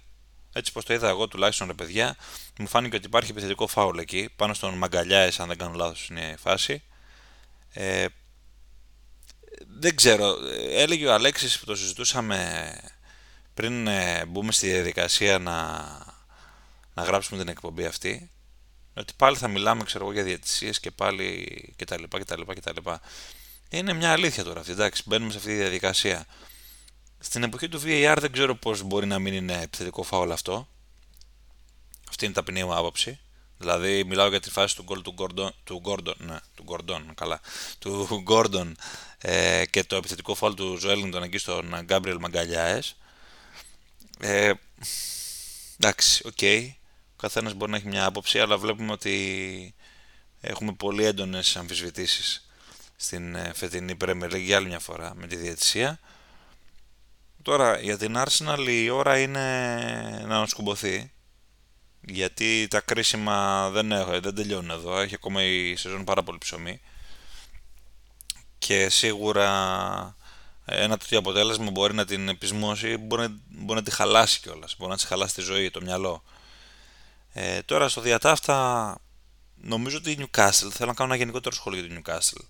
Έτσι 0.53 0.71
πως 0.71 0.85
το 0.85 0.93
είδα 0.93 1.09
εγώ 1.09 1.27
τουλάχιστον 1.27 1.67
ρε 1.67 1.73
παιδιά, 1.73 2.15
μου 2.59 2.67
φάνηκε 2.67 2.95
ότι 2.95 3.05
υπάρχει 3.05 3.31
επιθετικό 3.31 3.67
φάουλ 3.67 3.97
εκεί, 3.97 4.29
πάνω 4.35 4.53
στον 4.53 4.73
Μαγκαλιάες 4.73 5.39
αν 5.39 5.47
δεν 5.47 5.57
κάνω 5.57 5.73
λάθος 5.73 6.07
είναι 6.09 6.31
η 6.31 6.37
φάση. 6.37 6.83
Ε, 7.73 8.05
δεν 9.79 9.95
ξέρω, 9.95 10.35
έλεγε 10.69 11.07
ο 11.07 11.13
Αλέξης 11.13 11.59
που 11.59 11.65
το 11.65 11.75
συζητούσαμε 11.75 12.71
πριν 13.53 13.87
ε, 13.87 14.25
μπούμε 14.25 14.51
στη 14.51 14.67
διαδικασία 14.71 15.39
να, 15.39 15.55
να 16.93 17.03
γράψουμε 17.03 17.39
την 17.39 17.49
εκπομπή 17.49 17.85
αυτή, 17.85 18.29
ότι 18.99 19.13
πάλι 19.17 19.37
θα 19.37 19.47
μιλάμε 19.47 19.83
ξέρω 19.83 20.03
εγώ 20.03 20.13
για 20.13 20.23
διαιτησίες 20.23 20.79
και 20.79 20.91
πάλι 20.91 21.73
κτλ. 21.75 22.03
κτλ, 22.03 22.41
κτλ. 22.41 22.89
Είναι 23.69 23.93
μια 23.93 24.11
αλήθεια 24.11 24.43
τώρα 24.43 24.59
αυτή, 24.59 24.71
εντάξει, 24.71 25.03
μπαίνουμε 25.05 25.31
σε 25.31 25.37
αυτή 25.37 25.49
τη 25.49 25.55
διαδικασία. 25.55 26.25
Στην 27.19 27.43
εποχή 27.43 27.69
του 27.69 27.81
VAR 27.83 28.17
δεν 28.19 28.31
ξέρω 28.31 28.55
πώς 28.55 28.81
μπορεί 28.81 29.05
να 29.05 29.19
μην 29.19 29.33
είναι 29.33 29.61
επιθετικό 29.61 30.03
φάουλ 30.03 30.31
αυτό. 30.31 30.67
Αυτή 32.09 32.23
είναι 32.23 32.33
η 32.33 32.35
ταπεινή 32.35 32.63
μου 32.63 32.75
άποψη. 32.75 33.19
Δηλαδή 33.57 34.03
μιλάω 34.03 34.29
για 34.29 34.39
τη 34.39 34.49
φάση 34.49 34.75
του 34.75 34.83
γκολ 34.83 35.01
του 35.01 35.15
Gordon, 35.17 35.49
του 35.63 35.81
Gordon, 35.85 36.15
ναι, 36.17 36.37
του 36.55 36.65
Gordon, 36.67 37.01
καλά, 37.15 37.41
του 37.79 38.23
Gordon 38.27 38.71
ε, 39.17 39.63
και 39.69 39.83
το 39.83 39.95
επιθετικό 39.95 40.35
φάουλ 40.35 40.53
του 40.53 40.77
Ζουέλινγκτον 40.79 41.23
εκεί 41.23 41.37
στον 41.37 41.75
Γκάμπριελ 41.81 42.17
Μαγκαλάες. 42.19 42.95
Ε, 44.19 44.51
εντάξει, 45.77 46.27
OK. 46.27 46.33
Okay. 46.39 46.69
Ο 47.19 47.21
καθένας 47.21 47.53
μπορεί 47.53 47.71
να 47.71 47.77
έχει 47.77 47.87
μια 47.87 48.05
άποψη, 48.05 48.39
αλλά 48.39 48.57
βλέπουμε 48.57 48.91
ότι 48.91 49.75
έχουμε 50.41 50.73
πολύ 50.73 51.05
έντονες 51.05 51.55
αμφισβητήσεις 51.55 52.49
στην 52.95 53.35
ε, 53.35 53.51
φετινή 53.55 53.97
Premier 54.05 54.31
League 54.31 54.41
για 54.41 54.57
άλλη 54.57 54.67
μια 54.67 54.79
φορά 54.79 55.13
με 55.15 55.27
τη 55.27 55.35
διαιτησία. 55.35 55.99
Τώρα 57.41 57.79
για 57.79 57.97
την 57.97 58.15
Arsenal 58.17 58.65
η 58.67 58.89
ώρα 58.89 59.19
είναι 59.19 59.39
να 60.27 60.35
ανασκουμποθεί 60.35 61.11
γιατί 62.01 62.67
τα 62.69 62.79
κρίσιμα 62.79 63.69
δεν, 63.69 63.91
έχω, 63.91 64.19
δεν 64.19 64.35
τελειώνουν 64.35 64.69
εδώ, 64.69 64.99
έχει 64.99 65.15
ακόμα 65.15 65.43
η 65.43 65.75
σεζόν 65.75 66.03
πάρα 66.03 66.23
πολύ 66.23 66.37
ψωμί 66.37 66.81
και 68.57 68.89
σίγουρα 68.89 69.49
ένα 70.65 70.97
τέτοιο 70.97 71.17
αποτέλεσμα 71.17 71.71
μπορεί 71.71 71.93
να 71.93 72.05
την 72.05 72.29
επισμώσει, 72.29 72.97
μπορεί, 72.97 73.41
μπορεί 73.47 73.79
να 73.79 73.85
τη 73.85 73.91
χαλάσει 73.91 74.39
κιόλας, 74.39 74.75
μπορεί 74.77 74.91
να 74.91 74.97
της 74.97 75.05
χαλάσει 75.05 75.33
τη 75.33 75.41
ζωή, 75.41 75.69
το 75.69 75.81
μυαλό. 75.81 76.23
Ε, 77.33 77.61
τώρα 77.61 77.89
στο 77.89 78.01
διατάφτα 78.01 78.97
νομίζω 79.55 79.97
ότι 79.97 80.11
η 80.11 80.17
Newcastle, 80.19 80.69
θέλω 80.71 80.89
να 80.89 80.93
κάνω 80.93 81.13
ένα 81.13 81.15
γενικότερο 81.15 81.55
σχόλιο 81.55 81.79
για 81.79 81.89
την 81.89 82.03
Newcastle 82.03 82.45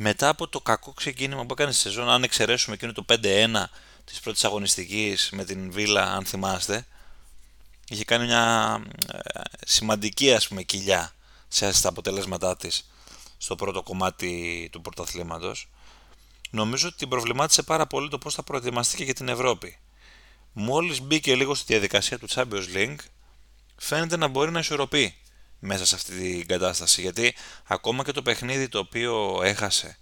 μετά 0.00 0.28
από 0.28 0.48
το 0.48 0.60
κακό 0.60 0.92
ξεκίνημα 0.92 1.46
που 1.46 1.52
έκανε 1.52 1.72
στη 1.72 1.80
σεζόν, 1.80 2.08
αν 2.08 2.22
εξαιρέσουμε 2.22 2.74
εκείνο 2.74 2.92
το 2.92 3.04
5-1 3.08 3.64
της 4.04 4.20
πρώτης 4.20 4.44
αγωνιστικής 4.44 5.30
με 5.32 5.44
την 5.44 5.72
Βίλα, 5.72 6.12
αν 6.12 6.24
θυμάστε, 6.24 6.86
είχε 7.88 8.04
κάνει 8.04 8.24
μια 8.24 8.82
ε, 9.12 9.40
σημαντική 9.66 10.34
ας 10.34 10.48
πούμε 10.48 10.62
κοιλιά 10.62 11.12
σε 11.48 11.72
στα 11.72 11.88
αποτελέσματά 11.88 12.56
της 12.56 12.90
στο 13.38 13.56
πρώτο 13.56 13.82
κομμάτι 13.82 14.68
του 14.72 14.80
πρωταθλήματος. 14.80 15.68
Νομίζω 16.50 16.88
ότι 16.88 16.96
την 16.96 17.08
προβλημάτισε 17.08 17.62
πάρα 17.62 17.86
πολύ 17.86 18.08
το 18.08 18.18
πώς 18.18 18.34
θα 18.34 18.42
προετοιμαστεί 18.42 18.96
και 18.96 19.04
για 19.04 19.14
την 19.14 19.28
Ευρώπη. 19.28 19.78
Μόλις 20.52 21.00
μπήκε 21.00 21.34
λίγο 21.34 21.54
στη 21.54 21.72
διαδικασία 21.72 22.18
του 22.18 22.28
Champions 22.28 22.74
League, 22.74 22.98
φαίνεται 23.78 24.16
να 24.16 24.28
μπορεί 24.28 24.50
να 24.50 24.58
ισορροπεί 24.58 25.14
μέσα 25.58 25.86
σε 25.86 25.94
αυτή 25.94 26.12
την 26.12 26.46
κατάσταση. 26.46 27.00
Γιατί 27.00 27.34
ακόμα 27.64 28.04
και 28.04 28.12
το 28.12 28.22
παιχνίδι 28.22 28.68
το 28.68 28.78
οποίο 28.78 29.40
έχασε 29.42 29.98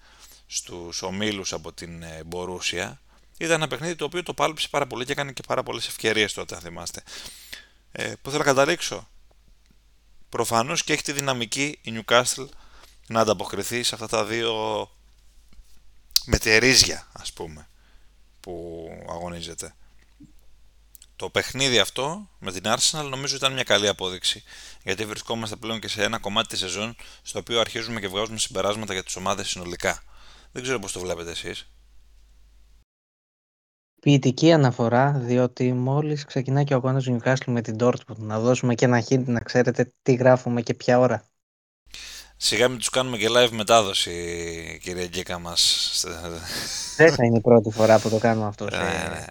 στους 0.47 1.03
ομίλους 1.03 1.53
από 1.53 1.73
την 1.73 2.05
Μπορούσια 2.27 3.01
ήταν 3.39 3.55
ένα 3.55 3.69
παιχνίδι 3.69 3.97
το 3.97 4.05
οποίο 4.05 4.23
το 4.23 4.35
πάλεψε 4.35 4.69
πάρα 4.69 4.87
πολύ 4.87 5.05
και 5.05 5.13
έκανε 5.13 5.33
και 5.33 5.43
πάρα 5.47 5.63
πολλές 5.63 5.87
ευκαιρίες 5.87 6.33
τότε 6.33 6.55
αν 6.55 6.61
θυμάστε. 6.61 7.03
Ε, 7.93 8.13
που 8.23 8.31
θέλω 8.31 8.43
να 8.43 8.49
καταλήξω. 8.49 9.09
Προφανώς 10.29 10.85
και 10.85 10.93
έχει 10.93 11.03
τη 11.03 11.13
δυναμική 11.13 11.79
η 11.83 11.93
Newcastle 11.99 12.49
να 13.07 13.21
ανταποκριθεί 13.21 13.83
σε 13.83 13.95
αυτά 13.95 14.09
τα 14.09 14.25
δύο 14.25 14.91
μετερίζια 16.25 17.09
ας 17.13 17.33
πούμε 17.33 17.69
που 18.41 18.89
αγωνίζεται 19.09 19.75
το 21.17 21.31
παιχνίδι 21.31 21.79
αυτό 21.79 22.29
με 22.39 22.53
την 22.53 22.63
Arsenal 22.65 23.09
νομίζω 23.11 23.37
ήταν 23.37 23.53
μια 23.53 23.63
καλή 23.63 23.89
απόδειξη 23.89 24.43
γιατί 24.83 25.05
βρισκόμαστε 25.05 25.57
πλέον 25.57 25.81
και 25.81 25.89
σε 25.89 26.03
ένα 26.03 26.19
κομμάτι 26.19 26.49
της 26.49 26.59
σεζόν 26.59 26.97
στο 27.23 27.39
οποίο 27.39 27.61
αρχίζουμε 27.61 28.01
και 28.01 28.09
βγάζουμε 28.09 28.39
συμπεράσματα 28.39 28.93
για 28.93 29.03
τις 29.03 29.17
ομάδες 29.17 29.49
συνολικά. 29.49 30.03
Δεν 30.53 30.63
ξέρω 30.63 30.79
πώς 30.79 30.93
το 30.93 31.01
βλέπετε 31.01 31.31
εσείς. 31.31 31.71
Ποιητική 34.01 34.53
αναφορά, 34.53 35.13
διότι 35.13 35.73
μόλις 35.73 36.25
ξεκινάει 36.25 36.65
και 36.65 36.75
ο 36.75 36.77
αγώνας 36.77 37.05
του 37.05 37.19
Newcastle 37.21 37.47
με 37.47 37.61
την 37.61 37.77
Dortmund, 37.81 38.17
να 38.17 38.41
δώσουμε 38.41 38.75
και 38.75 38.85
ένα 38.85 39.05
hint 39.09 39.25
να 39.25 39.41
ξέρετε 39.41 39.93
τι 40.03 40.15
γράφουμε 40.15 40.63
και 40.63 40.75
ποια 40.75 40.99
ώρα. 40.99 41.25
Σιγά 42.37 42.69
μην 42.69 42.79
τους 42.79 42.89
κάνουμε 42.89 43.17
και 43.17 43.27
live 43.31 43.51
μετάδοση, 43.51 44.11
κύριε 44.83 45.07
Γκίκα 45.07 45.39
μας. 45.39 46.05
Δεν 46.97 47.13
θα 47.15 47.25
είναι 47.25 47.37
η 47.37 47.41
πρώτη 47.41 47.71
φορά 47.71 48.01
που 48.01 48.09
το 48.09 48.19
κάνουμε 48.19 48.47
αυτό 48.47 48.67
σε 48.71 48.77
Ναι, 48.77 48.85
ναι. 48.85 49.25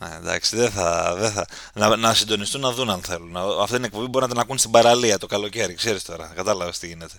Hunter 0.00 0.04
Yards. 0.04 0.08
Ναι, 0.10 0.16
εντάξει, 0.16 0.56
δεν 0.56 0.70
θα, 0.70 1.14
δεν 1.18 1.30
θα. 1.30 1.46
Να, 1.74 1.96
να 1.96 2.14
συντονιστούν 2.14 2.60
να 2.60 2.72
δουν 2.72 2.90
αν 2.90 3.00
θέλουν. 3.02 3.30
Να- 3.30 3.62
Αυτή 3.62 3.74
την 3.74 3.84
εκπομπή 3.84 4.06
μπορεί 4.06 4.24
να 4.24 4.30
την 4.30 4.40
ακούν 4.40 4.58
στην 4.58 4.70
παραλία 4.70 5.18
το 5.18 5.26
καλοκαίρι, 5.26 5.74
ξέρεις 5.74 6.04
τώρα. 6.04 6.32
Κατάλαβες 6.34 6.78
τι 6.78 6.86
γίνεται. 6.86 7.14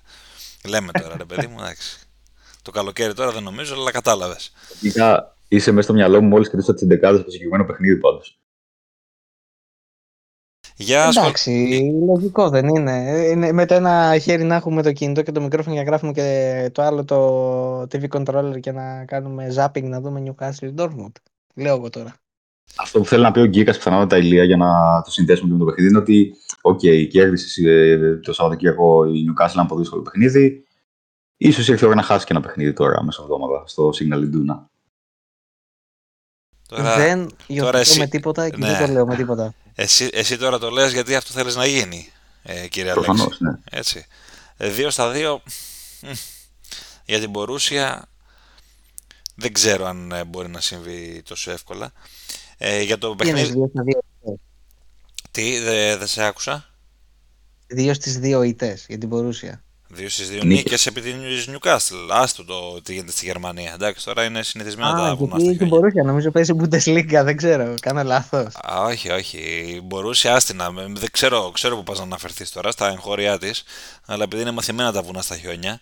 Λέμε 0.65 0.91
τώρα, 0.91 1.17
ρε 1.17 1.25
παιδί 1.25 1.47
μου, 1.47 1.59
εντάξει. 1.59 1.99
Το 2.61 2.71
καλοκαίρι 2.71 3.13
τώρα 3.13 3.31
δεν 3.31 3.43
νομίζω, 3.43 3.73
αλλά 3.73 3.91
κατάλαβες. 3.91 4.51
Γενικά 4.79 5.35
είσαι 5.47 5.71
μέσα 5.71 5.83
στο 5.83 5.93
μυαλό 5.93 6.21
μου 6.21 6.27
μόλις 6.27 6.49
κοιτούσα 6.49 6.73
τις 6.73 6.81
εντεκάδε 6.81 7.19
στο 7.19 7.29
συγκεκριμένο 7.31 7.65
παιχνίδι 7.65 7.97
πάντως. 7.99 8.39
Για 10.75 11.11
σχολ... 11.11 11.23
Εντάξει, 11.23 11.79
λογικό 12.07 12.49
δεν 12.49 12.67
είναι. 12.67 12.93
είναι. 13.31 13.51
Με 13.51 13.65
το 13.65 13.73
ένα 13.73 14.17
χέρι 14.19 14.43
να 14.43 14.55
έχουμε 14.55 14.81
το 14.81 14.91
κινητό 14.91 15.21
και 15.21 15.31
το 15.31 15.41
μικρόφωνο 15.41 15.73
για 15.73 15.83
να 15.83 15.89
γράφουμε 15.89 16.11
και 16.11 16.69
το 16.73 16.81
άλλο 16.81 17.05
το 17.05 17.81
TV 17.81 18.07
controller 18.09 18.59
και 18.59 18.71
να 18.71 19.05
κάνουμε 19.05 19.53
zapping 19.55 19.83
να 19.83 20.01
δούμε 20.01 20.23
Newcastle 20.25 20.75
Dortmund. 20.75 21.11
Λέω 21.55 21.75
εγώ 21.75 21.89
τώρα. 21.89 22.15
Αυτό 22.75 22.99
που 22.99 23.05
θέλει 23.05 23.21
να 23.23 23.31
πει 23.31 23.39
ο 23.39 23.45
Γκίκα 23.45 23.71
πιθανότατα 23.71 24.17
Ηλία 24.17 24.43
για 24.43 24.57
να 24.57 25.01
το 25.01 25.11
συνδέσουμε 25.11 25.47
και 25.47 25.53
με 25.53 25.59
το 25.59 25.65
παιχνίδι 25.65 25.89
είναι 25.89 25.99
ότι, 25.99 26.35
οκ, 26.61 26.79
κέρδισε 27.09 27.69
ε, 27.69 28.15
το 28.15 28.33
Σαββατοκύριακο 28.33 29.05
η 29.05 29.25
Newcastle 29.29 29.51
ένα 29.53 29.65
πολύ 29.65 29.81
δύσκολο 29.81 30.01
παιχνίδι. 30.01 30.63
Ίσως 31.37 31.67
ήρθε 31.67 31.85
η 31.85 31.87
ώρα 31.87 31.97
να 31.97 32.03
χάσει 32.03 32.25
και 32.25 32.33
ένα 32.33 32.41
παιχνίδι 32.41 32.73
τώρα 32.73 33.03
μεσοβδόμαδα 33.03 33.63
στο 33.67 33.89
Signal 33.89 34.19
Iduna. 34.19 34.65
Τώρα, 36.67 36.95
δεν 36.97 37.29
υιοθετώ 37.47 37.77
εσύ- 37.77 37.99
με 37.99 38.07
τίποτα 38.07 38.49
και 38.49 38.57
ναι. 38.57 38.67
δεν 38.67 38.85
το 38.85 38.91
λέω 38.91 39.05
με 39.05 39.15
τίποτα. 39.15 39.53
εσύ, 39.75 40.09
εσύ 40.11 40.37
τώρα 40.37 40.59
το 40.59 40.69
λες 40.69 40.93
γιατί 40.93 41.15
αυτό 41.15 41.33
θέλεις 41.33 41.55
να 41.55 41.65
γίνει, 41.65 42.09
ε, 42.43 42.67
κύριε 42.67 42.91
Αλέξη. 42.91 43.09
Προφανώς, 43.11 43.39
ναι. 43.39 43.51
Έτσι. 43.71 44.05
Ε, 44.57 44.69
δύο 44.69 44.89
στα 44.89 45.11
δύο. 45.11 45.41
μ, 46.01 46.07
Για 47.05 47.19
την 47.19 47.29
Μπορούσια 47.29 48.09
δεν 49.35 49.53
ξέρω 49.53 49.85
αν 49.85 50.11
ε, 50.11 50.23
μπορεί 50.23 50.49
να 50.49 50.59
συμβεί 50.59 51.21
τόσο 51.25 51.51
εύκολα. 51.51 51.91
Ε, 52.61 52.81
για 52.81 52.97
το 52.97 53.15
Τι 53.15 53.27
είναι 53.27 53.33
παιχνίδι. 53.37 53.53
δύο 53.57 53.69
στα 53.73 53.83
δύο. 53.83 53.99
Τι, 55.31 55.59
δεν 55.59 56.07
σε 56.07 56.23
άκουσα. 56.23 56.65
Δύο 57.67 57.93
στις 57.93 58.19
δύο 58.19 58.43
ητές 58.43 58.85
για 58.87 58.97
την 58.97 59.07
Μπορούσια. 59.07 59.63
Δύο 59.91 60.09
στις 60.09 60.29
δύο 60.29 60.43
Νίκες. 60.43 60.63
νίκες 60.63 60.85
επί 60.85 61.01
της 61.01 61.49
Newcastle. 61.49 62.09
Άστο 62.11 62.45
το 62.45 62.81
τι 62.81 62.93
γίνεται 62.93 63.11
στη 63.11 63.25
Γερμανία. 63.25 63.73
Εντάξει, 63.73 64.05
τώρα 64.05 64.23
είναι 64.23 64.43
συνηθισμένα 64.43 64.93
τα 64.95 65.03
Α, 65.09 65.15
βουνά 65.15 65.29
στα 65.29 65.41
γιατί 65.41 65.57
την 65.57 65.67
χιόνια. 65.67 65.75
Μπορούσια 65.77 66.03
νομίζω 66.03 66.31
παίζει 66.31 66.53
Bundesliga, 66.59 67.21
δεν 67.23 67.37
ξέρω, 67.37 67.73
κάνω 67.81 68.03
λάθος. 68.03 68.55
Α, 68.55 68.81
όχι, 68.83 69.09
όχι. 69.11 69.81
Μπορούσε 69.83 70.29
άστινα. 70.29 70.71
Με- 70.71 70.85
Δεν 70.95 71.09
ξέρω, 71.11 71.51
ξέρω 71.53 71.75
που 71.75 71.83
πας 71.83 71.97
να 71.97 72.03
αναφερθείς 72.03 72.51
τώρα 72.51 72.71
στα 72.71 72.87
εγχώρια 72.89 73.37
της, 73.37 73.63
αλλά 74.05 74.23
επειδή 74.23 74.41
είναι 74.41 74.51
μαθημένα 74.51 74.91
τα 74.91 75.01
βουνά 75.01 75.21
στα 75.21 75.37
χιόνια, 75.37 75.79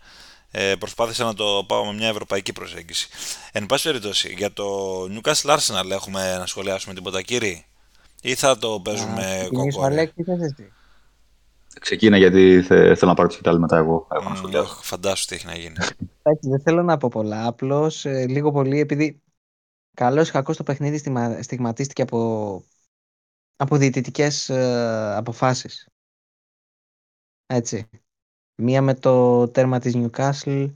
ε, 0.51 0.75
προσπάθησα 0.79 1.23
να 1.23 1.33
το 1.33 1.63
πάω 1.67 1.85
με 1.85 1.93
μια 1.93 2.07
ευρωπαϊκή 2.07 2.53
προσέγγιση. 2.53 3.07
Εν 3.51 3.65
πάση 3.65 3.83
περιπτώσει, 3.87 4.33
για 4.33 4.53
το 4.53 4.65
Newcastle 5.03 5.57
Arsenal 5.57 5.89
έχουμε 5.91 6.37
να 6.37 6.45
σχολιάσουμε 6.45 6.93
τίποτα, 6.93 7.21
κύριε, 7.21 7.63
ή 8.21 8.35
θα 8.35 8.57
το 8.57 8.79
παίζουμε 8.79 9.37
Ξεκινήσω, 9.39 9.79
κοκόρια. 9.79 9.85
Αλέξη, 9.85 10.23
θες 10.23 10.41
εσύ. 10.41 10.71
Ξεκίνα 11.79 12.17
γιατί 12.17 12.61
θε- 12.61 12.97
θέλω 12.97 13.09
να 13.11 13.13
πάρω 13.13 13.27
τη 13.27 13.33
σκητάλη 13.33 13.59
μετά 13.59 13.77
εγώ. 13.77 14.07
Έχω 14.11 14.23
να 14.23 14.29
Μμ, 14.29 14.35
σχολιάσω. 14.35 14.63
οχ, 14.71 14.85
Φαντάσου 14.85 15.25
τι 15.25 15.35
έχει 15.35 15.45
να 15.45 15.55
γίνει. 15.55 15.75
Εντάξει, 16.23 16.49
δεν 16.49 16.61
θέλω 16.61 16.83
να 16.83 16.97
πω 16.97 17.07
πολλά. 17.07 17.47
Απλώς 17.47 18.05
λίγο 18.05 18.51
πολύ 18.51 18.79
επειδή 18.79 19.21
καλό 19.93 20.21
ή 20.21 20.25
κακό 20.31 20.53
το 20.55 20.63
παιχνίδι 20.63 20.97
στιγμα- 20.97 21.41
στιγματίστηκε 21.41 22.01
από, 22.01 22.63
από 23.55 23.77
διαιτητικές 23.77 24.49
αποφάσεις. 25.17 25.87
Έτσι. 27.45 27.89
Μία 28.61 28.81
με 28.81 28.93
το 28.93 29.47
τέρμα 29.47 29.79
της 29.79 29.93
Newcastle, 29.95 30.73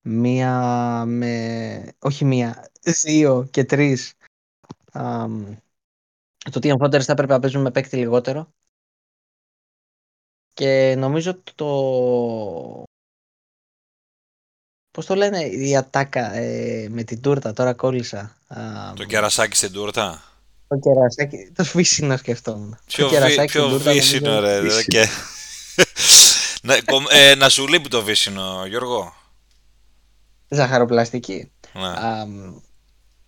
μία 0.00 0.52
με. 1.06 1.94
Όχι 1.98 2.24
μία, 2.24 2.70
δύο 2.82 3.48
και 3.50 3.64
τρεις. 3.64 4.14
αμ, 4.92 5.56
το 6.38 6.52
ότι 6.54 6.68
οι 6.68 6.74
Amphonders 6.78 7.02
θα 7.02 7.12
έπρεπε 7.12 7.32
να 7.32 7.40
παίζουν 7.40 7.62
με 7.62 7.70
παίκτη 7.70 7.96
λιγότερο. 7.96 8.52
Και 10.54 10.94
νομίζω 10.98 11.42
το. 11.54 12.84
Πώς 14.90 15.06
το 15.06 15.14
λένε 15.14 15.44
η 15.44 15.76
ατάκα 15.76 16.32
ε, 16.32 16.88
με 16.88 17.02
την 17.02 17.20
τούρτα, 17.20 17.52
τώρα 17.52 17.74
κόλλησα. 17.74 18.36
Α, 18.46 18.92
το 18.96 19.04
κερασάκι 19.04 19.56
στην 19.56 19.72
τούρτα; 19.72 20.22
Το 20.68 20.78
κερασάκι, 20.78 21.50
το 21.54 21.64
βύσινο 21.64 22.16
σκεφτόμουν. 22.16 22.78
Πιο, 22.86 23.04
το 23.04 23.10
βι, 23.10 23.16
κερασάκι 23.16 23.52
πιο 23.52 23.62
στην 23.62 23.76
τούρτα, 23.76 23.92
βύσινο, 23.92 24.28
νομίζω- 24.28 24.46
ρε. 24.46 24.60
δε, 24.60 24.60
Βύσινο. 24.60 24.82
Και... 24.82 25.06
να, 26.62 26.80
κομ- 26.82 27.10
ε, 27.10 27.34
να 27.34 27.48
σου 27.48 27.68
λείπει 27.68 27.88
το 27.88 28.02
βύσινο, 28.02 28.66
Γιώργο. 28.66 29.12
Ζαχαροπλαστική. 30.48 31.52
Ναι. 31.72 31.92
Αμ, 31.96 32.52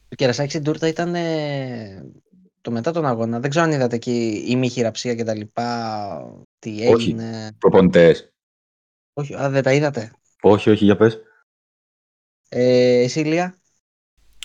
το 0.08 0.14
κερασάκι 0.14 0.50
στην 0.50 0.62
τούρτα 0.62 0.88
ήταν 0.88 1.14
ε, 1.14 2.04
το 2.60 2.70
μετά 2.70 2.92
τον 2.92 3.06
αγώνα. 3.06 3.40
Δεν 3.40 3.50
ξέρω 3.50 3.64
αν 3.64 3.72
είδατε 3.72 3.96
εκεί 3.96 4.44
η 4.46 4.56
μη 4.56 4.68
χειραψία 4.68 5.14
και 5.14 5.24
τα 5.24 5.34
λοιπά. 5.34 6.34
Τι 6.58 6.70
Όχι. 6.70 6.84
έγινε. 6.84 7.56
Προπονητές. 7.58 8.32
Όχι, 9.12 9.34
α, 9.34 9.50
δεν 9.50 9.62
τα 9.62 9.72
είδατε. 9.72 10.12
Όχι, 10.40 10.70
όχι, 10.70 10.84
για 10.84 10.96
πες. 10.96 11.18
Ε, 12.48 13.02
εσύ, 13.02 13.20
Λία; 13.20 13.58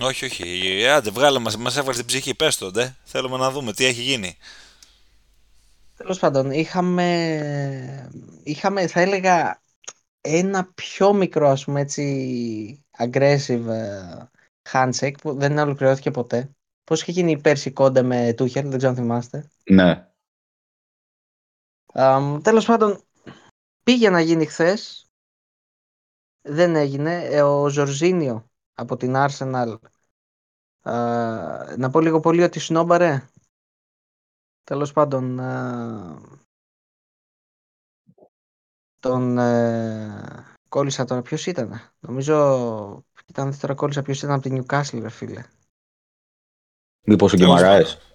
Όχι, 0.02 0.26
όχι. 0.26 0.44
Ε, 0.82 0.92
Άντε, 0.92 1.10
βγάλε 1.10 1.40
μας, 1.40 1.58
μας 1.58 1.78
έβαλε 1.78 1.98
την 1.98 2.06
ψυχή. 2.06 2.36
Πες 2.36 2.58
το, 2.58 2.72
ντε. 2.72 2.96
Θέλουμε 3.04 3.38
να 3.38 3.52
δούμε 3.52 3.74
τι 3.74 3.86
έχει 3.86 4.02
γίνει. 4.02 4.38
Τέλος 5.98 6.20
πάντων, 6.20 6.52
είχαμε, 6.52 8.10
είχαμε, 8.44 8.88
θα 8.88 9.00
έλεγα, 9.00 9.62
ένα 10.22 10.72
πιο 10.74 11.14
μικρό, 11.14 11.50
ας 11.50 11.64
πούμε 11.64 11.82
έτσι, 11.82 12.86
aggressive 12.98 13.66
ε, 13.68 14.24
handshake 14.72 15.16
που 15.22 15.34
δεν 15.34 15.58
ολοκληρώθηκε 15.58 16.12
ποτέ. 16.12 16.50
Πώς 16.84 17.02
είχε 17.02 17.12
γίνει 17.12 17.42
πέρσι 17.42 17.72
κόντε 17.72 18.02
με 18.02 18.34
Τούχελ, 18.34 18.70
δεν 18.70 18.78
ξέρω 18.78 18.92
αν 18.92 18.98
θυμάστε. 18.98 19.50
Ναι. 19.72 20.08
Αμ, 21.94 22.42
τέλος 22.42 22.66
πάντων, 22.66 23.02
πήγε 23.84 24.10
να 24.10 24.22
γίνει 24.22 24.46
χθες. 24.46 25.10
Δεν 26.42 26.76
έγινε. 26.76 27.24
Ε, 27.26 27.42
Ο 27.42 27.70
Ζορζίνιο 27.70 28.50
από 28.74 28.98
την 28.98 29.14
Arsenal. 29.16 29.78
α, 30.82 30.94
να 31.78 31.90
πω 31.90 32.00
λίγο 32.00 32.20
πολύ 32.20 32.44
ότι 32.44 32.60
σνόμπαρε. 32.60 33.30
Τέλος 34.68 34.92
πάντων, 34.92 35.40
α, 35.40 36.22
τον 39.00 39.38
ε, 39.38 40.46
κόλλησα 40.70 41.06
τώρα. 41.06 41.22
Ποιος 41.22 41.46
ήταν; 41.46 41.82
Νομίζω 42.00 43.04
ήταν 43.26 43.60
τώρα 43.60 43.74
κόλλησα 43.74 44.02
ποιος 44.02 44.18
ήταν 44.18 44.32
από 44.32 44.42
την 44.42 44.64
Newcastle, 44.66 45.00
ρε 45.02 45.10
φίλε. 45.10 45.44
Μήπως 47.06 47.34
ο 47.34 47.38
Τέλος 47.38 47.56
Γκεμαράες. 47.56 47.94
πάντων. 47.96 48.12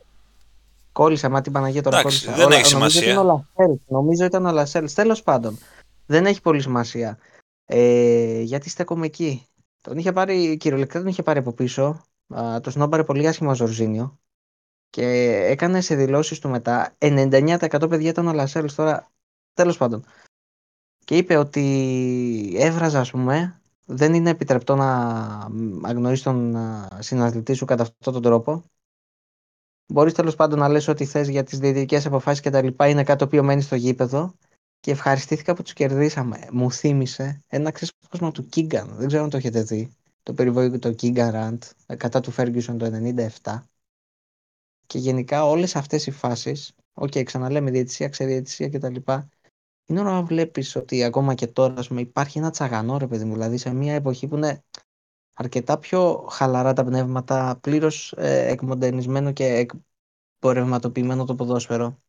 Κόλλησα, 0.93 1.29
μα 1.29 1.41
την 1.41 1.53
Παναγία 1.53 1.83
τώρα 1.83 1.99
Εντάξει, 1.99 2.25
κόλλησα. 2.27 2.47
δεν 2.49 2.59
έχει 2.59 2.73
νομίζω 2.73 2.91
σημασία. 2.91 3.13
Ήταν 3.13 3.27
ο 3.29 3.45
Λασέλ. 3.57 3.79
Νομίζω 3.87 4.25
ήταν 4.25 4.47
ο 4.47 4.53
Λασέλ. 4.53 4.93
Τέλος 4.95 5.23
πάντων, 5.23 5.59
δεν 6.07 6.27
έχει 6.27 6.41
πολύ 6.41 6.61
σημασία. 6.61 7.19
Ε, 7.65 8.41
γιατί 8.41 8.69
στέκομαι 8.69 9.07
εκεί; 9.07 9.47
Τον 9.81 9.99
είχε 9.99 10.13
πάρει, 10.13 10.57
κυριολεκτικά 10.57 10.99
τον 11.01 11.09
είχε 11.09 11.23
πάρει 11.23 11.39
από 11.39 11.53
πίσω. 11.53 12.05
Α, 12.35 12.61
το 12.61 12.71
σνόμπαρε 12.71 13.05
πολύ 13.05 13.27
άσχημα 13.27 13.51
ο 13.51 13.55
Ζορζίνιο. 13.55 14.21
Και 14.93 15.07
έκανε 15.47 15.81
σε 15.81 15.95
δηλώσεις 15.95 16.39
του 16.39 16.49
μετά 16.49 16.95
99% 16.99 17.87
παιδιά 17.89 18.11
ήταν 18.11 18.27
ο 18.27 18.33
Λασέλ. 18.33 18.75
Τώρα, 18.75 19.13
τέλος 19.53 19.77
πάντων. 19.77 20.05
Και 21.05 21.17
είπε 21.17 21.37
ότι 21.37 22.55
έβραζα, 22.59 23.01
ας 23.01 23.11
πούμε, 23.11 23.61
δεν 23.87 24.15
είναι 24.15 24.31
επιτρεπτό 24.31 24.75
να 24.77 24.91
αγνοείς 25.83 26.23
τον 26.23 26.57
α, 26.57 26.89
συναθλητή 26.99 27.55
σου 27.55 27.65
κατά 27.65 27.83
αυτόν 27.83 28.13
τον 28.13 28.23
τρόπο. 28.23 28.65
Μπορείς 29.87 30.13
τέλος 30.13 30.35
πάντων 30.35 30.59
να 30.59 30.69
λες 30.69 30.89
ό,τι 30.89 31.05
θες 31.05 31.29
για 31.29 31.43
τις 31.43 31.59
διαιτητικές 31.59 32.07
αποφάσεις 32.07 32.41
και 32.41 32.51
τα 32.51 32.63
λοιπά. 32.63 32.89
Είναι 32.89 33.05
κάτι 33.05 33.19
το 33.19 33.25
οποίο 33.25 33.43
μένει 33.43 33.63
στο 33.63 33.75
γήπεδο. 33.75 34.35
Και 34.81 34.91
ευχαριστήθηκα 34.91 35.55
που 35.55 35.63
τους 35.63 35.73
κερδίσαμε. 35.73 36.49
Μου 36.53 36.73
θύμισε 36.73 37.43
ένα 37.47 37.71
ξέσπασμα 37.71 38.31
του 38.31 38.47
Κίγκαν. 38.47 38.95
Δεν 38.97 39.07
ξέρω 39.07 39.23
αν 39.23 39.31
το 39.31 39.37
έχετε 39.37 39.63
δει. 39.63 39.97
Το 40.23 40.35
περιβόητο 40.35 40.79
το 40.79 40.93
Keegan 40.93 41.31
rant 41.31 41.63
κατά 41.97 42.21
του 42.21 42.33
Ferguson 42.37 42.77
το 42.79 42.91
97. 43.43 43.63
Και 44.87 44.99
γενικά 44.99 45.45
όλες 45.47 45.77
αυτές 45.77 46.07
οι 46.07 46.11
φάσεις, 46.11 46.75
οκ, 46.95 47.23
ξαναλέμε 47.25 47.71
διαιτησία, 47.71 48.09
ξεδιαιτησία 48.09 48.69
κτλ. 48.69 48.97
Είναι 49.87 50.01
ωραίο 50.01 50.11
να 50.11 50.23
βλέπεις 50.23 50.77
ότι 50.77 51.05
ακόμα 51.05 51.35
και 51.35 51.47
τώρα 51.47 51.75
ας 51.75 51.89
πούμε, 51.89 52.01
υπάρχει 52.01 52.39
ένα 52.39 52.51
τσαγανό 52.51 52.99
ρε 52.99 53.07
παιδί 53.07 53.25
μου. 53.25 53.33
Δηλαδή 53.33 53.57
σε 53.57 53.73
μια 53.73 53.95
εποχή 53.95 54.27
που 54.27 54.37
είναι 54.37 54.65
αρκετά 55.33 55.79
πιο 55.79 56.27
χαλαρά 56.31 56.73
τα 56.73 56.85
πνεύματα, 56.85 57.59
πλήρως 57.61 58.13
ε, 58.13 58.49
εκμοντερνισμένο 58.49 59.33
και 59.33 59.69
εκπορευματοποιημένο 60.39 61.25
το 61.25 61.35
ποδόσφαιρο. 61.35 62.01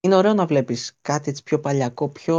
Είναι 0.00 0.16
ωραίο 0.16 0.34
να 0.34 0.46
βλέπεις 0.46 0.98
κάτι 1.00 1.30
έτσι 1.30 1.42
πιο 1.42 1.60
παλιακό, 1.60 2.08
πιο... 2.08 2.38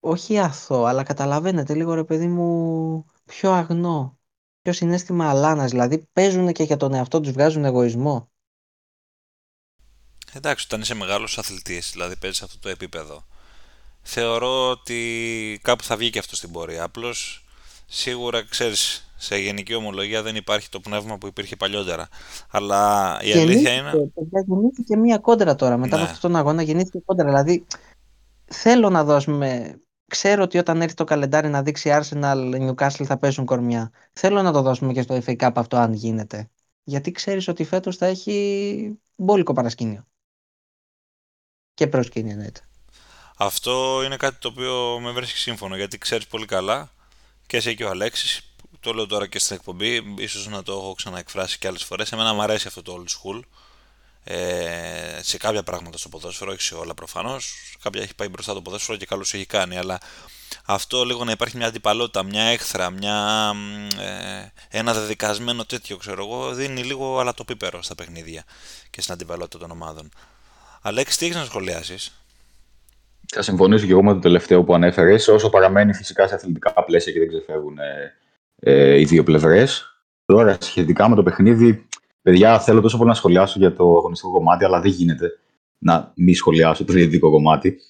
Όχι 0.00 0.38
αθώο, 0.38 0.84
αλλά 0.84 1.02
καταλαβαίνετε 1.02 1.74
λίγο 1.74 1.94
ρε 1.94 2.04
παιδί 2.04 2.26
μου 2.26 3.04
πιο 3.24 3.52
αγνό. 3.52 4.18
Συνέστημα 4.70 5.28
αλάνας, 5.30 5.70
δηλαδή 5.70 6.08
παίζουν 6.12 6.52
και 6.52 6.62
για 6.62 6.76
τον 6.76 6.94
εαυτό 6.94 7.20
τους, 7.20 7.32
βγάζουν 7.32 7.64
εγωισμό. 7.64 8.30
Εντάξει, 10.32 10.64
όταν 10.68 10.80
είσαι 10.80 10.94
μεγάλος 10.94 11.38
αθλητής, 11.38 11.90
δηλαδή 11.92 12.16
παίζεις 12.16 12.38
σε 12.38 12.44
αυτό 12.44 12.58
το 12.58 12.68
επίπεδο, 12.68 13.26
θεωρώ 14.02 14.70
ότι 14.70 15.60
κάπου 15.62 15.82
θα 15.82 15.96
βγει 15.96 16.10
και 16.10 16.18
αυτό 16.18 16.36
στην 16.36 16.50
πορεία. 16.52 16.82
Απλώς 16.82 17.44
σίγουρα 17.86 18.44
ξέρεις, 18.44 19.12
σε 19.16 19.36
γενική 19.36 19.74
ομολογία 19.74 20.22
δεν 20.22 20.36
υπάρχει 20.36 20.68
το 20.68 20.80
πνεύμα 20.80 21.18
που 21.18 21.26
υπήρχε 21.26 21.56
παλιότερα. 21.56 22.08
Αλλά 22.50 23.18
η 23.22 23.32
αλήθεια 23.32 23.72
είναι. 23.72 24.10
Γεννήθηκε 24.46 24.96
μία 24.96 25.18
κόντρα 25.18 25.54
τώρα. 25.54 25.76
Μετά 25.76 25.96
Ναι. 25.96 26.02
από 26.02 26.12
αυτόν 26.12 26.30
τον 26.30 26.40
αγώνα 26.40 26.62
γεννήθηκε 26.62 26.98
κόντρα. 27.04 27.24
Δηλαδή 27.24 27.66
θέλω 28.44 28.90
να 28.90 29.04
δώσουμε. 29.04 29.80
Ξέρω 30.12 30.42
ότι 30.42 30.58
όταν 30.58 30.82
έρθει 30.82 30.94
το 30.94 31.04
καλεντάρι 31.04 31.48
να 31.48 31.62
δείξει 31.62 31.90
Arsenal, 31.92 32.70
Newcastle 32.70 33.04
θα 33.04 33.18
παίζουν 33.18 33.44
κορμιά. 33.44 33.90
Θέλω 34.12 34.42
να 34.42 34.52
το 34.52 34.62
δώσουμε 34.62 34.92
και 34.92 35.02
στο 35.02 35.18
FA 35.26 35.36
Cup 35.36 35.50
αυτό 35.54 35.76
αν 35.76 35.92
γίνεται. 35.92 36.50
Γιατί 36.82 37.10
ξέρεις 37.10 37.48
ότι 37.48 37.64
φέτος 37.64 37.96
θα 37.96 38.06
έχει 38.06 38.98
μπόλικο 39.16 39.52
παρασκήνιο. 39.52 40.06
Και 41.74 41.86
προσκήνιο 41.86 42.32
εννοείται. 42.32 42.60
Αυτό 43.36 44.02
είναι 44.04 44.16
κάτι 44.16 44.36
το 44.38 44.48
οποίο 44.48 45.00
με 45.00 45.10
βρίσκει 45.10 45.38
σύμφωνο 45.38 45.76
γιατί 45.76 45.98
ξέρεις 45.98 46.26
πολύ 46.26 46.46
καλά 46.46 46.90
και 47.46 47.56
εσύ 47.56 47.74
και 47.74 47.84
ο 47.84 47.88
Αλέξης, 47.88 48.54
το 48.80 48.92
λέω 48.92 49.06
τώρα 49.06 49.26
και 49.26 49.38
στην 49.38 49.56
εκπομπή, 49.56 50.14
ίσως 50.18 50.48
να 50.48 50.62
το 50.62 50.72
έχω 50.72 50.94
ξαναεκφράσει 50.94 51.58
και 51.58 51.66
άλλες 51.66 51.84
φορές. 51.84 52.12
Εμένα 52.12 52.32
μου 52.32 52.42
αρέσει 52.42 52.66
αυτό 52.68 52.82
το 52.82 53.02
old 53.02 53.08
school. 53.08 53.40
Ε, 54.24 55.20
σε 55.22 55.36
κάποια 55.36 55.62
πράγματα 55.62 55.98
στο 55.98 56.08
ποδόσφαιρο, 56.08 56.50
όχι 56.50 56.62
σε 56.62 56.74
όλα 56.74 56.94
προφανώς. 56.94 57.54
Κάποια 57.82 58.02
έχει 58.02 58.14
πάει 58.14 58.28
μπροστά 58.28 58.54
το 58.54 58.62
ποδόσφαιρο 58.62 58.98
και 58.98 59.06
καλώ 59.06 59.22
έχει 59.22 59.46
κάνει. 59.46 59.78
Αλλά 59.78 59.98
αυτό 60.66 61.04
λίγο 61.04 61.24
να 61.24 61.30
υπάρχει 61.30 61.56
μια 61.56 61.66
αντιπαλότητα, 61.66 62.22
μια 62.22 62.42
έχθρα, 62.42 62.90
μια, 62.90 63.50
ε, 64.00 64.78
ένα 64.78 64.92
δεδικασμένο 64.92 65.64
τέτοιο, 65.64 65.96
ξέρω 65.96 66.24
εγώ, 66.24 66.54
δίνει 66.54 66.82
λίγο 66.82 67.20
αλατοπίπερο 67.20 67.82
στα 67.82 67.94
παιχνίδια 67.94 68.44
και 68.90 69.00
στην 69.00 69.14
αντιπαλότητα 69.14 69.58
των 69.58 69.70
ομάδων. 69.70 70.08
Αλέξη, 70.82 71.18
τι 71.18 71.24
έχεις 71.24 71.36
να 71.36 71.44
σχολιάσεις; 71.44 72.24
Θα 73.34 73.42
συμφωνήσω 73.42 73.86
και 73.86 73.92
εγώ 73.92 74.02
με 74.02 74.12
το 74.12 74.18
τελευταίο 74.18 74.64
που 74.64 74.74
ανέφερες, 74.74 75.28
όσο 75.28 75.48
παραμένει 75.50 75.94
φυσικά 75.94 76.28
σε 76.28 76.34
αθλητικά 76.34 76.84
πλαίσια 76.84 77.12
και 77.12 77.18
δεν 77.18 77.28
ξεφεύγουν 77.28 77.78
ε, 77.78 78.14
ε, 78.56 79.00
οι 79.00 79.04
δύο 79.04 79.22
πλευρές. 79.22 79.86
Τώρα, 80.24 80.56
σχετικά 80.60 81.08
με 81.08 81.14
το 81.14 81.22
παιχνίδι, 81.22 81.86
παιδιά, 82.22 82.60
θέλω 82.60 82.80
τόσο 82.80 82.96
πολύ 82.96 83.08
να 83.08 83.14
σχολιάσω 83.14 83.58
για 83.58 83.72
το 83.72 83.96
αγωνιστικό 83.96 84.32
κομμάτι, 84.32 84.64
αλλά 84.64 84.80
δεν 84.80 84.90
γίνεται 84.90 85.30
να 85.78 86.12
μη 86.16 86.34
σχολιάσω 86.34 86.84
το 86.84 86.92
διαιτητικό 86.92 87.30
κομμάτι. 87.30 87.80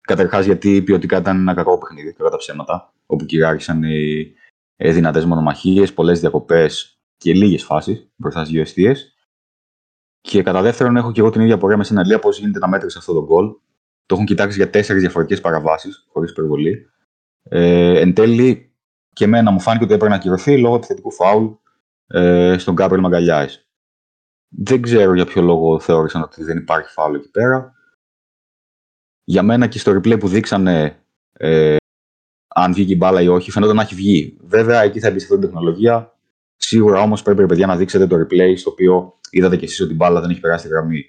Καταρχάς, 0.00 0.44
γιατί 0.44 0.82
ποιοτικά 0.82 1.18
ήταν 1.18 1.38
ένα 1.38 1.54
κακό 1.54 1.78
παιχνίδι, 1.78 2.12
κατά 2.12 2.30
τα 2.30 2.36
ψέματα, 2.36 2.92
όπου 3.06 3.24
κυριάρχησαν 3.24 3.82
οι 3.82 4.32
ε, 4.76 4.92
δυνατές 4.92 5.24
μονομαχίες, 5.24 5.92
πολλές 5.92 6.20
διακοπές 6.20 6.98
και 7.16 7.34
λίγες 7.34 7.64
φάσεις 7.64 8.08
μπροστά 8.16 8.40
στις 8.40 8.52
δύο 8.52 8.60
αιστείες. 8.62 9.14
Και 10.20 10.42
κατά 10.42 10.62
δεύτερον, 10.62 10.96
έχω 10.96 11.12
και 11.12 11.20
εγώ 11.20 11.30
την 11.30 11.40
ίδια 11.40 11.58
πορεία 11.58 11.76
με 11.76 11.84
στην 11.84 12.18
πώς 12.20 12.38
γίνεται 12.38 12.58
να 12.58 12.68
μέτρησε 12.68 12.98
αυτό 12.98 13.12
το 13.12 13.24
γκολ. 13.24 13.46
Το 14.06 14.14
έχουν 14.14 14.26
κοιτάξει 14.26 14.56
για 14.56 14.70
τέσσερις 14.70 15.02
διαφορετικές 15.02 15.40
παραβάσεις, 15.40 16.06
χωρίς 16.12 16.30
υπερβολή. 16.30 16.90
Ε, 17.42 18.00
εν 18.00 18.14
τέλει, 18.14 18.72
και 19.12 19.24
εμένα 19.24 19.50
μου 19.50 19.60
φάνηκε 19.60 19.84
ότι 19.84 19.92
έπρεπε 19.92 20.12
να 20.12 20.18
ακυρωθεί 20.18 20.58
λόγω 20.58 20.74
επιθετικού 20.74 21.12
φάουλ 21.12 21.46
ε, 22.12 22.58
στον 22.58 22.74
Γκάμπρελ 22.74 23.00
Μαγκαλιάης. 23.00 23.66
Δεν 24.48 24.82
ξέρω 24.82 25.14
για 25.14 25.24
ποιο 25.24 25.42
λόγο 25.42 25.80
θεώρησαν 25.80 26.22
ότι 26.22 26.44
δεν 26.44 26.56
υπάρχει 26.56 26.92
φάουλ 26.92 27.14
εκεί 27.14 27.30
πέρα. 27.30 27.72
Για 29.24 29.42
μένα 29.42 29.66
και 29.66 29.78
στο 29.78 29.92
replay 29.92 30.18
που 30.20 30.28
δείξανε 30.28 31.04
ε, 31.32 31.76
αν 32.48 32.72
βγήκε 32.72 32.92
η 32.92 32.96
μπάλα 32.98 33.22
ή 33.22 33.28
όχι, 33.28 33.50
φαίνονταν 33.50 33.76
να 33.76 33.82
έχει 33.82 33.94
βγει. 33.94 34.36
Βέβαια, 34.40 34.82
εκεί 34.82 35.00
θα 35.00 35.08
εμπιστευτούν 35.08 35.40
την 35.40 35.48
τεχνολογία. 35.48 36.16
Σίγουρα 36.56 37.00
όμως 37.00 37.22
πρέπει, 37.22 37.46
παιδιά, 37.46 37.66
να 37.66 37.76
δείξετε 37.76 38.06
το 38.06 38.16
replay 38.16 38.54
στο 38.56 38.70
οποίο 38.70 39.18
είδατε 39.30 39.56
κι 39.56 39.64
εσείς 39.64 39.80
ότι 39.80 39.92
η 39.92 39.96
μπάλα 39.96 40.20
δεν 40.20 40.30
έχει 40.30 40.40
περάσει 40.40 40.66
τη 40.66 40.72
γραμμή. 40.72 41.04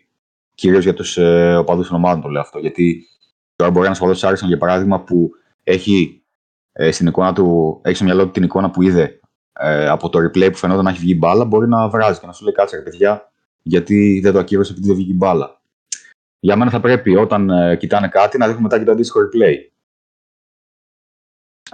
Κυρίως 0.56 0.84
για 0.84 0.94
τους 0.94 1.18
ε, 1.18 1.56
οπαδούς 1.56 1.88
των 1.88 1.96
ομάδων 1.96 2.22
το 2.22 2.28
λέω 2.28 2.42
αυτό. 2.42 2.60
Γιατί 2.60 3.08
τώρα 3.56 3.72
μπορεί 3.72 3.86
ένας 3.86 3.98
οπαδός 3.98 4.20
της 4.20 4.30
Άρσεν, 4.30 4.48
για 4.48 4.58
παράδειγμα, 4.58 5.04
που 5.04 5.32
έχει, 5.64 6.24
ε, 6.72 6.92
στην 6.92 7.08
εικόνα 7.08 7.34
του, 7.34 7.80
έχει 7.84 7.96
στο 7.96 8.06
μυαλό 8.06 8.26
του 8.26 8.32
την 8.32 8.44
εικόνα 8.44 8.72
που 8.72 8.82
είδε 8.82 9.20
ε, 9.60 9.88
από 9.88 10.10
το 10.10 10.20
replay 10.20 10.50
που 10.52 10.58
φαινόταν 10.58 10.84
να 10.84 10.90
έχει 10.90 11.00
βγει 11.00 11.12
η 11.12 11.18
μπάλα, 11.18 11.46
μπορεί 11.46 11.68
να 11.68 11.90
βράζει 11.90 12.20
και 12.20 12.26
να 12.26 12.32
σου 12.32 12.44
λέει 12.44 12.54
κάτσε, 12.54 12.76
ρε 12.76 12.82
παιδιά, 12.82 13.32
γιατί 13.62 14.20
δεν 14.24 14.34
το 14.34 14.40
ακύρωσε 14.40 14.72
επειδή 14.72 14.88
δεν 14.88 14.96
βγήκε 14.96 15.12
η 15.12 15.16
μπάλα. 15.18 15.62
Για 16.40 16.56
μένα 16.56 16.72
θα 16.72 16.80
πρέπει 16.80 17.16
όταν 17.16 17.50
ε, 17.50 17.76
κοιτάνε 17.76 18.08
κάτι 18.08 18.38
να 18.38 18.46
δείχνουν 18.46 18.64
μετά 18.64 18.78
και 18.78 18.84
το 18.84 18.92
αντίστοιχο 18.92 19.20
replay. 19.20 19.56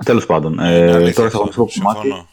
Τέλος 0.05 0.25
πάντων, 0.25 0.59
ε, 0.59 1.11
τώρα 1.11 1.29
στο 1.29 1.37
αγωνιστικό 1.37 1.69
κομμάτι. 1.77 2.27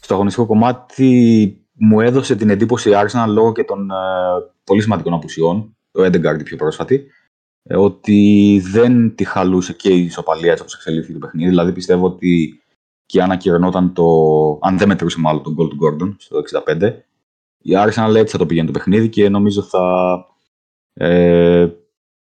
Στο 0.00 0.14
αγωνιστικό 0.14 0.46
κομμάτι 0.46 1.62
μου 1.72 2.00
έδωσε 2.00 2.36
την 2.36 2.50
εντύπωση 2.50 2.90
η 2.90 2.92
Arsenal 2.94 3.28
λόγω 3.28 3.52
και 3.52 3.64
των 3.64 3.90
ε, 3.90 3.94
πολύ 4.64 4.82
σημαντικών 4.82 5.14
απουσιών, 5.14 5.76
το 5.90 6.04
Edegard 6.04 6.44
πιο 6.44 6.56
πρόσφατη, 6.56 7.06
ε, 7.62 7.76
ότι 7.76 8.60
δεν 8.64 9.14
τη 9.14 9.24
χαλούσε 9.24 9.72
και 9.72 9.90
η 9.90 10.04
ισοπαλία 10.04 10.50
έτσι 10.50 10.62
όπως 10.62 10.74
εξελίχθηκε 10.74 11.12
το 11.12 11.18
παιχνίδι. 11.18 11.48
Δηλαδή 11.48 11.72
πιστεύω 11.72 12.06
ότι 12.06 12.62
και 13.08 13.22
αν 13.22 13.30
ακυρωνόταν 13.30 13.92
το. 13.92 14.04
αν 14.60 14.78
δεν 14.78 14.88
μετρούσε 14.88 15.20
μάλλον 15.20 15.42
τον 15.42 15.56
goal 15.58 15.68
του 15.68 15.78
Gordon 15.80 16.14
στο 16.18 16.42
65, 16.66 16.92
η 17.58 17.70
Arsenal 17.74 18.14
έτσι 18.14 18.32
θα 18.32 18.38
το 18.38 18.46
πήγαινε 18.46 18.66
το 18.66 18.72
παιχνίδι 18.72 19.08
και 19.08 19.28
νομίζω 19.28 19.62
θα. 19.62 20.26
Ε, 20.94 21.68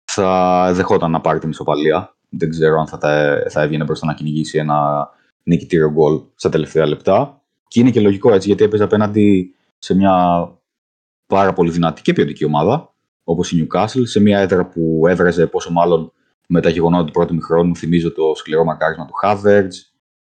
θα 0.04 0.72
δεχόταν 0.74 1.12
να 1.12 1.22
πάρει 1.22 1.40
την 1.40 1.50
ισοπαλία. 1.50 2.16
Δεν 2.30 2.50
ξέρω 2.50 2.80
αν 2.80 2.88
θα, 2.88 2.98
τα, 2.98 3.44
θα 3.50 3.62
έβγαινε 3.62 3.84
μπροστά 3.84 4.06
να 4.06 4.14
κυνηγήσει 4.14 4.58
ένα 4.58 5.10
νικητήριο 5.44 5.92
γκολ 5.92 6.22
στα 6.36 6.50
τελευταία 6.50 6.88
λεπτά. 6.88 7.42
Και 7.68 7.80
είναι 7.80 7.90
και 7.90 8.02
λογικό 8.02 8.34
έτσι, 8.34 8.48
γιατί 8.48 8.64
έπαιζε 8.64 8.84
απέναντι 8.84 9.56
σε 9.78 9.96
μια 9.96 10.48
πάρα 11.28 11.54
πολύ 11.54 11.72
δυνατή 11.72 12.02
και 12.02 12.14
ποιοτική 12.14 12.46
ομάδα, 12.46 12.94
όπως 13.24 13.52
η 13.52 13.68
Newcastle, 13.68 14.02
σε 14.04 14.20
μια 14.20 14.40
έδρα 14.40 14.66
που 14.66 15.04
έβραζε 15.08 15.48
πόσο 15.48 15.72
μάλλον 15.72 16.12
με 16.48 16.62
τα 16.62 16.70
γεγονότα 16.70 17.06
του 17.06 17.12
πρώτου 17.12 17.34
μηχρόνου. 17.34 17.76
Θυμίζω 17.76 18.12
το 18.12 18.34
σκληρό 18.36 18.64
μακάρισμα 18.64 19.06
του 19.06 19.14
Havertz, 19.24 19.89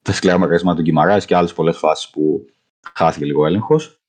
τα 0.03 0.13
σκληρά 0.13 0.39
μακάρισμα 0.39 0.75
του 0.75 0.83
Γκυμαρά 0.83 1.19
και 1.19 1.37
άλλες 1.37 1.53
πολλές 1.53 1.77
φάσεις 1.77 2.11
που 2.11 2.45
χάθηκε 2.95 3.25
λίγο 3.25 3.47
έλεγχος. 3.47 4.01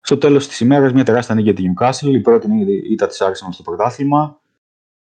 Στο 0.00 0.18
τέλος 0.18 0.48
της 0.48 0.60
ημέρας, 0.60 0.92
μια 0.92 1.04
τεράστια 1.04 1.34
νίκη 1.34 1.50
για 1.50 1.54
τη 1.54 1.72
Newcastle, 1.74 2.14
η 2.14 2.20
πρώτη 2.20 2.48
ήταν 2.90 3.08
της 3.08 3.22
Arsenal 3.22 3.48
στο 3.50 3.62
πρωτάθλημα. 3.62 4.40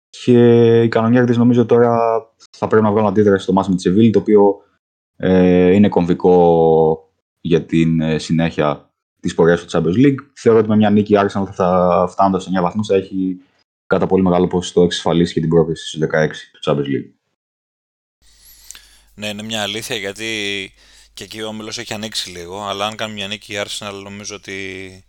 Και 0.08 0.82
οι 0.82 0.88
κανονιέρδες 0.88 1.36
νομίζω 1.36 1.66
τώρα 1.66 1.98
θα 2.50 2.66
πρέπει 2.66 2.84
να 2.84 2.90
βγάλουν 2.90 3.08
αντίδραση 3.08 3.42
στο 3.42 3.52
μάτς 3.52 3.68
με 3.68 3.74
τη 3.74 3.80
Σεβίλη, 3.80 4.10
το 4.10 4.18
οποίο 4.18 4.56
ε, 5.16 5.70
είναι 5.70 5.88
κομβικό 5.88 7.12
για 7.40 7.64
την 7.64 8.00
ε, 8.00 8.18
συνέχεια 8.18 8.90
της 9.20 9.34
πορείας 9.34 9.64
του 9.64 9.70
Champions 9.70 10.06
League. 10.06 10.18
Θεωρώ 10.34 10.58
ότι 10.58 10.68
με 10.68 10.76
μια 10.76 10.90
νίκη 10.90 11.14
Arsenal 11.16 11.46
θα 11.52 12.06
φτάνοντα 12.10 12.38
σε 12.38 12.50
9 12.58 12.62
βαθμούς 12.62 12.86
θα 12.86 12.94
έχει 12.94 13.40
κατά 13.86 14.06
πολύ 14.06 14.22
μεγάλο 14.22 14.46
ποσοστό 14.46 14.82
εξασφαλίσει 14.82 15.32
και 15.32 15.40
την 15.40 15.48
πρόκληση 15.48 15.88
στους 15.88 16.00
16 16.00 16.06
του 16.52 16.70
Champions 16.70 16.86
League. 16.86 17.21
Ναι, 19.22 19.28
είναι 19.28 19.42
μια 19.42 19.62
αλήθεια 19.62 19.96
γιατί 19.96 20.72
και 21.14 21.24
εκεί 21.24 21.42
ο 21.42 21.48
Όμιλος 21.48 21.78
έχει 21.78 21.94
ανοίξει 21.94 22.30
λίγο, 22.30 22.62
αλλά 22.62 22.86
αν 22.86 22.96
κάνει 22.96 23.12
μια 23.12 23.26
νίκη 23.28 23.54
η 23.54 23.62
Arsenal 23.64 24.00
νομίζω 24.02 24.34
ότι 24.34 25.04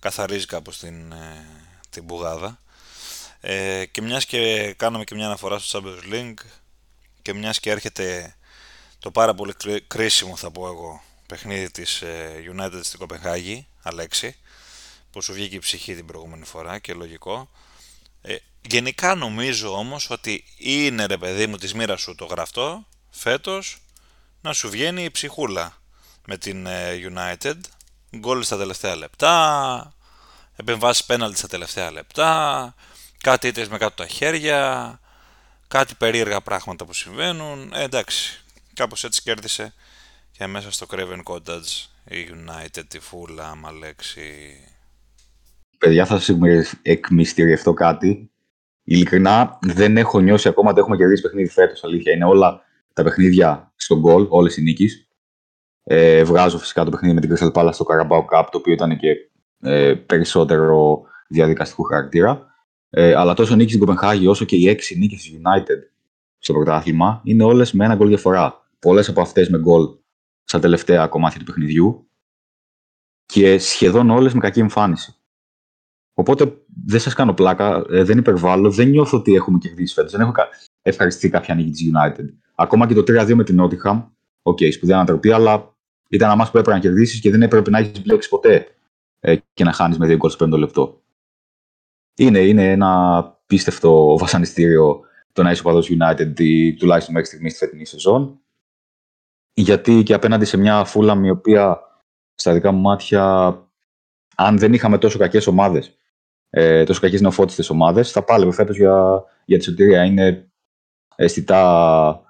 καθαρίζει 0.00 0.46
κάπως 0.46 0.78
την, 0.78 1.14
την 1.90 2.04
μπουγάδα. 2.04 2.58
Ε, 3.40 3.84
και 3.84 4.02
μιας 4.02 4.26
και 4.26 4.72
κάναμε 4.76 5.04
και 5.04 5.14
μια 5.14 5.26
αναφορά 5.26 5.58
στο 5.58 5.82
Champions 5.82 6.14
League 6.14 6.46
και 7.22 7.34
μιας 7.34 7.60
και 7.60 7.70
έρχεται 7.70 8.36
το 8.98 9.10
πάρα 9.10 9.34
πολύ 9.34 9.52
κρίσιμο 9.86 10.36
θα 10.36 10.50
πω 10.50 10.66
εγώ 10.66 11.02
παιχνίδι 11.26 11.70
της 11.70 12.02
United 12.54 12.80
στην 12.82 12.98
Κοπεχάγη, 12.98 13.66
Αλέξη, 13.82 14.36
που 15.10 15.22
σου 15.22 15.32
βγήκε 15.32 15.56
η 15.56 15.58
ψυχή 15.58 15.94
την 15.94 16.06
προηγούμενη 16.06 16.44
φορά 16.44 16.78
και 16.78 16.92
λογικό. 16.92 17.50
Ε, 18.22 18.36
γενικά 18.68 19.14
νομίζω 19.14 19.78
όμως 19.78 20.10
ότι 20.10 20.44
είναι 20.58 21.06
ρε 21.06 21.16
παιδί 21.16 21.46
μου 21.46 21.56
της 21.56 21.74
μοίρας 21.74 22.00
σου 22.00 22.14
το 22.14 22.24
γραφτό 22.24 22.86
φέτος 23.10 23.82
να 24.40 24.52
σου 24.52 24.70
βγαίνει 24.70 25.04
η 25.04 25.10
ψυχούλα 25.10 25.76
με 26.26 26.36
την 26.36 26.66
United, 27.12 27.56
γκολ 28.16 28.42
στα 28.42 28.56
τελευταία 28.56 28.96
λεπτά, 28.96 29.94
επεμβάσεις 30.56 31.04
πέναλτι 31.04 31.38
στα 31.38 31.48
τελευταία 31.48 31.90
λεπτά, 31.90 32.74
κάτι 33.22 33.46
είτε 33.46 33.66
με 33.70 33.78
κάτω 33.78 33.94
τα 33.94 34.06
χέρια, 34.06 35.00
κάτι 35.68 35.94
περίεργα 35.94 36.40
πράγματα 36.40 36.84
που 36.84 36.92
συμβαίνουν. 36.92 37.72
Ε, 37.74 37.82
εντάξει, 37.82 38.44
κάπως 38.74 39.04
έτσι 39.04 39.22
κέρδισε 39.22 39.74
και 40.32 40.46
μέσα 40.46 40.72
στο 40.72 40.86
Craven 40.90 41.22
Cottage 41.24 41.88
η 42.08 42.28
United, 42.30 42.84
τη 42.88 42.98
Φούλα, 42.98 43.60
Αλέξη. 43.64 44.60
Παιδιά, 45.78 46.06
θα 46.06 46.20
σας 46.20 46.36
εκμυστηριευτώ 46.82 47.72
κάτι. 47.72 48.30
Ειλικρινά, 48.84 49.58
δεν 49.60 49.96
έχω 49.96 50.20
νιώσει 50.20 50.48
ακόμα 50.48 50.70
ότι 50.70 50.80
έχουμε 50.80 50.96
κερδίσει 50.96 51.22
παιχνίδι 51.22 51.48
φέτος, 51.48 51.84
αλήθεια. 51.84 52.12
Είναι 52.12 52.24
όλα 52.24 52.62
τα 52.98 53.04
παιχνίδια 53.04 53.72
στον 53.76 53.98
γκολ, 53.98 54.26
όλες 54.28 54.56
οι 54.56 54.62
νίκες. 54.62 55.08
Ε, 55.82 56.24
βγάζω 56.24 56.58
φυσικά 56.58 56.84
το 56.84 56.90
παιχνίδι 56.90 57.14
με 57.14 57.20
την 57.20 57.36
Crystal 57.36 57.52
Palace 57.52 57.70
στο 57.72 57.84
Carabao 57.88 58.18
Cup, 58.18 58.46
το 58.50 58.58
οποίο 58.58 58.72
ήταν 58.72 58.98
και 58.98 59.08
ε, 59.60 59.94
περισσότερο 59.94 61.02
διαδικαστικού 61.28 61.82
χαρακτήρα. 61.82 62.46
Ε, 62.90 63.14
αλλά 63.14 63.34
τόσο 63.34 63.54
νίκη 63.54 63.68
στην 63.68 63.80
Κοπενχάγη 63.80 64.26
όσο 64.26 64.44
και 64.44 64.56
οι 64.56 64.68
έξι 64.68 64.98
νίκες 64.98 65.22
της 65.22 65.32
United 65.32 65.90
στο 66.38 66.52
πρωτάθλημα 66.52 67.20
είναι 67.24 67.44
όλες 67.44 67.72
με 67.72 67.84
ένα 67.84 67.94
γκολ 67.94 68.08
διαφορά. 68.08 68.68
Πολλές 68.78 69.08
από 69.08 69.20
αυτές 69.20 69.48
με 69.48 69.58
γκολ 69.58 69.88
στα 70.44 70.58
τελευταία 70.58 71.06
κομμάτια 71.06 71.38
του 71.38 71.44
παιχνιδιού 71.44 72.10
και 73.26 73.58
σχεδόν 73.58 74.10
όλες 74.10 74.34
με 74.34 74.40
κακή 74.40 74.60
εμφάνιση. 74.60 75.14
Οπότε 76.14 76.62
δεν 76.86 77.00
σας 77.00 77.14
κάνω 77.14 77.34
πλάκα, 77.34 77.84
ε, 77.90 78.02
δεν 78.02 78.18
υπερβάλλω, 78.18 78.70
δεν 78.70 78.88
νιώθω 78.88 79.18
ότι 79.18 79.34
έχουμε 79.34 79.58
κερδίσει 79.58 79.94
φέτος. 79.94 80.12
Δεν 80.12 80.20
έχω 80.20 80.32
ευχαριστεί 80.82 81.28
κάποια 81.28 81.54
νίκη 81.54 81.70
της 81.70 81.90
United. 81.92 82.47
Ακόμα 82.60 82.86
και 82.86 82.94
το 82.94 83.00
3-2 83.00 83.34
με 83.34 83.44
την 83.44 83.60
Nottingham, 83.60 84.04
OK, 84.42 84.58
okay, 84.60 84.72
σπουδαία 84.72 84.96
ανατροπή, 84.96 85.32
αλλά 85.32 85.76
ήταν 86.08 86.30
ένα 86.30 86.42
που 86.42 86.58
έπρεπε 86.58 86.70
να 86.70 86.78
κερδίσεις 86.78 87.20
και 87.20 87.30
δεν 87.30 87.42
έπρεπε 87.42 87.70
να 87.70 87.78
έχεις 87.78 88.02
μπλέξει 88.02 88.28
ποτέ 88.28 88.66
ε, 89.20 89.36
και 89.54 89.64
να 89.64 89.72
χάνεις 89.72 89.98
με 89.98 90.06
δύο 90.06 90.16
γκολ 90.16 90.30
στο 90.30 90.38
πέμπτο 90.38 90.58
λεπτό. 90.58 91.02
Είναι, 92.16 92.38
είναι 92.38 92.70
ένα 92.70 93.22
απίστευτο 93.46 94.18
βασανιστήριο 94.18 95.00
το 95.32 95.42
να 95.42 95.50
είσαι 95.50 95.62
οπαδός 95.62 95.90
United 95.90 96.32
τουλάχιστον 96.78 97.14
μέχρι 97.14 97.28
στιγμής 97.28 97.56
στη 97.56 97.64
φετινή 97.64 97.88
σεζόν. 97.88 98.40
Γιατί 99.54 100.02
και 100.02 100.14
απέναντι 100.14 100.44
σε 100.44 100.56
μια 100.56 100.84
Φούλαμ 100.84 101.20
η 101.24 101.30
οποία 101.30 101.80
στα 102.34 102.52
δικά 102.52 102.72
μου 102.72 102.80
μάτια 102.80 103.54
αν 104.36 104.58
δεν 104.58 104.72
είχαμε 104.72 104.98
τόσο 104.98 105.18
κακές 105.18 105.46
ομάδες, 105.46 105.96
ε, 106.50 106.84
τόσο 106.84 107.00
κακές 107.00 107.20
νεοφώτιστες 107.20 107.70
ομάδες, 107.70 108.10
θα 108.10 108.24
πάλευε 108.24 108.52
φέτος 108.52 108.76
για, 108.76 109.24
για 109.44 109.58
τη 109.58 109.64
σωτηρία. 109.64 110.04
Είναι 110.04 110.50
αισθητά 111.16 112.22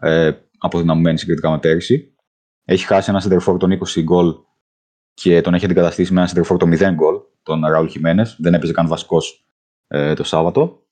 ε, 0.00 0.32
αποδυναμωμένη 0.58 1.18
συγκριτικά 1.18 1.50
με 1.50 1.58
πέρυσι. 1.58 2.14
Έχει 2.64 2.86
χάσει 2.86 3.10
ένα 3.10 3.20
σεντερφόρ 3.20 3.56
των 3.56 3.78
20 3.96 4.02
γκολ 4.02 4.34
και 5.14 5.40
τον 5.40 5.54
έχει 5.54 5.64
αντικαταστήσει 5.64 6.12
με 6.12 6.18
ένα 6.18 6.28
σεντερφόρ 6.28 6.56
των 6.56 6.72
0 6.72 6.94
γκολ, 6.94 7.20
τον 7.42 7.66
Ραούλ 7.66 7.86
Χιμένες. 7.88 8.36
Δεν 8.38 8.54
έπαιζε 8.54 8.72
καν 8.72 8.88
βασικός 8.88 9.46
ε, 9.86 10.14
το 10.14 10.24
Σάββατο. 10.24 10.86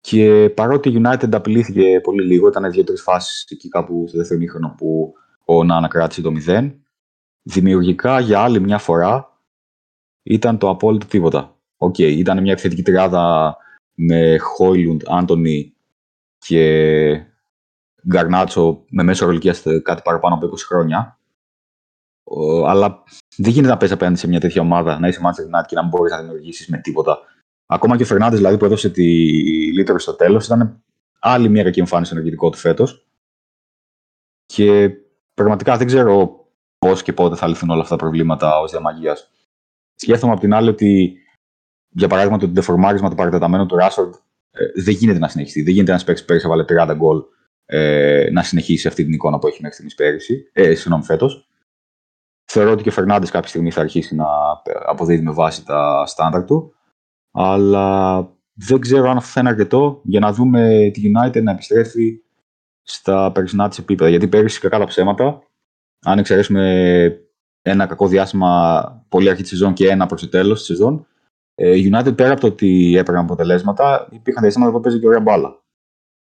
Και 0.00 0.50
παρότι 0.56 0.88
η 0.88 1.02
United 1.04 1.32
απειλήθηκε 1.32 2.00
πολύ 2.00 2.24
λίγο, 2.24 2.48
ήταν 2.48 2.70
δύο-τρεις 2.70 3.02
φάσεις 3.02 3.46
εκεί 3.50 3.68
κάπου 3.68 4.04
στο 4.08 4.18
δεύτερο 4.18 4.40
μήχρονο 4.40 4.74
που 4.76 5.14
ο 5.44 5.64
Νάνα 5.64 5.88
κράτησε 5.88 6.20
το 6.20 6.32
0. 6.46 6.72
Δημιουργικά 7.42 8.20
για 8.20 8.40
άλλη 8.40 8.60
μια 8.60 8.78
φορά 8.78 9.40
ήταν 10.22 10.58
το 10.58 10.68
απόλυτο 10.68 11.06
τίποτα. 11.06 11.56
OK, 11.76 11.94
okay, 11.98 12.16
ήταν 12.16 12.42
μια 12.42 12.52
επιθετική 12.52 12.82
τριάδα 12.82 13.56
με 13.94 14.38
Χόιλουντ, 14.38 15.02
Άντωνι 15.06 15.74
και 16.38 17.31
Γκαρνάτσο 18.08 18.84
με 18.88 19.02
μέσο 19.02 19.26
όρο 19.26 19.37
ηλικίας 19.37 19.62
κάτι 19.82 20.02
παραπάνω 20.04 20.34
από 20.34 20.46
20 20.46 20.56
χρόνια. 20.66 21.18
αλλά 22.66 23.02
δεν 23.36 23.50
γίνεται 23.50 23.72
να 23.72 23.76
παίζεις 23.76 23.92
απέναντι 23.92 24.18
σε 24.18 24.28
μια 24.28 24.40
τέτοια 24.40 24.62
ομάδα, 24.62 24.98
να 24.98 25.08
είσαι 25.08 25.20
Manchester 25.24 25.58
United 25.58 25.66
και 25.66 25.74
να 25.74 25.80
μην 25.80 25.90
μπορείς 25.90 26.12
να 26.12 26.20
δημιουργήσεις 26.20 26.68
με 26.68 26.78
τίποτα. 26.78 27.18
Ακόμα 27.66 27.96
και 27.96 28.02
ο 28.02 28.06
Φερνάντες 28.06 28.38
δηλαδή, 28.38 28.56
που 28.56 28.64
έδωσε 28.64 28.90
τη 28.90 29.04
λύτρωση 29.72 29.98
στο 29.98 30.14
τέλος, 30.14 30.44
ήταν 30.46 30.82
άλλη 31.18 31.48
μια 31.48 31.62
κακή 31.62 31.80
εμφάνιση 31.80 32.12
στο 32.12 32.21
ενεργητικό 32.21 32.50
του 32.50 32.58
φέτος. 32.58 33.06
Και 34.46 34.90
πραγματικά 35.34 35.76
δεν 35.76 35.86
ξέρω 35.86 36.46
πώς 36.78 37.02
και 37.02 37.12
πότε 37.12 37.36
θα 37.36 37.46
λυθούν 37.46 37.70
όλα 37.70 37.82
αυτά 37.82 37.96
τα 37.96 38.02
προβλήματα 38.02 38.60
ως 38.60 38.70
διαμαγείας. 38.70 39.30
Σκέφτομαι 39.94 40.32
απ' 40.32 40.40
την 40.40 40.54
άλλη 40.54 40.68
ότι, 40.68 41.18
για 41.88 42.08
παράδειγμα, 42.08 42.38
το 42.38 42.48
τεφορμάρισμα 42.48 43.10
του 43.10 43.16
παρατεταμένου 43.16 43.66
του 43.66 43.76
Ράσορντ 43.76 44.14
ε, 44.50 44.82
δεν 44.82 44.94
γίνεται 44.94 45.18
να 45.18 45.28
συνεχιστεί. 45.28 45.62
Δεν 45.62 45.72
γίνεται 45.72 45.92
να 45.92 46.04
παίξει 46.04 46.24
πέρυσι, 46.24 46.46
έβαλε 46.46 46.64
30 46.68 46.94
γκολ 46.96 47.22
ε, 47.66 48.28
να 48.32 48.42
συνεχίσει 48.42 48.88
αυτή 48.88 49.04
την 49.04 49.12
εικόνα 49.12 49.38
που 49.38 49.46
έχει 49.46 49.58
μέχρι 49.60 49.72
στιγμής 49.72 49.94
πέρυσι, 49.94 50.50
ε, 50.52 50.74
συγγνώμη, 50.74 51.04
φέτος. 51.04 51.48
Θεωρώ 52.44 52.70
ότι 52.70 52.82
και 52.82 52.88
ο 52.88 52.92
Φερνάντες 52.92 53.30
κάποια 53.30 53.48
στιγμή 53.48 53.70
θα 53.70 53.80
αρχίσει 53.80 54.14
να 54.14 54.26
αποδίδει 54.86 55.22
με 55.22 55.32
βάση 55.32 55.64
τα 55.64 56.06
στάνταρ 56.06 56.44
του. 56.44 56.74
Αλλά 57.30 58.18
δεν 58.52 58.80
ξέρω 58.80 59.10
αν 59.10 59.16
αυτό 59.16 59.30
θα 59.30 59.40
είναι 59.40 59.48
αρκετό 59.48 60.00
για 60.04 60.20
να 60.20 60.32
δούμε 60.32 60.90
τη 60.92 61.02
United 61.04 61.42
να 61.42 61.50
επιστρέφει 61.50 62.20
στα 62.82 63.32
περσινά 63.32 63.68
της 63.68 63.78
επίπεδα. 63.78 64.10
Γιατί 64.10 64.28
πέρυσι, 64.28 64.60
κακά 64.60 64.78
τα 64.78 64.84
ψέματα, 64.84 65.42
αν 66.04 66.18
εξαιρέσουμε 66.18 67.26
ένα 67.62 67.86
κακό 67.86 68.08
διάστημα 68.08 69.04
πολύ 69.08 69.30
αρχή 69.30 69.42
της 69.42 69.50
σεζόν 69.50 69.72
και 69.72 69.88
ένα 69.88 70.06
προς 70.06 70.20
το 70.20 70.28
τέλος 70.28 70.58
της 70.58 70.66
σεζόν, 70.66 71.06
ε, 71.54 71.76
η 71.76 71.90
United 71.92 72.16
πέρα 72.16 72.32
από 72.32 72.40
το 72.40 72.46
ότι 72.46 72.96
έπαιρναν 72.96 73.24
αποτελέσματα, 73.24 74.08
υπήρχαν 74.10 74.42
διαστήματα 74.42 74.72
που 74.72 74.80
παίζει 74.80 75.00
και 75.00 75.06
ωραία 75.06 75.20
μπάλα. 75.20 75.61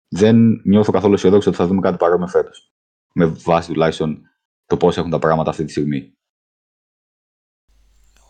Δεν 0.09 0.61
νιώθω 0.65 0.93
καθόλου 0.93 1.15
αισιοδόξο 1.15 1.49
ότι 1.49 1.59
θα 1.59 1.67
δούμε 1.67 1.81
κάτι 1.81 1.97
παρόμοιο 1.97 2.27
φέτος. 2.27 2.73
Με 3.13 3.27
βάση 3.27 3.69
τουλάχιστον 3.69 4.21
το 4.67 4.77
πώς 4.77 4.97
έχουν 4.97 5.11
τα 5.11 5.19
πράγματα 5.19 5.51
αυτή 5.51 5.65
τη 5.65 5.71
στιγμή. 5.71 6.13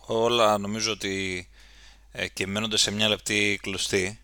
Όλα 0.06 0.58
νομίζω 0.58 0.92
ότι 0.92 1.46
ε, 2.12 2.28
και 2.28 2.46
μένονται 2.46 2.76
σε 2.76 2.90
μια 2.90 3.08
λεπτή 3.08 3.58
κλωστή 3.62 4.20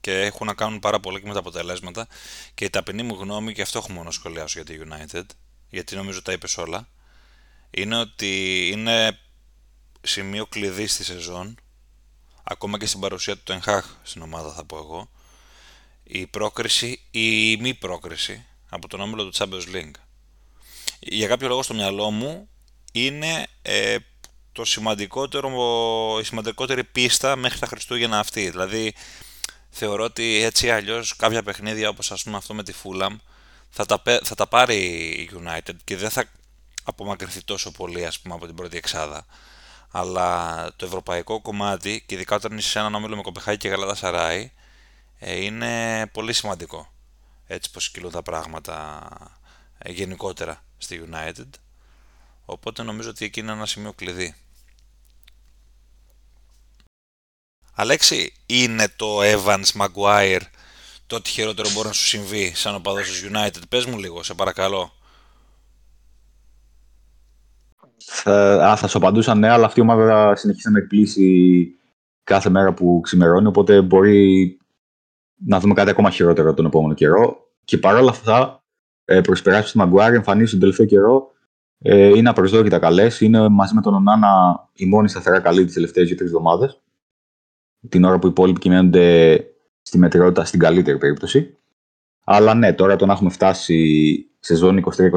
και 0.00 0.20
έχουν 0.20 0.46
να 0.46 0.54
κάνουν 0.54 0.78
πάρα 0.78 1.00
πολύ 1.00 1.20
και 1.20 1.26
με 1.26 1.32
τα 1.32 1.38
αποτελέσματα 1.38 2.06
και 2.54 2.64
η 2.64 2.70
ταπεινή 2.70 3.02
μου 3.02 3.14
γνώμη, 3.14 3.52
και 3.52 3.62
αυτό 3.62 3.78
έχω 3.78 3.92
μόνο 3.92 4.10
σχολιάσω 4.10 4.60
για 4.60 4.76
τη 4.76 4.82
United, 4.88 5.24
γιατί 5.68 5.96
νομίζω 5.96 6.22
τα 6.22 6.32
είπες 6.32 6.56
όλα, 6.58 6.88
είναι 7.70 7.96
ότι 8.00 8.68
είναι 8.72 9.18
σημείο 10.00 10.46
κλειδί 10.46 10.86
στη 10.86 11.04
σεζόν, 11.04 11.54
ακόμα 12.44 12.78
και 12.78 12.86
στην 12.86 13.00
παρουσία 13.00 13.36
του 13.36 13.42
Τενχάχ 13.42 13.96
στην 14.02 14.22
ομάδα 14.22 14.52
θα 14.52 14.64
πω 14.64 14.76
εγώ, 14.76 15.10
η 16.04 16.26
πρόκριση 16.26 17.00
ή 17.10 17.50
η 17.50 17.56
μη 17.60 17.74
πρόκριση 17.74 18.44
από 18.68 18.88
τον 18.88 19.00
όμιλο 19.00 19.24
του 19.24 19.32
Champions 19.34 19.74
League. 19.74 19.94
Για 20.98 21.26
κάποιο 21.26 21.48
λόγο 21.48 21.62
στο 21.62 21.74
μυαλό 21.74 22.10
μου 22.10 22.48
είναι 22.92 23.46
ε, 23.62 23.96
το 24.52 24.64
σημαντικότερο, 24.64 25.48
η 26.20 26.24
σημαντικότερη 26.24 26.84
πίστα 26.84 27.36
μέχρι 27.36 27.58
τα 27.58 27.66
Χριστούγεννα 27.66 28.18
αυτή. 28.18 28.50
Δηλαδή, 28.50 28.94
θεωρώ 29.70 30.04
ότι 30.04 30.42
έτσι 30.42 30.70
αλλιώς 30.70 31.16
κάποια 31.16 31.42
παιχνίδια 31.42 31.88
όπως 31.88 32.12
ας 32.12 32.22
πούμε 32.22 32.36
αυτό 32.36 32.54
με 32.54 32.62
τη 32.62 32.72
Fulham 32.82 33.16
θα 33.70 33.84
τα, 33.84 34.02
θα 34.22 34.34
τα 34.34 34.46
πάρει 34.46 34.76
η 34.76 35.30
United 35.34 35.74
και 35.84 35.96
δεν 35.96 36.10
θα 36.10 36.24
απομακρυνθεί 36.84 37.44
τόσο 37.44 37.70
πολύ 37.70 38.06
ας 38.06 38.20
πούμε 38.20 38.34
από 38.34 38.46
την 38.46 38.54
πρώτη 38.54 38.76
εξάδα. 38.76 39.26
Αλλά 39.90 40.66
το 40.76 40.86
ευρωπαϊκό 40.86 41.40
κομμάτι 41.40 42.04
και 42.06 42.14
ειδικά 42.14 42.36
όταν 42.36 42.58
είσαι 42.58 42.68
σε 42.68 42.78
έναν 42.78 42.94
όμιλο 42.94 43.16
με 43.16 43.22
Κοπεχάκη 43.22 43.58
και 43.58 43.68
Γαλάτα 43.68 43.94
Σαράι 43.94 44.40
ε, 44.40 44.61
είναι 45.24 46.06
πολύ 46.12 46.32
σημαντικό 46.32 46.92
έτσι 47.46 47.70
πως 47.70 47.90
κυλούν 47.90 48.10
τα 48.10 48.22
πράγματα 48.22 49.08
ε, 49.78 49.92
γενικότερα 49.92 50.64
στη 50.78 51.02
United. 51.10 51.48
Οπότε 52.44 52.82
νομίζω 52.82 53.10
ότι 53.10 53.24
εκεί 53.24 53.40
είναι 53.40 53.52
ένα 53.52 53.66
σημείο 53.66 53.92
κλειδί. 53.92 54.34
Αλέξη, 57.74 58.32
είναι 58.46 58.88
το 58.96 59.18
Evans 59.22 59.66
Maguire 59.78 60.40
το 61.06 61.16
ότι 61.16 61.30
χειρότερο 61.30 61.68
μπορεί 61.74 61.86
να 61.86 61.92
σου 61.92 62.06
συμβεί 62.06 62.52
σαν 62.54 62.74
οπαδός 62.74 63.08
της 63.08 63.28
United; 63.32 63.62
Πες 63.68 63.84
μου 63.86 63.98
λίγο, 63.98 64.22
σε 64.22 64.34
παρακαλώ. 64.34 64.92
Θα, 68.04 68.66
α, 68.66 68.76
θα 68.76 68.88
σου 68.88 68.98
απαντούσα 68.98 69.34
ναι, 69.34 69.48
αλλά 69.48 69.66
αυτή 69.66 69.80
η 69.80 69.82
ομάδα 69.82 70.36
συνεχίζει 70.36 70.66
να 70.66 70.72
με 70.72 70.78
εκπλήσει 70.78 71.66
κάθε 72.24 72.48
μέρα 72.48 72.74
που 72.74 73.00
ξημερώνει, 73.02 73.46
οπότε 73.46 73.82
μπορεί 73.82 74.56
να 75.46 75.60
δούμε 75.60 75.74
κάτι 75.74 75.90
ακόμα 75.90 76.10
χειρότερο 76.10 76.54
τον 76.54 76.66
επόμενο 76.66 76.94
καιρό. 76.94 77.50
Και 77.64 77.78
παρόλα 77.78 78.10
αυτά, 78.10 78.64
ε, 79.04 79.20
προσπεράσει 79.20 79.72
του 79.72 79.78
Maguire 79.82 80.12
εμφανίζει 80.12 80.50
τον 80.50 80.60
τελευταίο 80.60 80.86
καιρό 80.86 81.30
ε, 81.78 82.06
είναι 82.06 82.28
απροσδόκητα 82.28 82.78
καλές. 82.78 83.20
Είναι 83.20 83.48
μαζί 83.48 83.74
με 83.74 83.80
τον 83.80 83.94
Ονάνα 83.94 84.30
η 84.72 84.86
μόνη 84.86 85.08
σταθερά 85.08 85.40
καλή 85.40 85.64
τις 85.64 85.74
τελευταίες 85.74 86.06
δύο-τρεις 86.06 86.28
εβδομάδες 86.28 86.80
την 87.88 88.04
ώρα 88.04 88.18
που 88.18 88.26
οι 88.26 88.30
υπόλοιποι 88.30 88.60
κυμαίνονται 88.60 89.38
στη 89.82 89.98
μετριότητα 89.98 90.44
στην 90.44 90.60
καλύτερη 90.60 90.98
περίπτωση. 90.98 91.56
Αλλά 92.24 92.54
ναι, 92.54 92.72
τώρα 92.72 92.96
το 92.96 93.06
να 93.06 93.12
έχουμε 93.12 93.30
φτάσει 93.30 94.16
σε 94.38 94.54
ζώνη 94.54 94.82
23-24 94.96 95.10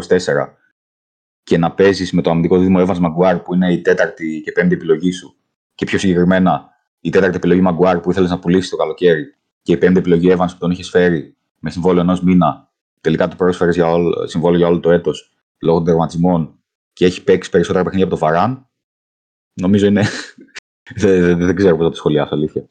και 1.43 1.57
να 1.57 1.71
παίζεις 1.71 2.11
με 2.11 2.21
το 2.21 2.29
αμυντικό 2.29 2.57
δίδυμο 2.57 2.85
Evans 2.87 2.99
Maguire 2.99 3.41
που 3.43 3.53
είναι 3.53 3.73
η 3.73 3.81
τέταρτη 3.81 4.41
και 4.43 4.51
πέμπτη 4.51 4.73
επιλογή 4.73 5.11
σου 5.11 5.35
και 5.75 5.85
πιο 5.85 5.97
συγκεκριμένα 5.97 6.69
η 6.99 7.09
τέταρτη 7.09 7.35
επιλογή 7.35 7.61
Maguire 7.65 7.99
που 8.01 8.11
ήθελες 8.11 8.29
να 8.29 8.39
πουλήσεις 8.39 8.69
το 8.69 8.75
καλοκαίρι 8.75 9.35
και 9.65 9.71
η 9.73 9.77
πέμπτη 9.77 9.99
επιλογή 9.99 10.35
Evans 10.37 10.47
που 10.47 10.57
τον 10.57 10.71
είχες 10.71 10.89
φέρει 10.89 11.35
με 11.59 11.69
συμβόλαιο 11.69 12.01
ενός 12.01 12.21
μήνα, 12.21 12.71
τελικά 13.01 13.27
του 13.27 13.35
πρόσφερες 13.35 13.75
για 13.75 13.87
συμβόλαιο 14.25 14.57
για 14.57 14.67
όλο 14.67 14.79
το 14.79 14.91
έτος 14.91 15.31
λόγω 15.59 15.77
των 15.77 15.85
τερματισμών 15.85 16.59
και 16.93 17.05
έχει 17.05 17.23
παίξει 17.23 17.49
περισσότερα 17.49 17.83
παιχνίδια 17.83 18.05
από 18.07 18.15
το 18.15 18.21
Βαράν. 18.25 18.67
Νομίζω 19.53 19.85
είναι 19.85 20.07
δεν, 21.01 21.37
δεν, 21.37 21.55
ξέρω 21.55 21.77
πώ 21.77 21.83
θα 21.83 21.89
το 21.89 21.95
σχολιάσω, 21.95 22.33
αλήθεια. 22.33 22.69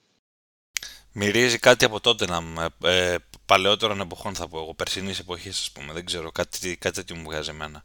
Μυρίζει 1.12 1.58
κάτι 1.58 1.84
από 1.84 2.00
τότε 2.00 2.26
να 2.26 2.42
ε, 2.88 3.16
παλαιότερων 3.46 4.00
εποχών 4.00 4.34
θα 4.34 4.48
πω 4.48 4.58
εγώ, 4.58 4.74
περσινής 4.74 5.18
εποχής 5.18 5.60
ας 5.60 5.70
πούμε, 5.72 5.92
δεν 5.92 6.04
ξέρω, 6.04 6.30
κάτι, 6.30 6.76
κάτι 6.76 6.94
τέτοιο 6.94 7.16
μου 7.16 7.22
βγάζει 7.24 7.50
εμένα. 7.50 7.84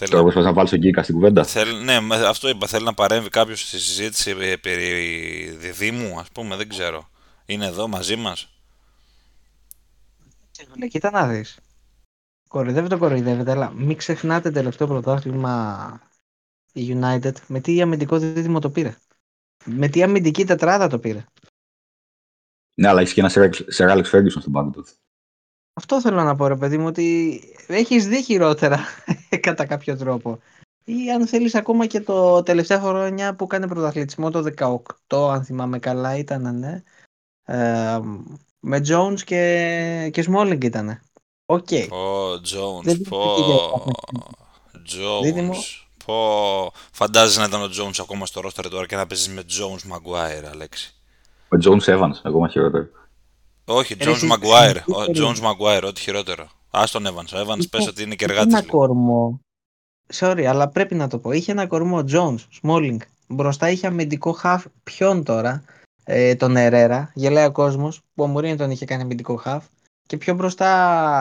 Θέλω... 0.00 0.12
Τώρα 0.12 0.22
προσπαθείς 0.22 0.48
να 0.48 0.54
βάλεις 0.54 0.70
τον 0.70 0.78
Γκίκα 0.78 1.02
στην 1.02 1.14
κουβέντα. 1.14 1.44
Θέλ, 1.44 1.84
ναι, 1.84 1.98
αυτό 2.26 2.48
είπα, 2.48 2.66
θέλει 2.66 2.84
να 2.84 2.94
παρέμβει 2.94 3.28
κάποιος 3.28 3.60
στη 3.60 3.78
συζήτηση 3.78 4.30
ε, 4.30 4.56
περί 4.56 5.50
διδήμου, 5.50 6.18
ας 6.18 6.30
πούμε, 6.30 6.56
δεν 6.56 6.68
ξέρω. 6.68 7.10
Είναι 7.46 7.66
εδώ 7.66 7.88
μαζί 7.88 8.16
μας. 8.16 8.48
Κοίτα 10.88 11.10
να 11.10 11.28
δεις. 11.28 11.58
Κοροϊδεύετε, 12.48 12.96
κοροϊδεύετε, 12.96 13.50
αλλά 13.50 13.70
μην 13.70 13.96
ξεχνάτε 13.96 14.50
τελευταίο 14.50 14.86
πρωτάθλημα 14.86 16.00
η 16.72 16.98
United 17.00 17.32
με 17.46 17.60
τι 17.60 17.82
αμυντικό 17.82 18.18
δίδυμο 18.18 18.58
το 18.58 18.70
πήρε. 18.70 18.96
Με 19.64 19.88
τι 19.88 20.02
αμυντική 20.02 20.44
τετράδα 20.44 20.88
το 20.88 20.98
πήρε. 20.98 21.24
Ναι, 22.74 22.88
αλλά 22.88 23.00
έχεις 23.00 23.12
και 23.12 23.20
ένα 23.20 23.28
Σερ 23.66 23.90
Άλεξ 23.90 24.10
Ferguson 24.14 24.40
στον 24.40 24.52
πάγκο 24.52 24.70
του. 24.70 24.86
Αυτό 25.72 26.00
θέλω 26.00 26.22
να 26.22 26.34
πω 26.34 26.46
ρε 26.46 26.56
παιδί 26.56 26.78
μου 26.78 26.86
ότι 26.86 27.40
έχεις 27.66 28.06
δει 28.06 28.22
χειρότερα 28.22 28.78
κατά 29.46 29.66
κάποιο 29.66 29.96
τρόπο. 29.96 30.38
Ή 30.84 31.10
αν 31.10 31.26
θέλεις 31.26 31.54
ακόμα 31.54 31.86
και 31.86 32.00
το 32.00 32.42
τελευταία 32.42 32.80
χρονιά 32.80 33.34
που 33.34 33.46
κάνει 33.46 33.68
πρωταθλητισμό 33.68 34.30
το 34.30 34.44
18 35.06 35.32
αν 35.32 35.44
θυμάμαι 35.44 35.78
καλά 35.78 36.16
ήταν 36.16 36.58
ναι. 36.58 36.82
Ε, 37.44 38.00
με 38.60 38.80
Jones 38.88 39.20
και, 39.24 40.10
και 40.12 40.24
Smalling 40.28 40.64
ήτανε. 40.64 41.00
Οκ. 41.46 41.68
Πω, 41.88 42.32
Jones, 42.32 42.82
Δεν 42.82 43.00
πω. 43.08 43.34
δείχνει 45.22 45.22
Δίδυμο. 45.22 45.52
Jones. 45.52 45.86
Πω. 46.04 46.72
Φαντάζεσαι 46.92 47.40
να 47.40 47.44
ήταν 47.46 47.62
ο 47.62 47.64
Jones 47.64 47.98
ακόμα 48.00 48.26
στο 48.26 48.40
roster 48.44 48.70
τώρα 48.70 48.86
και 48.86 48.96
να 48.96 49.06
παίζεις 49.06 49.28
με 49.28 49.42
Jones 49.48 49.92
Maguire, 49.92 50.44
Αλέξη. 50.50 50.94
Ο 51.48 51.56
Jones 51.64 51.84
Evans, 51.84 52.20
ακόμα 52.22 52.48
χειρότερο. 52.48 52.86
Όχι, 53.72 53.94
Ρε, 53.94 54.04
Jones 54.10 54.14
εσύ- 54.14 54.28
Maguire. 54.32 54.74
εσύ- 54.76 54.84
Ο 54.92 55.02
εσύ- 55.02 55.12
Jones 55.24 55.50
Maguire, 55.50 55.82
ό,τι 55.86 56.00
χειρότερο. 56.00 56.48
Α 56.70 56.82
τον 56.92 57.06
Evans. 57.06 57.32
Ο 57.34 57.40
Evans 57.40 57.58
Είχε- 57.58 57.68
πες 57.68 57.86
ότι 57.86 58.02
είναι 58.02 58.14
και 58.14 58.24
Είχε 58.24 58.32
εργάτης. 58.32 58.52
ένα 58.54 58.62
λίγο. 58.64 58.78
κορμό. 58.78 59.40
Sorry, 60.14 60.42
αλλά 60.44 60.68
πρέπει 60.68 60.94
να 60.94 61.08
το 61.08 61.18
πω. 61.18 61.32
Είχε 61.32 61.52
ένα 61.52 61.66
κορμό 61.66 61.98
ο 61.98 62.04
Jones, 62.12 62.38
Smalling. 62.62 62.96
Μπροστά 63.28 63.70
είχε 63.70 63.86
αμυντικό 63.86 64.32
χαφ. 64.32 64.64
Ποιον 64.84 65.24
τώρα, 65.24 65.64
ε, 66.04 66.34
τον 66.34 66.56
Ερέρα. 66.56 67.10
Γελάει 67.14 67.44
ο 67.46 67.52
κόσμος 67.52 68.00
που 68.14 68.22
ο 68.22 68.26
Μουρίνο 68.26 68.56
τον 68.56 68.70
είχε 68.70 68.84
κάνει 68.84 69.02
αμυντικό 69.02 69.36
χαφ. 69.36 69.64
Και 70.06 70.16
πιο 70.16 70.34
μπροστά, 70.34 70.72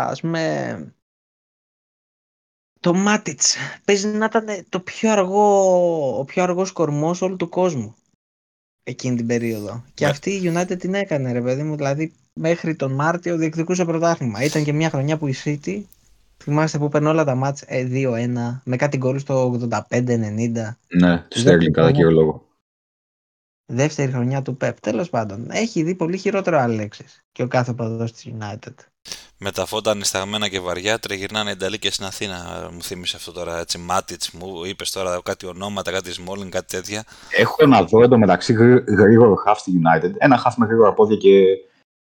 ας 0.08 0.22
πούμε. 0.22 0.94
Το 2.80 2.94
Μάτιτς 2.94 3.56
παίζει 3.86 4.08
να 4.08 4.26
ήταν 4.26 4.46
το 4.70 4.80
πιο 4.80 5.12
αργό, 5.12 6.18
ο 6.20 6.24
πιο 6.26 6.44
αργός 6.44 6.72
κορμός 6.72 7.22
όλου 7.22 7.36
του 7.36 7.50
κόσμου 7.50 7.96
εκείνη 8.90 9.16
την 9.16 9.28
περίοδο. 9.28 9.84
Και 9.94 10.06
Ναι. 10.06 10.12
αυτή 10.12 10.30
η 10.30 10.52
United 10.56 10.78
την 10.80 10.94
έκανε 10.94 11.32
ρε 11.32 11.42
παιδί 11.42 11.64
μου, 11.64 11.76
δηλαδή 11.76 12.14
μέχρι 12.34 12.76
τον 12.76 12.92
Μάρτιο 12.92 13.38
διεκδικούσε 13.38 13.86
πρωτάθλημα. 13.86 14.44
Ήταν 14.44 14.64
και 14.64 14.74
μια 14.74 14.90
χρονιά 14.90 15.18
που 15.18 15.28
η 15.28 15.34
City, 15.44 15.82
θυμάστε 16.44 16.78
που 16.78 16.90
παίρνει 16.90 17.08
όλα 17.08 17.24
τα 17.24 17.36
μάτς 17.36 17.62
ε, 17.68 17.88
2-1, 17.92 18.62
με 18.64 18.76
κάτι 18.76 18.98
γκολ 18.98 19.20
στο 19.20 19.60
85-90. 19.70 20.76
Ναι, 20.88 21.26
του 21.28 21.40
Sterling 21.40 21.72
κατά 21.72 21.92
κύριο 21.92 22.12
λόγο. 22.12 22.48
Δεύτερη 23.72 24.12
χρονιά 24.12 24.42
του 24.42 24.58
Pep. 24.62 24.74
Τέλος 24.82 25.10
πάντων, 25.10 25.48
έχει 25.52 25.84
δει 25.84 25.96
πολύ 25.96 26.18
χειρότερο 26.18 26.58
Αλέξης 26.60 27.26
και 27.32 27.44
ο 27.44 27.48
κάθε 27.48 27.74
παδός 27.74 28.12
της 28.14 28.28
United. 28.40 28.74
Με 29.42 29.52
τα 29.52 29.66
φώτα 29.66 29.92
ανισταγμένα 29.92 30.48
και 30.48 30.60
βαριά 30.60 31.00
τριγυρνάνε 31.00 31.50
οι 31.50 31.54
Ιταλοί 31.58 31.80
στην 31.82 32.06
Αθήνα. 32.06 32.70
Μου 32.74 32.82
θύμισε 32.82 33.16
αυτό 33.16 33.32
τώρα 33.32 33.60
έτσι. 33.60 33.78
Μάτιτς, 33.78 34.32
μου 34.32 34.66
είπες 34.66 34.92
τώρα 34.92 35.20
κάτι 35.24 35.46
ονόματα, 35.46 35.92
κάτι 35.92 36.12
Smalling, 36.18 36.50
κάτι 36.50 36.76
τέτοια. 36.76 37.04
Έχω 37.38 37.66
να 37.66 37.84
δω 37.84 38.04
εντωμεταξύ 38.04 38.54
γρή- 38.54 38.90
γρήγορο 38.90 39.36
half 39.48 39.56
στη 39.58 39.72
United. 39.82 40.12
Ένα 40.18 40.44
half 40.46 40.54
με 40.58 40.66
γρήγορα 40.66 40.94
πόδια 40.94 41.18
και 41.18 41.46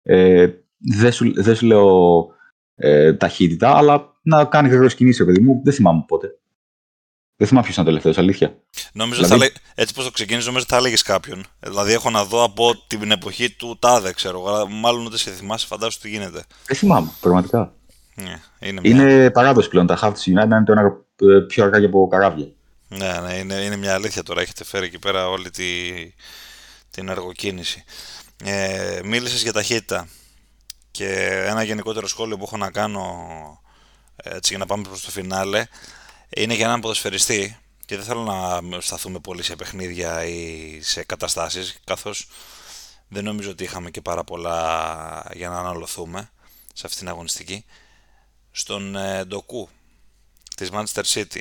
ε, 0.03 0.49
δεν, 0.79 1.13
σου, 1.13 1.43
δεν 1.43 1.55
σου 1.55 1.67
λέω 1.67 2.27
ε, 2.75 3.15
ταχύτητα, 3.15 3.77
αλλά 3.77 4.17
να 4.23 4.45
κάνει 4.45 4.69
γρήγορο 4.69 4.89
κινήσεις, 4.89 5.19
ρε 5.19 5.25
παιδί 5.25 5.41
μου. 5.41 5.61
Δεν 5.65 5.73
θυμάμαι 5.73 6.05
πότε. 6.09 6.39
Δεν 7.37 7.47
θυμάμαι 7.47 7.65
ποιος 7.65 7.75
ήταν 7.75 7.85
τελευταίος, 7.87 8.19
αλήθεια. 8.19 8.57
Νομίζω 8.93 9.23
Δηλαδή- 9.23 9.41
θα 9.43 9.53
λέ... 9.53 9.53
έτσι 9.75 9.95
πως 9.95 10.05
το 10.05 10.11
ξεκίνησε, 10.11 10.47
νομίζω 10.47 10.65
θα 10.69 10.77
έλεγες 10.77 11.03
κάποιον. 11.03 11.39
Ε, 11.61 11.69
Δηλαδή 11.69 11.93
έχω 11.93 12.11
να 12.11 12.25
δω 12.25 12.43
από 12.43 12.85
την 12.87 13.11
εποχή 13.11 13.51
του 13.51 13.77
Τάδε, 13.79 14.13
ξέρω 14.13 14.39
εγώ. 14.39 14.49
αλλά 14.49 14.69
Μάλλον 14.69 15.07
ούτε 15.07 15.19
σε 15.19 15.31
θυμάσαι, 15.31 15.67
φαντάσου 15.67 16.01
τι 16.01 16.09
γίνεται. 16.09 16.45
Δεν 16.67 16.77
θυμάμαι, 16.77 17.11
πραγματικά. 17.21 17.73
Ναι, 18.15 18.41
είναι, 18.59 18.81
μια... 18.81 18.91
Είναι 18.91 19.31
παράδοση 19.31 19.69
πλέον. 19.69 19.87
Τα 19.87 19.99
half 20.03 20.13
τη 20.23 20.33
United 20.33 20.49
να 20.49 20.57
είναι 20.57 20.65
το 20.65 20.73
ένα 20.73 20.83
ε, 21.17 21.41
πιο 21.47 21.65
αργά 21.65 21.81
και 21.81 21.87
από 21.87 22.09
καράβια. 22.09 22.47
Ναι, 22.89 23.13
ναι, 23.27 23.35
είναι, 23.35 23.55
είναι 23.55 23.77
μια 23.77 23.95
αλήθεια 23.95 24.23
τώρα. 24.23 24.41
Έχετε 24.41 24.65
φέρει 24.65 24.87
εκεί 24.87 24.99
πέρα 24.99 25.29
όλη 25.29 25.51
τη, 25.51 25.65
την 26.91 27.09
εργοκίνηση. 27.09 27.85
Ε, 28.45 29.01
μίλησες 29.05 29.43
για 29.43 29.53
ταχύτητα 29.53 30.09
και 30.91 31.09
ένα 31.47 31.63
γενικότερο 31.63 32.07
σχόλιο 32.07 32.37
που 32.37 32.45
έχω 32.47 32.57
να 32.57 32.71
κάνω 32.71 33.27
έτσι 34.17 34.49
για 34.49 34.59
να 34.59 34.67
πάμε 34.67 34.83
προς 34.83 35.01
το 35.01 35.11
φινάλε 35.11 35.65
είναι 36.37 36.55
για 36.55 36.67
έναν 36.67 36.81
ποδοσφαιριστή 36.81 37.59
και 37.87 37.97
δεν 37.97 38.05
θέλω 38.05 38.23
να 38.63 38.81
σταθούμε 38.81 39.19
πολύ 39.19 39.43
σε 39.43 39.57
παιχνίδια 39.57 40.25
ή 40.25 40.79
σε 40.83 41.05
καταστάσεις 41.05 41.79
καθώς 41.85 42.27
δεν 43.09 43.25
νομίζω 43.25 43.51
ότι 43.51 43.65
είχαμε 43.65 43.91
και 43.91 44.01
πάρα 44.01 44.25
πολλά 44.25 45.31
για 45.35 45.49
να 45.49 45.59
αναλωθούμε 45.59 46.31
σε 46.75 46.87
αυτήν 46.87 47.01
την 47.01 47.09
αγωνιστική. 47.09 47.65
Στον 48.51 48.97
ε, 48.97 49.25
Ντοκού 49.25 49.69
της 50.57 50.71
Manchester 50.73 51.03
City. 51.15 51.41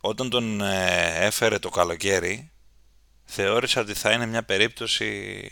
Όταν 0.00 0.30
τον 0.30 0.60
ε, 0.60 1.24
έφερε 1.26 1.58
το 1.58 1.68
καλοκαίρι 1.68 2.50
θεώρησα 3.24 3.80
ότι 3.80 3.94
θα 3.94 4.10
είναι 4.10 4.26
μια 4.26 4.42
περίπτωση 4.42 5.50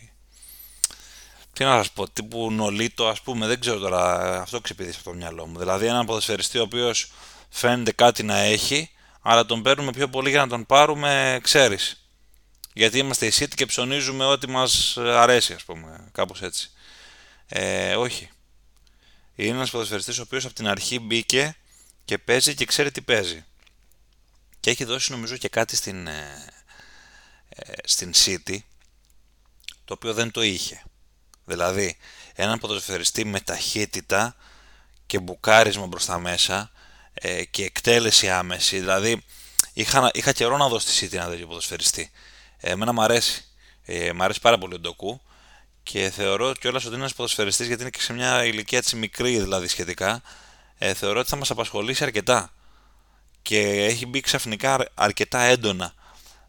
τι 1.53 1.65
να 1.65 1.77
σας 1.77 1.91
πω, 1.91 2.11
τύπου 2.11 2.51
Νολίτο 2.53 3.09
ας 3.09 3.21
πούμε, 3.21 3.47
δεν 3.47 3.61
ξέρω 3.61 3.79
τώρα, 3.79 4.21
αυτό 4.41 4.61
ξεπηδήσει 4.61 4.99
από 5.01 5.11
το 5.11 5.17
μυαλό 5.17 5.47
μου. 5.47 5.59
Δηλαδή 5.59 5.87
έναν 5.87 6.07
ποδοσφαιριστή 6.07 6.59
ο 6.59 6.63
οποίος 6.63 7.13
φαίνεται 7.57 7.93
κάτι 7.93 8.23
να 8.23 8.39
έχει, 8.39 8.91
αλλά 9.23 9.47
τον 9.47 9.63
παίρνουμε 9.63 9.91
πιο 9.91 10.09
πολύ 10.09 10.31
για 10.31 10.41
να 10.41 10.49
τον 10.49 10.67
πάρουμε, 10.67 11.39
ξέρεις. 11.43 12.09
Γιατί 12.73 12.99
είμαστε 12.99 13.27
η 13.27 13.33
City 13.35 13.55
και 13.55 13.67
ψωνίζουμε 13.67 14.25
ό,τι 14.25 14.49
μας 14.49 14.97
αρέσει, 14.97 15.53
ας 15.53 15.65
πούμε, 15.65 16.09
κάπως 16.13 16.43
έτσι. 16.43 16.71
Ε, 17.47 17.95
όχι. 17.97 18.31
Είναι 19.35 19.57
ένας 19.57 19.71
ποδοσφαιριστής 19.71 20.19
ο 20.19 20.23
οποίος 20.23 20.45
από 20.45 20.55
την 20.55 20.69
αρχή 20.69 20.99
μπήκε 20.99 21.57
και 22.05 22.19
παίζει 22.19 22.55
και 22.55 22.65
ξέρει 22.65 22.91
τι 22.91 23.01
παίζει. 23.01 23.45
Και 24.61 24.71
έχει 24.71 24.85
δώσει 24.85 25.11
νομίζω 25.11 25.37
και 25.37 25.49
κάτι 25.49 25.77
στην, 25.77 26.07
ε, 26.07 26.47
ε, 27.49 27.73
στην 27.85 28.13
City, 28.15 28.59
το 29.85 29.95
οποίο 29.95 30.15
δεν 30.15 30.31
το 30.31 30.43
είχε. 30.43 30.83
Δηλαδή, 31.45 31.97
έναν 32.35 32.59
ποδοσφαιριστή 32.59 33.25
με 33.25 33.41
ταχύτητα 33.41 34.37
και 35.07 35.19
μπουκάρισμα 35.19 35.87
μπροστά 35.87 36.19
μέσα 36.19 36.73
ε, 37.15 37.45
και 37.45 37.65
εκτέλεση 37.65 38.31
άμεση. 38.31 38.79
Δηλαδή, 38.79 39.23
είχα, 39.73 40.11
είχα 40.15 40.33
καιρό 40.33 40.57
να 40.57 40.69
δω 40.69 40.79
στη 40.79 41.07
City 41.07 41.15
ένα 41.15 41.29
τέτοιο 41.29 41.47
ποδοσφαιριστή. 41.47 42.11
Ε, 42.59 42.71
εμένα 42.71 42.93
μου 42.93 43.03
αρέσει. 43.03 43.45
Ε, 43.85 44.13
μ' 44.13 44.23
αρέσει 44.23 44.41
πάρα 44.41 44.59
πολύ 44.59 44.75
ο 44.75 44.79
Ντοκού 44.79 45.21
και 45.83 46.11
θεωρώ 46.11 46.53
κιόλας 46.53 46.83
ότι 46.83 46.93
είναι 46.93 47.03
ένας 47.03 47.15
ποδοσφαιριστής 47.15 47.67
γιατί 47.67 47.83
είναι 47.83 47.91
και 47.91 48.01
σε 48.01 48.13
μια 48.13 48.45
ηλικία 48.45 48.79
έτσι 48.79 48.97
μικρή 48.97 49.41
δηλαδή 49.41 49.69
σχετικά. 49.69 50.23
Ε, 50.79 50.95
θεωρώ 50.95 51.21
ότι 51.21 51.29
θα 51.29 51.37
μας 51.37 51.51
απασχολήσει 51.51 52.05
αρκετά 52.05 52.53
και 53.43 53.59
έχει 53.85 54.07
μπει 54.07 54.21
ξαφνικά 54.21 54.75
αρ- 54.75 54.89
αρκετά 54.95 55.41
έντονα 55.41 55.95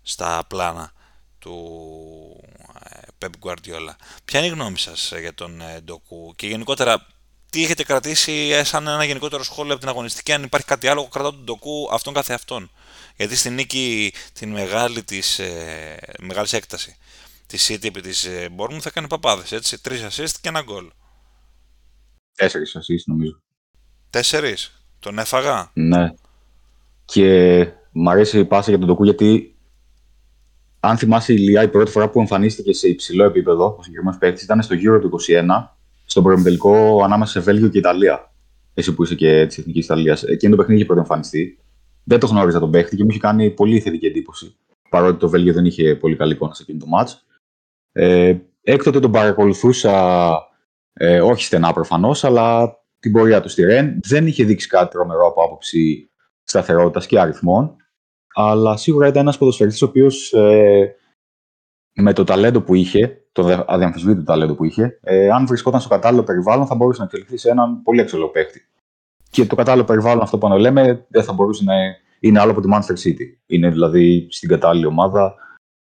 στα 0.02 0.44
πλάνα 0.48 0.94
του 1.40 1.56
ε, 2.90 3.00
Pep 3.20 3.48
Guardiola. 3.48 3.96
Ποια 4.26 4.40
είναι 4.40 4.48
η 4.48 4.52
γνώμη 4.52 4.78
σας 4.78 5.12
ε, 5.12 5.20
για 5.20 5.34
τον 5.34 5.62
ε, 5.62 5.82
Ντοκού 5.82 6.34
και 6.36 6.48
γενικότερα 6.48 7.08
τι 7.56 7.64
έχετε 7.64 7.84
κρατήσει 7.84 8.32
ε, 8.32 8.64
σαν 8.64 8.88
ένα 8.88 9.04
γενικότερο 9.04 9.44
σχόλιο 9.44 9.72
από 9.72 9.80
την 9.82 9.90
αγωνιστική 9.90 10.32
αν 10.32 10.44
υπάρχει 10.44 10.68
κάτι 10.68 10.88
άλλο, 10.88 11.00
εγώ 11.00 11.10
κρατάω 11.10 11.32
τον 11.32 11.44
Ντοκού 11.44 11.90
αυτόν 11.92 12.14
καθε 12.14 12.34
αυτόν. 12.34 12.70
Γιατί 13.16 13.36
στη 13.36 13.50
νίκη 13.50 14.14
την 14.34 14.50
μεγάλη 14.50 15.04
της, 15.04 15.40
ε, 15.40 15.98
μεγάλης 16.20 16.54
έκταση 16.54 16.96
της 17.48 17.72
City 17.72 17.86
επί 17.86 18.02
της 18.02 18.26
ε, 18.26 18.50
Bournemouth 18.58 18.80
θα 18.80 18.90
κάνει 18.90 19.08
παπάδες, 19.08 19.52
έτσι, 19.52 19.82
τρεις 19.82 20.06
assist 20.10 20.34
και 20.42 20.50
ένα 20.50 20.62
γκολ. 20.62 20.92
Τέσσερις 22.36 22.78
assist 22.78 23.04
νομίζω. 23.06 23.42
Τέσσερις, 24.10 24.86
τον 25.00 25.20
έφαγα. 25.20 25.72
Ναι. 25.74 26.14
Και 27.06 27.68
μ' 27.92 28.10
αρέσει 28.10 28.40
η 28.40 28.46
πάσα 28.46 28.70
για 28.70 28.80
τον 28.80 28.88
Ντοκού 28.88 29.04
γιατί 29.04 29.56
αν 30.80 30.98
θυμάσαι 30.98 31.34
η 31.34 31.38
Λιά 31.38 31.64
η 31.64 31.70
πρώτη 31.70 31.92
φορά 31.92 32.10
που 32.10 32.20
εμφανίστηκε 32.20 32.74
σε 32.74 32.88
υψηλό 32.88 33.24
επίπεδο, 33.24 33.76
ο 33.80 33.84
συγκεκριμένος 33.84 34.20
παίκτης 34.20 34.44
ήταν 34.44 34.62
στο 34.62 34.76
Euro 34.76 35.02
του 35.02 35.10
21, 35.28 35.75
στον 36.06 36.24
προεμιτελικό 36.24 37.04
ανάμεσα 37.04 37.32
σε 37.32 37.40
Βέλγιο 37.40 37.68
και 37.68 37.78
Ιταλία. 37.78 38.34
Εσύ 38.74 38.94
που 38.94 39.04
είσαι 39.04 39.16
και 39.16 39.46
της 39.46 39.58
Εθνικής 39.58 39.86
Ιταλίας. 39.86 40.24
Εκείνο 40.24 40.52
το 40.52 40.58
παιχνίδι 40.58 40.80
είχε 40.80 40.88
πρώτο 40.88 41.02
εμφανιστεί. 41.02 41.60
Δεν 42.04 42.20
το 42.20 42.28
γνώριζα 42.28 42.60
τον 42.60 42.72
παίκτη 42.72 42.96
και 42.96 43.04
μου 43.04 43.10
είχε 43.10 43.20
κάνει 43.20 43.50
πολύ 43.50 43.80
θετική 43.80 44.06
εντύπωση. 44.06 44.56
Παρότι 44.90 45.20
το 45.20 45.30
Βέλγιο 45.30 45.54
δεν 45.54 45.66
είχε 45.66 45.96
πολύ 45.96 46.16
καλή 46.16 46.34
εικόνα 46.34 46.54
σε 46.54 46.62
εκείνο 46.64 46.80
το 46.80 46.86
μάτς. 46.88 47.26
Ε, 47.92 48.38
έκτοτε 48.62 49.00
τον 49.00 49.12
παρακολουθούσα, 49.12 50.34
ε, 50.94 51.22
όχι 51.22 51.44
στενά 51.44 51.74
προφανώς, 51.74 52.24
αλλά 52.24 52.78
την 53.00 53.12
πορεία 53.12 53.42
του 53.42 53.50
στη 53.50 53.64
Ρεν. 53.64 54.00
Δεν 54.04 54.28
είχε 54.28 54.44
δείξει 54.44 54.68
κάτι 54.68 54.92
τρομερό 54.92 55.28
από 55.28 55.44
άποψη 55.44 56.10
σταθερότητας 56.44 57.06
και 57.06 57.20
αριθμών. 57.20 57.76
Αλλά 58.34 58.78
σίγουρα 58.78 59.08
ήταν 59.08 59.22
ένας 59.22 59.38
ποδοσφαιριστής 59.38 59.82
ο 59.82 59.86
οποίος 59.86 60.34
ε, 60.34 60.96
με 61.96 62.14
το 62.14 62.24
ταλέντο 62.24 62.62
που 62.62 62.76
είχε, 62.76 63.26
το 63.32 63.44
δε- 63.44 63.64
αδιαμφισβήτητο 63.68 64.24
ταλέντο 64.24 64.56
που 64.56 64.64
είχε, 64.64 65.00
ε, 65.02 65.30
αν 65.30 65.48
βρισκόταν 65.48 65.80
στο 65.80 65.90
κατάλληλο 65.90 66.24
περιβάλλον, 66.24 66.68
θα 66.68 66.76
μπορούσε 66.76 67.00
να 67.00 67.06
εξελιχθεί 67.06 67.38
σε 67.38 67.50
έναν 67.50 67.82
πολύ 67.84 68.02
αξιόλογο 68.02 68.30
παίκτη. 68.32 68.68
Και 69.30 69.46
το 69.46 69.56
κατάλληλο 69.56 69.86
περιβάλλον, 69.86 70.24
αυτό 70.24 70.38
που 70.38 70.46
αναλέμε, 70.48 71.06
δεν 71.10 71.24
θα 71.24 71.34
μπορούσε 71.34 71.64
να 71.64 71.74
είναι 72.20 72.40
άλλο 72.40 72.52
από 72.52 72.62
τη 72.62 72.68
Manchester 72.72 73.08
City. 73.08 73.38
Είναι 73.46 73.70
δηλαδή 73.70 74.28
στην 74.32 74.50
κατάλληλη 74.50 74.86
ομάδα 74.86 75.36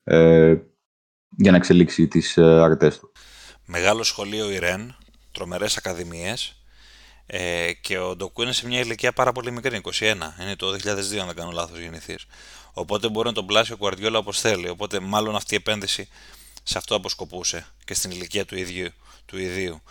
ε, 0.05 0.55
για 1.37 1.51
να 1.51 1.57
εξελίξει 1.57 2.09
τις 2.09 2.37
ε, 2.37 2.43
αρετές 2.45 2.99
του. 2.99 3.13
Μεγάλο 3.67 4.03
σχολείο 4.03 4.51
η 4.51 4.59
Ρεν, 4.59 4.95
τρομερές 5.33 5.77
ακαδημίες 5.77 6.65
ε, 7.27 7.73
και 7.81 7.99
ο 7.99 8.17
Ντοκού 8.17 8.43
είναι 8.43 8.53
σε 8.53 8.67
μια 8.67 8.81
ηλικία 8.81 9.13
πάρα 9.13 9.33
πολύ 9.33 9.51
μικρή, 9.51 9.81
21. 9.85 9.91
Είναι 10.43 10.57
το 10.57 10.67
2002 10.73 11.19
αν 11.21 11.27
δεν 11.27 11.35
κάνω 11.35 11.51
λάθος 11.51 11.79
γεννηθείς. 11.79 12.27
Οπότε 12.73 13.09
μπορεί 13.09 13.29
να 13.29 13.35
τον 13.35 13.47
πλάσει 13.47 13.73
ο 13.73 13.77
Guardiola 13.81 14.15
όπως 14.15 14.41
θέλει. 14.41 14.69
Οπότε 14.69 15.01
μάλλον 15.01 15.37
αυτή 15.37 15.55
η 15.55 15.57
επένδυση 15.57 16.09
σε 16.63 16.79
αυτό 16.79 16.95
αποσκοπούσε 16.95 17.67
και 17.85 17.95
στην 17.95 18.11
ηλικία 18.11 18.45
του 18.45 18.57
ίδιου. 18.57 18.89
Του 19.27 19.39
ιδίου. 19.39 19.83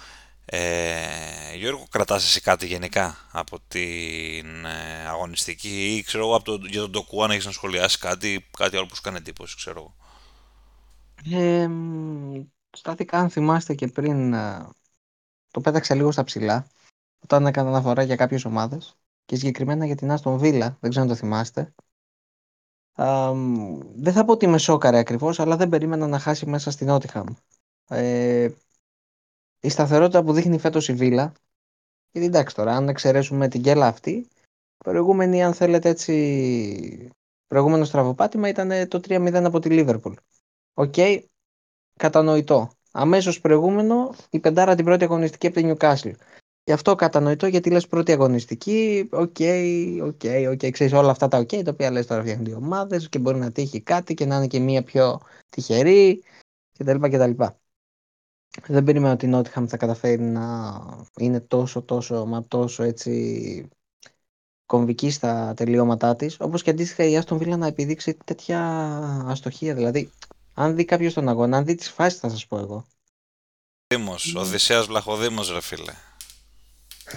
Ε, 0.45 1.55
Γιώργο, 1.55 1.87
κρατάς 1.89 2.23
εσύ 2.23 2.41
κάτι 2.41 2.65
γενικά 2.65 3.17
από 3.31 3.59
την 3.67 4.65
ε, 4.65 5.07
αγωνιστική 5.07 5.95
ή 5.95 6.01
ξέρω 6.03 6.23
εγώ 6.23 6.35
από 6.35 6.43
το, 6.43 6.67
για 6.67 6.81
τον 6.81 6.91
Τοκού 6.91 7.23
αν 7.23 7.31
έχεις 7.31 7.45
να 7.45 7.51
σχολιάσεις 7.51 7.97
κάτι, 7.97 8.49
κάτι 8.57 8.77
άλλο 8.77 8.85
που 8.85 8.95
σου 8.95 9.01
κάνει 9.01 9.17
εντύπωση, 9.17 9.55
ξέρω 9.55 9.79
εγώ. 9.79 9.95
Ε, 11.37 11.67
μ, 11.67 12.43
στάθηκα, 12.71 13.17
αν 13.17 13.29
θυμάστε 13.29 13.75
και 13.75 13.87
πριν, 13.87 14.33
ε, 14.33 14.69
το 15.51 15.61
πέταξα 15.61 15.95
λίγο 15.95 16.11
στα 16.11 16.23
ψηλά, 16.23 16.67
όταν 17.19 17.45
έκανα 17.45 17.69
αναφορά 17.69 18.03
για 18.03 18.15
κάποιες 18.15 18.45
ομάδες 18.45 18.95
και 19.25 19.35
συγκεκριμένα 19.35 19.85
για 19.85 19.95
την 19.95 20.11
Άστον 20.11 20.37
Βίλα, 20.37 20.77
δεν 20.79 20.89
ξέρω 20.89 21.05
αν 21.05 21.11
το 21.11 21.17
θυμάστε. 21.17 21.73
Α, 22.95 23.33
μ, 23.33 23.79
δεν 23.95 24.13
θα 24.13 24.25
πω 24.25 24.31
ότι 24.31 24.47
με 24.47 24.57
σόκαρε 24.57 24.97
ακριβώς, 24.97 25.39
αλλά 25.39 25.55
δεν 25.55 25.69
περίμενα 25.69 26.07
να 26.07 26.19
χάσει 26.19 26.45
μέσα 26.45 26.71
στην 26.71 26.87
Νότιχαμ. 26.87 27.25
Ε, 27.87 28.49
η 29.59 29.69
σταθερότητα 29.69 30.23
που 30.23 30.33
δείχνει 30.33 30.59
φέτος 30.59 30.87
η 30.87 30.93
Βίλα, 30.93 31.33
γιατί 32.11 32.27
εντάξει 32.27 32.55
τώρα, 32.55 32.75
αν 32.75 32.89
εξαιρέσουμε 32.89 33.47
την 33.47 33.61
γκέλα 33.61 33.87
αυτή, 33.87 34.27
προηγούμενη, 34.77 35.43
αν 35.43 35.53
θέλετε 35.53 35.89
έτσι, 35.89 37.09
προηγούμενο 37.47 37.83
στραβοπάτημα 37.83 38.47
ήταν 38.47 38.87
το 38.87 39.01
3-0 39.07 39.43
από 39.45 39.59
τη 39.59 39.69
Λίβερπουλ. 39.69 40.13
Οκ, 40.73 40.95
κατανοητό. 41.95 42.71
Αμέσως 42.91 43.41
προηγούμενο 43.41 44.15
η 44.29 44.39
πεντάρα 44.39 44.75
την 44.75 44.85
πρώτη 44.85 45.03
αγωνιστική 45.03 45.47
από 45.47 45.55
την 45.55 45.75
Newcastle. 45.75 46.13
Γι' 46.63 46.71
αυτό 46.71 46.95
κατανοητό 46.95 47.47
γιατί 47.47 47.69
λες 47.69 47.87
πρώτη 47.87 48.11
αγωνιστική, 48.11 49.09
οκ, 49.11 49.35
οκ, 50.03 50.21
οκ, 50.51 50.71
ξέρεις 50.71 50.93
όλα 50.93 51.11
αυτά 51.11 51.27
τα 51.27 51.37
οκ, 51.37 51.49
τα 51.49 51.71
οποία 51.71 51.91
λες 51.91 52.05
τώρα 52.05 52.21
φτιάχνουν 52.21 52.45
δύο 52.45 52.55
ομάδες 52.55 53.09
και 53.09 53.19
μπορεί 53.19 53.37
να 53.37 53.51
τύχει 53.51 53.81
κάτι 53.81 54.13
και 54.13 54.25
να 54.25 54.35
είναι 54.35 54.47
και 54.47 54.59
μία 54.59 54.83
πιο 54.83 55.21
τυχερή 55.49 56.23
κτλ. 56.77 56.99
κτλ. 56.99 57.43
Δεν 58.67 58.83
περίμενα 58.83 59.13
ότι 59.13 59.25
η 59.25 59.31
Nottingham 59.33 59.65
θα 59.67 59.77
καταφέρει 59.77 60.21
να 60.21 60.73
είναι 61.17 61.39
τόσο 61.39 61.81
τόσο 61.81 62.25
μα 62.25 62.45
τόσο 62.47 62.83
έτσι 62.83 63.69
κομβική 64.65 65.11
στα 65.11 65.53
τελειώματά 65.55 66.15
της 66.15 66.37
όπως 66.39 66.61
και 66.63 66.69
αντίστοιχα 66.69 67.03
η 67.03 67.21
Aston 67.23 67.37
Villa 67.37 67.57
να 67.57 67.67
επιδείξει 67.67 68.17
τέτοια 68.25 68.59
αστοχία 69.27 69.73
δηλαδή 69.73 70.11
αν 70.53 70.75
δει 70.75 70.85
κάποιος 70.85 71.13
τον 71.13 71.29
αγώνα, 71.29 71.57
αν 71.57 71.65
δει 71.65 71.75
τις 71.75 71.89
φάσεις 71.89 72.19
θα 72.19 72.29
σας 72.29 72.47
πω 72.47 72.57
εγώ 72.57 72.85
Δήμος, 73.87 74.35
Οδυσσέας 74.35 74.85
Βλαχοδήμος 74.85 75.51
ρε 75.51 75.61
φίλε. 75.61 75.93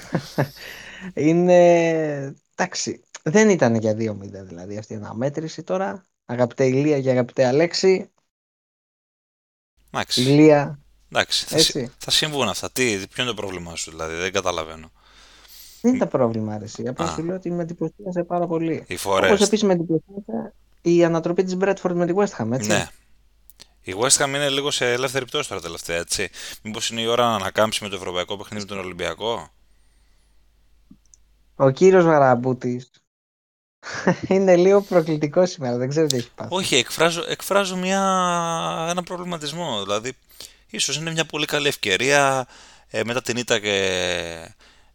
είναι 1.15 2.35
εντάξει 2.57 3.03
δεν 3.23 3.49
ήταν 3.49 3.75
για 3.75 3.93
2-0 3.93 4.19
δηλαδή 4.21 4.77
αυτή 4.79 4.93
η 4.93 4.97
αναμέτρηση 4.97 5.63
τώρα 5.63 6.05
αγαπητέ 6.25 6.67
Ηλία 6.67 7.01
και 7.01 7.11
αγαπητέ 7.11 7.45
Αλέξη 7.47 8.11
Εντάξει, 9.91 10.23
Ηλία 10.23 10.79
εντάξει 11.13 11.45
θα, 11.47 11.59
συ- 11.59 11.77
έτσι 11.77 11.93
θα 11.99 12.11
συμβούν 12.11 12.49
αυτά. 12.49 12.71
Τι, 12.71 12.97
ποιο 13.07 13.23
είναι 13.23 13.33
το 13.33 13.35
πρόβλημά 13.35 13.77
σου 13.77 13.91
δηλαδή, 13.91 14.15
δεν 14.15 14.33
καταλαβαίνω. 14.33 14.91
δεν 15.81 15.95
είναι 15.95 16.05
τα 16.05 16.07
πρόβλημα 16.09 16.55
αρέσει 16.55 16.87
απλά 16.89 17.07
Α. 17.07 17.09
σου 17.09 17.23
λέω 17.25 17.37
ότι 17.37 17.51
με 17.51 17.63
εντυπωσίασε 17.63 18.25
πάρα 18.25 18.47
πολύ 18.47 18.85
Οι 18.87 18.97
όπως 18.97 19.01
φορές. 19.01 19.41
επίσης 19.41 19.63
με 19.63 19.73
εντυπωσίασε 19.73 20.55
η 20.83 21.05
ανατροπή 21.05 21.43
της 21.45 21.57
Bradford 21.61 21.93
με 21.95 22.07
τη 22.07 22.13
West 22.17 22.37
Ham 22.45 22.53
έτσι 22.53 22.69
Ναι. 22.69 22.89
Η 23.83 23.95
West 23.99 24.17
Ham 24.25 24.29
είναι 24.29 24.49
λίγο 24.49 24.71
σε 24.71 24.93
ελεύθερη 24.93 25.25
πτώση 25.25 25.49
τώρα 25.49 25.61
τελευταία, 25.61 25.97
έτσι. 25.99 26.31
Μήπως 26.63 26.91
είναι 26.91 27.01
η 27.01 27.07
ώρα 27.07 27.27
να 27.29 27.35
ανακάμψει 27.35 27.83
με 27.83 27.89
το 27.89 27.97
ευρωπαϊκό 27.97 28.37
παιχνίδι 28.37 28.63
με 28.65 28.69
τον 28.69 28.79
Ολυμπιακό; 28.85 29.51
Ο 31.57 31.71
κύριος 31.71 32.05
Βαραμπούτης 32.05 32.91
είναι 34.29 34.57
λίγο 34.57 34.81
προκλητικό 34.81 35.47
σήμερα, 35.47 35.77
δεν 35.77 35.89
ξέρω 35.89 36.07
τι 36.07 36.17
έχει 36.17 36.31
πάθει. 36.35 36.55
Όχι, 36.55 36.77
εκφράζω, 36.77 37.25
εκφράζω 37.29 37.77
μια, 37.77 38.01
ένα 38.91 39.03
προβληματισμό. 39.03 39.83
Δηλαδή, 39.83 40.13
ίσως 40.71 40.97
είναι 40.97 41.11
μια 41.11 41.25
πολύ 41.25 41.47
καλή 41.47 41.69
ευκαιρία 41.69 42.47
ε, 42.89 43.05
μετά 43.05 43.23
την 43.23 43.37
ήττα 43.37 43.59
και, 43.59 43.77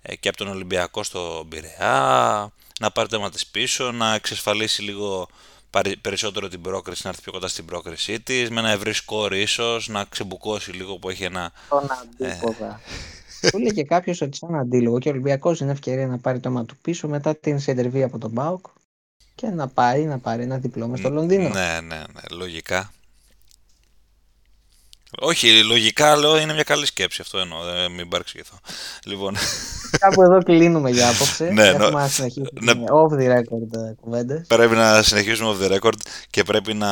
ε, 0.02 0.16
και 0.16 0.28
από 0.28 0.38
τον 0.38 0.48
Ολυμπιακό 0.48 1.04
στο 1.04 1.46
Πειραιά 1.50 2.52
να 2.80 2.92
πάρει 2.92 3.08
το 3.08 3.16
αίμα 3.16 3.30
της 3.30 3.48
πίσω, 3.48 3.92
να 3.92 4.14
εξασφαλίσει 4.14 4.82
λίγο 4.82 5.28
παρι- 5.70 5.98
περισσότερο 5.98 6.48
την 6.48 6.62
πρόκριση, 6.62 7.02
να 7.04 7.10
έρθει 7.10 7.22
πιο 7.22 7.32
κοντά 7.32 7.48
στην 7.48 7.66
πρόκρισή 7.66 8.20
της, 8.20 8.50
με 8.50 8.60
ένα 8.60 8.70
ευρύ 8.70 8.94
σκορ 8.94 9.34
ίσως, 9.34 9.88
να 9.88 10.04
ξεμπουκώσει 10.04 10.72
λίγο 10.72 10.98
που 10.98 11.10
έχει 11.10 11.24
ένα... 11.24 11.52
Τον 11.70 11.88
αντίποδα. 12.02 12.82
Του 13.42 13.58
έλεγε 13.58 13.84
κάποιος 13.84 14.22
ότι 14.22 14.38
σαν 14.38 14.56
αντίλογο 14.56 15.00
και 15.00 15.08
ο 15.08 15.12
Ολυμπιακός 15.12 15.60
είναι 15.60 15.72
ευκαιρία 15.72 16.08
να 16.08 16.18
πάρει 16.18 16.40
το 16.40 16.50
αίμα 16.50 16.66
του 16.66 16.78
πίσω 16.82 17.08
μετά 17.08 17.36
την 17.36 17.60
σεντερβή 17.60 18.04
από 18.04 18.18
τον 18.18 18.32
Μπάουκ 18.32 18.66
και 19.36 19.48
να 19.48 19.68
πάει 19.68 20.04
να 20.06 20.18
πάρει 20.18 20.44
ένα 20.44 20.58
διπλό 20.58 20.88
μες 20.88 21.00
στο 21.00 21.10
Λονδίνο. 21.10 21.50
Ναι, 21.50 21.80
ναι, 21.82 21.96
ναι, 21.98 22.22
λογικά. 22.32 22.92
Όχι, 25.20 25.64
λογικά 25.64 26.16
λέω 26.16 26.38
είναι 26.38 26.54
μια 26.54 26.64
καλή 26.64 26.86
σκέψη, 26.86 27.22
αυτό 27.22 27.40
εννοώ, 27.40 27.64
δεν 27.64 27.92
μην 27.92 28.08
παρεξηγηθώ. 28.10 28.60
Λοιπόν, 29.06 29.36
Κάπου 30.00 30.22
εδώ 30.22 30.44
κλείνουμε 30.44 30.90
για 30.90 31.10
απόψε. 31.10 31.50
Ναι, 31.50 31.68
Έχουμε 31.68 31.90
νο- 31.90 31.98
να 31.98 32.08
συνεχίσουμε 32.08 32.50
ναι. 32.74 32.84
off 32.90 33.12
the 33.14 33.38
record 33.38 33.74
ε, 33.90 33.94
κουβέντες. 34.02 34.48
πρέπει 34.48 34.76
να 34.76 35.02
συνεχίσουμε 35.04 35.56
off 35.60 35.64
the 35.64 35.78
record 35.80 35.94
και 36.30 36.44
πρέπει 36.44 36.74
να, 36.74 36.90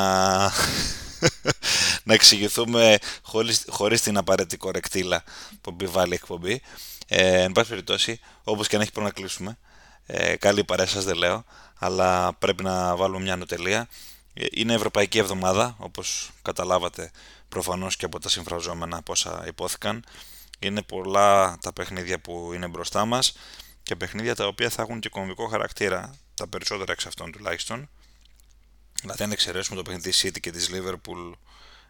να 2.04 2.14
εξηγηθούμε 2.14 2.98
χωρίς, 3.22 3.66
χωρίς 3.70 4.02
την 4.02 4.18
απαραίτητη 4.18 4.58
κορεκτήλα 4.58 5.24
που 5.62 5.70
επιβάλλει 5.70 6.12
η 6.12 6.16
εκπομπή. 6.16 6.62
Ε, 7.08 7.42
εν 7.42 7.52
πάση 7.52 7.70
περιπτώσει, 7.70 8.20
όπως 8.44 8.68
και 8.68 8.76
αν 8.76 8.82
έχει 8.82 8.92
πρέπει 8.92 9.08
να 9.08 9.14
κλείσουμε. 9.14 9.58
Ε, 10.06 10.36
καλή 10.36 10.64
παρέα 10.64 10.86
σας 10.88 11.04
δεν 11.04 11.16
λέω, 11.16 11.44
αλλά 11.80 12.34
πρέπει 12.34 12.64
να 12.64 12.96
βάλουμε 12.96 13.20
μια 13.20 13.36
νοτελεία. 13.36 13.88
Ε, 14.34 14.46
Είναι 14.52 14.74
Ευρωπαϊκή 14.74 15.18
Εβδομάδα, 15.18 15.76
όπως 15.80 16.30
καταλάβατε 16.42 17.12
προφανώς 17.50 17.96
και 17.96 18.06
από 18.06 18.20
τα 18.20 18.30
συμφραζόμενα 18.30 19.02
πόσα 19.02 19.44
υπόθηκαν. 19.48 20.04
Είναι 20.60 20.82
πολλά 20.82 21.58
τα 21.62 21.74
παιχνίδια 21.74 22.20
που 22.20 22.52
είναι 22.54 22.68
μπροστά 22.68 23.06
μας 23.06 23.34
και 23.84 23.96
παιχνίδια 23.96 24.36
τα 24.36 24.48
οποία 24.48 24.70
θα 24.70 24.82
έχουν 24.82 25.00
και 25.00 25.10
κομβικό 25.10 25.48
χαρακτήρα, 25.48 26.16
τα 26.34 26.48
περισσότερα 26.48 26.92
εξ 26.92 27.06
αυτών 27.06 27.32
τουλάχιστον. 27.32 27.90
Δηλαδή, 29.02 29.24
αν 29.24 29.32
εξαιρέσουμε 29.32 29.78
το 29.78 29.82
παιχνίδι 29.82 30.10
της 30.10 30.26
City 30.26 30.40
και 30.40 30.52
της 30.52 30.70
Liverpool, 30.74 31.32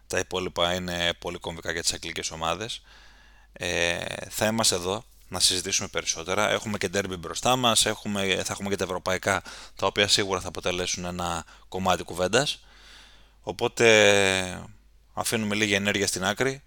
τα 0.06 0.18
υπόλοιπα 0.18 0.74
είναι 0.74 1.12
πολύ 1.18 1.38
κομβικά 1.38 1.72
για 1.72 1.82
τις 1.82 1.92
αγγλικές 1.92 2.30
ομάδες. 2.30 2.82
Ε, 3.52 3.98
θα 4.28 4.46
είμαστε 4.46 4.74
εδώ 4.74 5.04
να 5.28 5.40
συζητήσουμε 5.40 5.88
περισσότερα. 5.88 6.50
Έχουμε 6.50 6.78
και 6.78 6.90
derby 6.94 7.18
μπροστά 7.18 7.56
μας, 7.56 7.86
έχουμε, 7.86 8.42
θα 8.44 8.52
έχουμε 8.52 8.68
και 8.68 8.76
τα 8.76 8.84
ευρωπαϊκά, 8.84 9.42
τα 9.76 9.86
οποία 9.86 10.08
σίγουρα 10.08 10.40
θα 10.40 10.48
αποτελέσουν 10.48 11.04
ένα 11.04 11.44
κομμάτι 11.68 12.02
κουβέντας. 12.02 12.64
Οπότε 13.42 14.68
αφήνουμε 15.12 15.54
λίγη 15.54 15.74
ενέργεια 15.74 16.06
στην 16.06 16.24
άκρη 16.24 16.62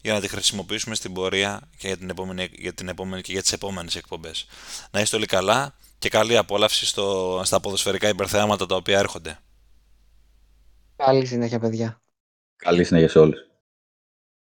για 0.00 0.12
να 0.12 0.20
τη 0.20 0.28
χρησιμοποιήσουμε 0.28 0.94
στην 0.94 1.12
πορεία 1.12 1.68
και 1.76 1.86
για 1.86 1.96
την 1.96 2.10
επόμενη, 2.10 2.48
για 2.52 2.74
την 2.74 2.88
επόμενη 2.88 3.22
και 3.22 3.32
για 3.32 3.42
τις 3.42 3.52
επόμενες 3.52 3.94
εκπομπές. 3.96 4.46
Να 4.90 5.00
είστε 5.00 5.16
όλοι 5.16 5.26
καλά 5.26 5.74
και 5.98 6.08
καλή 6.08 6.36
απόλαυση 6.36 6.86
στο, 6.86 7.40
στα 7.44 7.60
ποδοσφαιρικά 7.60 8.08
υπερθεάματα 8.08 8.66
τα 8.66 8.76
οποία 8.76 8.98
έρχονται. 8.98 9.38
Καλή 10.96 11.26
συνέχεια 11.26 11.58
παιδιά. 11.58 12.02
Καλή 12.56 12.84
συνέχεια 12.84 13.08
σε 13.08 13.18
όλους. 13.18 13.38